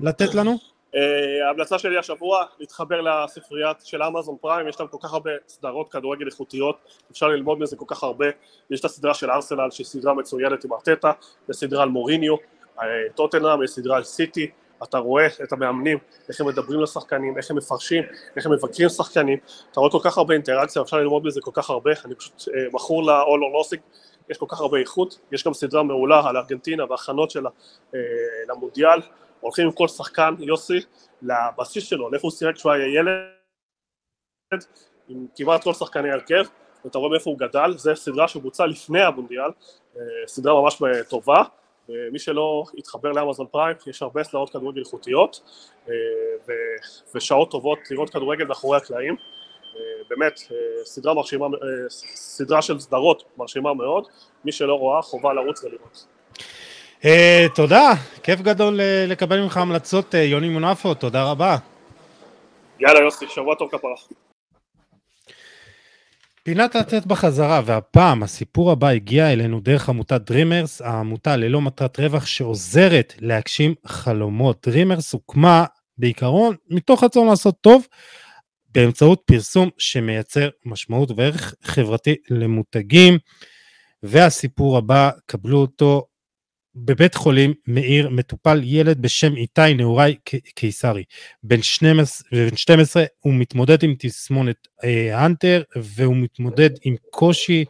לתת 0.00 0.34
לנו? 0.34 0.75
אה, 0.96 1.46
ההמלצה 1.46 1.78
שלי 1.78 1.98
השבוע, 1.98 2.44
להתחבר 2.58 3.00
לספרייה 3.00 3.72
של 3.84 4.02
אמזון 4.02 4.36
פריים, 4.40 4.68
יש 4.68 4.80
להם 4.80 4.88
כל 4.88 4.98
כך 5.02 5.12
הרבה 5.12 5.30
סדרות 5.48 5.92
כדורגל 5.92 6.26
איכותיות, 6.26 6.76
אפשר 7.10 7.28
ללמוד 7.28 7.58
מזה 7.58 7.76
כל 7.76 7.84
כך 7.88 8.02
הרבה, 8.02 8.26
יש 8.70 8.80
את 8.80 8.84
הסדרה 8.84 9.14
של 9.14 9.30
ארסנל 9.30 9.70
שהיא 9.70 9.86
סדרה 9.86 10.14
מצוינת 10.14 10.64
עם 10.64 10.72
ארטטה, 10.72 11.12
יש 11.50 11.56
סדרה 11.56 11.82
על 11.82 11.88
מוריניו, 11.88 12.34
אה, 12.82 12.86
טוטנאם, 13.14 13.62
יש 13.62 13.70
סדרה 13.70 13.96
על 13.96 14.04
סיטי, 14.04 14.50
אתה 14.82 14.98
רואה 14.98 15.26
את 15.42 15.52
המאמנים, 15.52 15.98
איך 16.28 16.40
הם 16.40 16.46
מדברים 16.46 16.80
לשחקנים, 16.80 17.38
איך 17.38 17.50
הם 17.50 17.56
מפרשים, 17.56 18.04
איך 18.36 18.46
הם 18.46 18.52
מבקרים 18.52 18.88
שחקנים, 18.88 19.38
אתה 19.72 19.80
רואה 19.80 19.92
כל 19.92 20.00
כך 20.02 20.18
הרבה 20.18 20.34
אינטראקציה, 20.34 20.82
אפשר 20.82 20.96
ללמוד 20.96 21.26
מזה 21.26 21.40
כל 21.40 21.50
כך 21.54 21.70
הרבה, 21.70 21.90
אני 22.04 22.14
פשוט 22.14 22.48
אה, 22.54 22.62
מכור 22.72 23.02
ל-all 23.02 23.10
or 23.10 23.66
nothing, 23.66 23.80
יש 24.30 24.38
כל 24.38 24.46
כך 24.48 24.60
הרבה 24.60 24.78
איכות, 24.78 25.18
יש 25.32 25.44
גם 25.44 25.54
סדרה 25.54 25.82
מעולה 25.82 26.28
על 26.28 26.36
ארגנטינה 26.36 26.84
והכנות 26.90 27.30
שלה 27.30 27.50
למונדיאל, 28.48 29.00
הולכים 29.46 29.66
עם 29.66 29.72
כל 29.72 29.88
שחקן, 29.88 30.34
יוסי, 30.38 30.80
לבסיס 31.22 31.84
שלו, 31.84 32.10
לאיפה 32.10 32.28
הוא 32.28 32.32
שיחק 32.32 32.54
כשהוא 32.54 32.72
היה 32.72 32.86
ילד, 32.86 34.64
עם 35.08 35.26
כמעט 35.36 35.62
כל 35.64 35.72
שחקני 35.72 36.10
הרכב, 36.10 36.44
ואתה 36.84 36.98
רואה 36.98 37.10
מאיפה 37.10 37.30
הוא 37.30 37.38
גדל, 37.38 37.72
זו 37.76 37.96
סדרה 37.96 38.28
שבוצעה 38.28 38.66
לפני 38.66 39.02
המונדיאל, 39.02 39.50
אה, 39.96 40.02
סדרה 40.26 40.62
ממש 40.62 40.82
טובה, 41.08 41.42
ומי 41.88 42.18
שלא 42.18 42.64
יתחבר 42.74 43.12
לאמזון 43.12 43.46
פריים, 43.50 43.76
יש 43.86 44.02
הרבה 44.02 44.24
סדרות 44.24 44.50
כדורגל 44.50 44.80
איכותיות, 44.80 45.40
אה, 45.88 45.94
ושעות 47.14 47.50
טובות 47.50 47.78
לראות 47.90 48.10
כדורגל 48.10 48.44
מאחורי 48.44 48.76
הקלעים, 48.76 49.16
אה, 49.76 49.80
באמת, 50.08 50.40
סדרה 50.84 51.14
מרשימה, 51.14 51.46
סדרה 51.88 52.62
של 52.62 52.80
סדרות 52.80 53.22
מרשימה 53.36 53.74
מאוד, 53.74 54.06
מי 54.44 54.52
שלא 54.52 54.74
רואה 54.74 55.02
חובה 55.02 55.32
לרוץ 55.32 55.64
ולראות. 55.64 56.15
תודה, 57.54 57.92
כיף 58.22 58.40
גדול 58.40 58.80
לקבל 59.08 59.40
ממך 59.40 59.56
המלצות, 59.56 60.14
יוני 60.14 60.48
מונפו, 60.48 60.94
תודה 60.94 61.24
רבה. 61.24 61.56
יאללה 62.80 63.00
יוסי, 63.00 63.24
שבוע 63.28 63.54
טוב 63.54 63.68
כפרה. 63.72 63.94
פינת 66.42 66.74
לתת 66.74 67.06
בחזרה, 67.06 67.60
והפעם 67.64 68.22
הסיפור 68.22 68.70
הבא 68.70 68.88
הגיע 68.88 69.32
אלינו 69.32 69.60
דרך 69.60 69.88
עמותת 69.88 70.30
Dreamers, 70.30 70.84
העמותה 70.84 71.36
ללא 71.36 71.60
מטרת 71.60 72.00
רווח 72.00 72.26
שעוזרת 72.26 73.14
להגשים 73.20 73.74
חלומות. 73.86 74.68
Dreamers 74.68 75.12
הוקמה 75.12 75.64
בעיקרון 75.98 76.56
מתוך 76.70 77.04
רצון 77.04 77.28
לעשות 77.28 77.54
טוב, 77.60 77.86
באמצעות 78.68 79.22
פרסום 79.24 79.70
שמייצר 79.78 80.48
משמעות 80.64 81.10
וערך 81.16 81.54
חברתי 81.62 82.14
למותגים. 82.30 83.18
והסיפור 84.02 84.78
הבא, 84.78 85.10
קבלו 85.26 85.58
אותו 85.58 86.06
בבית 86.78 87.14
חולים 87.14 87.54
מאיר 87.66 88.08
מטופל 88.08 88.60
ילד 88.64 89.02
בשם 89.02 89.36
איתי 89.36 89.74
נעורי 89.74 90.16
קיסרי. 90.54 91.04
בן 91.42 91.62
12, 91.62 92.28
בן 92.32 92.56
12 92.56 93.04
הוא 93.18 93.34
מתמודד 93.34 93.82
עם 93.82 93.94
תסמונת 93.98 94.68
אה, 94.84 95.18
האנטר 95.18 95.62
והוא 95.76 96.16
מתמודד 96.16 96.70
עם 96.82 96.94
קושי 97.10 97.64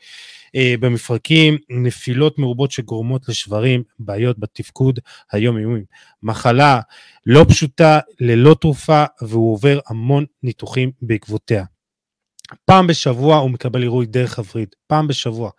אה, 0.56 0.74
במפרקים, 0.80 1.58
נפילות 1.70 2.38
מרובות 2.38 2.70
שגורמות 2.70 3.28
לשברים, 3.28 3.82
בעיות 3.98 4.38
בתפקוד 4.38 4.98
היומיומי. 5.32 5.82
מחלה 6.22 6.80
לא 7.26 7.46
פשוטה, 7.48 7.98
ללא 8.20 8.56
תרופה, 8.60 9.04
והוא 9.22 9.52
עובר 9.52 9.78
המון 9.86 10.24
ניתוחים 10.42 10.90
בעקבותיה. 11.02 11.64
פעם 12.64 12.86
בשבוע 12.86 13.36
הוא 13.36 13.50
מקבל 13.50 13.82
עירוי 13.82 14.06
דרך 14.06 14.38
הווריד, 14.38 14.68
פעם 14.86 15.08
בשבוע. 15.08 15.50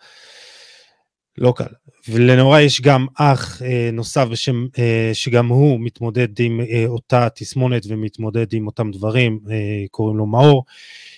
לא 1.38 1.54
קל. 1.56 1.74
ולנורא 2.10 2.60
יש 2.60 2.82
גם 2.82 3.06
אח 3.16 3.62
אה, 3.62 3.90
נוסף 3.94 4.28
בשם, 4.32 4.66
אה, 4.80 5.10
שגם 5.14 5.48
הוא 5.48 5.80
מתמודד 5.80 6.40
עם 6.40 6.62
אה, 6.62 6.84
אותה 6.88 7.28
תסמונת 7.36 7.84
ומתמודד 7.88 8.54
עם 8.54 8.68
אותם 8.68 8.92
דברים, 8.92 9.40
אה, 9.52 9.56
קוראים 9.92 10.18
לו 10.18 10.26
מאור. 10.26 10.66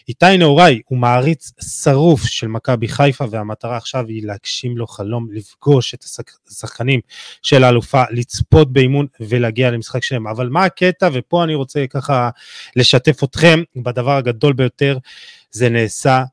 איתי 0.08 0.38
נהוראי 0.38 0.82
הוא 0.86 0.98
מעריץ 0.98 1.52
שרוף 1.84 2.24
של 2.24 2.48
מכבי 2.48 2.88
חיפה 2.88 3.26
והמטרה 3.32 3.78
עכשיו 3.78 4.08
היא 4.08 4.28
להגשים 4.28 4.78
לו 4.78 4.88
חלום 4.88 5.28
לפגוש 5.32 5.94
את 5.94 6.04
השחקנים 6.50 7.00
של 7.42 7.64
האלופה, 7.64 8.04
לצפות 8.12 8.74
באימון 8.74 9.06
ולהגיע 9.20 9.72
למשחק 9.72 10.04
שלהם. 10.04 10.28
אבל 10.28 10.50
מה 10.50 10.66
הקטע, 10.66 11.10
ופה 11.14 11.44
אני 11.44 11.56
רוצה 11.56 11.86
ככה 11.90 12.30
לשתף 12.76 13.24
אתכם 13.24 13.60
בדבר 13.76 14.12
הגדול 14.18 14.54
ביותר, 14.54 14.98
זה 15.52 15.70
נעשה 15.70 16.24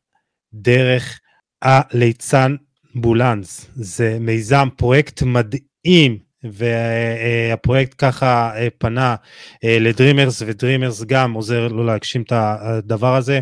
דרך 0.53 1.21
הליצנבולנס. 1.63 3.71
זה 3.75 4.19
מיזם, 4.21 4.69
פרויקט 4.77 5.23
מדהים, 5.23 6.19
והפרויקט 6.45 7.95
ככה 7.99 8.51
אה, 8.57 8.69
פנה 8.79 9.17
אה, 9.65 9.79
ל 9.81 9.87
Dreamers, 9.87 10.43
ו 10.47 10.53
Dreamers 10.53 11.05
גם 11.05 11.33
עוזר 11.33 11.69
לו 11.69 11.85
להגשים 11.85 12.23
את 12.23 12.33
הדבר 12.33 13.17
הזה. 13.17 13.41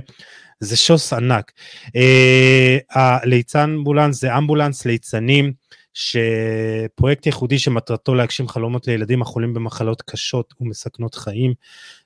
זה 0.61 0.77
שוס 0.77 1.13
ענק. 1.13 1.53
אה, 1.97 2.79
הליצן 2.91 3.71
אמבולנס 3.71 4.21
זה 4.21 4.39
אמבולנס 4.39 4.87
ליצנים, 4.87 5.53
שפרויקט 5.95 7.27
ייחודי 7.27 7.59
שמטרתו 7.59 8.15
להגשים 8.15 8.49
חלומות 8.49 8.87
לילדים 8.87 9.23
החולים 9.23 9.55
במחלות 9.55 10.03
קשות 10.03 10.55
ומסכנות 10.61 11.15
חיים. 11.15 11.55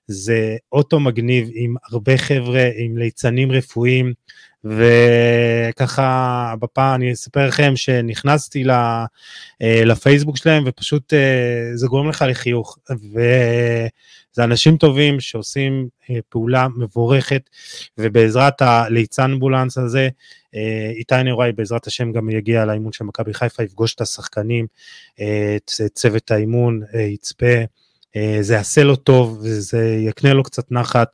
זה 0.07 0.57
אוטו 0.73 1.01
מגניב 1.01 1.49
עם 1.55 1.75
הרבה 1.91 2.17
חבר'ה, 2.17 2.69
עם 2.77 2.99
ליצנים 2.99 3.53
רפואיים, 3.53 4.13
וככה 4.65 6.55
בפעם 6.61 6.95
אני 6.95 7.13
אספר 7.13 7.47
לכם 7.47 7.73
שנכנסתי 7.77 8.65
אה, 8.71 9.05
לפייסבוק 9.85 10.37
שלהם 10.37 10.63
ופשוט 10.67 11.15
אה, 11.15 11.71
זה 11.75 11.87
גורם 11.87 12.09
לך 12.09 12.25
לחיוך. 12.29 12.79
וזה 12.91 14.45
אנשים 14.45 14.77
טובים 14.77 15.21
שעושים 15.21 15.89
אה, 16.11 16.19
פעולה 16.29 16.67
מבורכת, 16.77 17.51
ובעזרת 17.99 18.63
הליצן 18.63 19.33
אמבולנס 19.33 19.79
הזה, 19.79 20.09
איתי 20.97 21.23
נוראי 21.25 21.53
בעזרת 21.53 21.87
השם 21.87 22.13
גם 22.13 22.31
יגיע 22.31 22.65
לאימון 22.65 22.93
של 22.93 23.05
מכבי 23.05 23.35
חיפה, 23.35 23.63
יפגוש 23.63 23.95
את 23.95 24.01
השחקנים, 24.01 24.67
את 25.15 25.71
צוות 25.95 26.31
האימון, 26.31 26.81
יצפה. 26.95 27.65
אה, 28.19 28.43
זה 28.43 28.55
יעשה 28.55 28.83
לו 28.83 28.97
טוב 28.97 29.39
וזה 29.43 29.97
יקנה 30.09 30.33
לו 30.33 30.43
קצת 30.43 30.73
נחת 30.73 31.09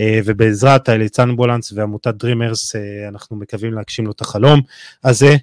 אה, 0.00 0.20
ובעזרת 0.24 0.88
הליצן 0.88 1.28
אמבולנס 1.28 1.72
ועמותת 1.72 2.14
דרימרס 2.14 2.76
אה, 2.76 3.08
אנחנו 3.08 3.36
מקווים 3.36 3.72
להגשים 3.72 4.06
לו 4.06 4.12
את 4.12 4.20
החלום 4.20 4.60
הזה 5.04 5.36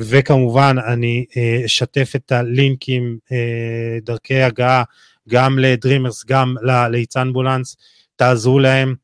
וכמובן 0.00 0.76
אני 0.86 1.24
אשתף 1.64 2.12
את 2.16 2.32
הלינקים 2.32 3.18
דרכי 4.02 4.42
הגעה 4.42 4.82
גם 5.28 5.58
לדרימרס 5.58 6.24
גם 6.26 6.54
לליצן 6.62 7.20
אמבולנס 7.20 7.76
תעזרו 8.16 8.58
להם 8.58 8.94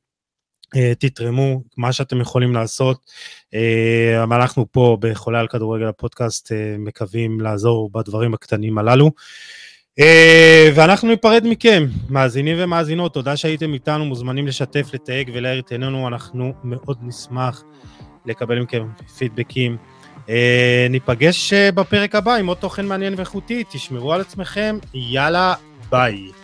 תתרמו 0.98 1.62
מה 1.76 1.92
שאתם 1.92 2.20
יכולים 2.20 2.54
לעשות. 2.54 3.10
אנחנו 4.32 4.66
פה 4.72 4.96
בחולה 5.00 5.40
על 5.40 5.48
כדורגל 5.48 5.86
הפודקאסט 5.86 6.52
מקווים 6.78 7.40
לעזור 7.40 7.90
בדברים 7.92 8.34
הקטנים 8.34 8.78
הללו. 8.78 9.10
אה, 10.00 10.70
ואנחנו 10.74 11.08
ניפרד 11.08 11.44
מכם, 11.46 11.86
מאזינים 12.08 12.56
ומאזינות, 12.60 13.14
תודה 13.14 13.36
שהייתם 13.36 13.74
איתנו, 13.74 14.04
מוזמנים 14.04 14.46
לשתף, 14.46 14.90
לתייג 14.94 15.30
ולהאיר 15.34 15.60
את 15.60 15.72
עינינו, 15.72 16.08
אנחנו 16.08 16.52
מאוד 16.64 16.98
נשמח 17.02 17.62
לקבל 18.26 18.60
מכם 18.60 18.86
פידבקים. 19.18 19.76
אה, 20.28 20.86
ניפגש 20.90 21.52
אה, 21.52 21.72
בפרק 21.72 22.14
הבא 22.14 22.34
עם 22.34 22.46
עוד 22.46 22.56
תוכן 22.56 22.86
מעניין 22.86 23.14
ואיכותי, 23.16 23.64
תשמרו 23.70 24.12
על 24.12 24.20
עצמכם, 24.20 24.78
יאללה, 24.94 25.54
ביי. 25.90 26.37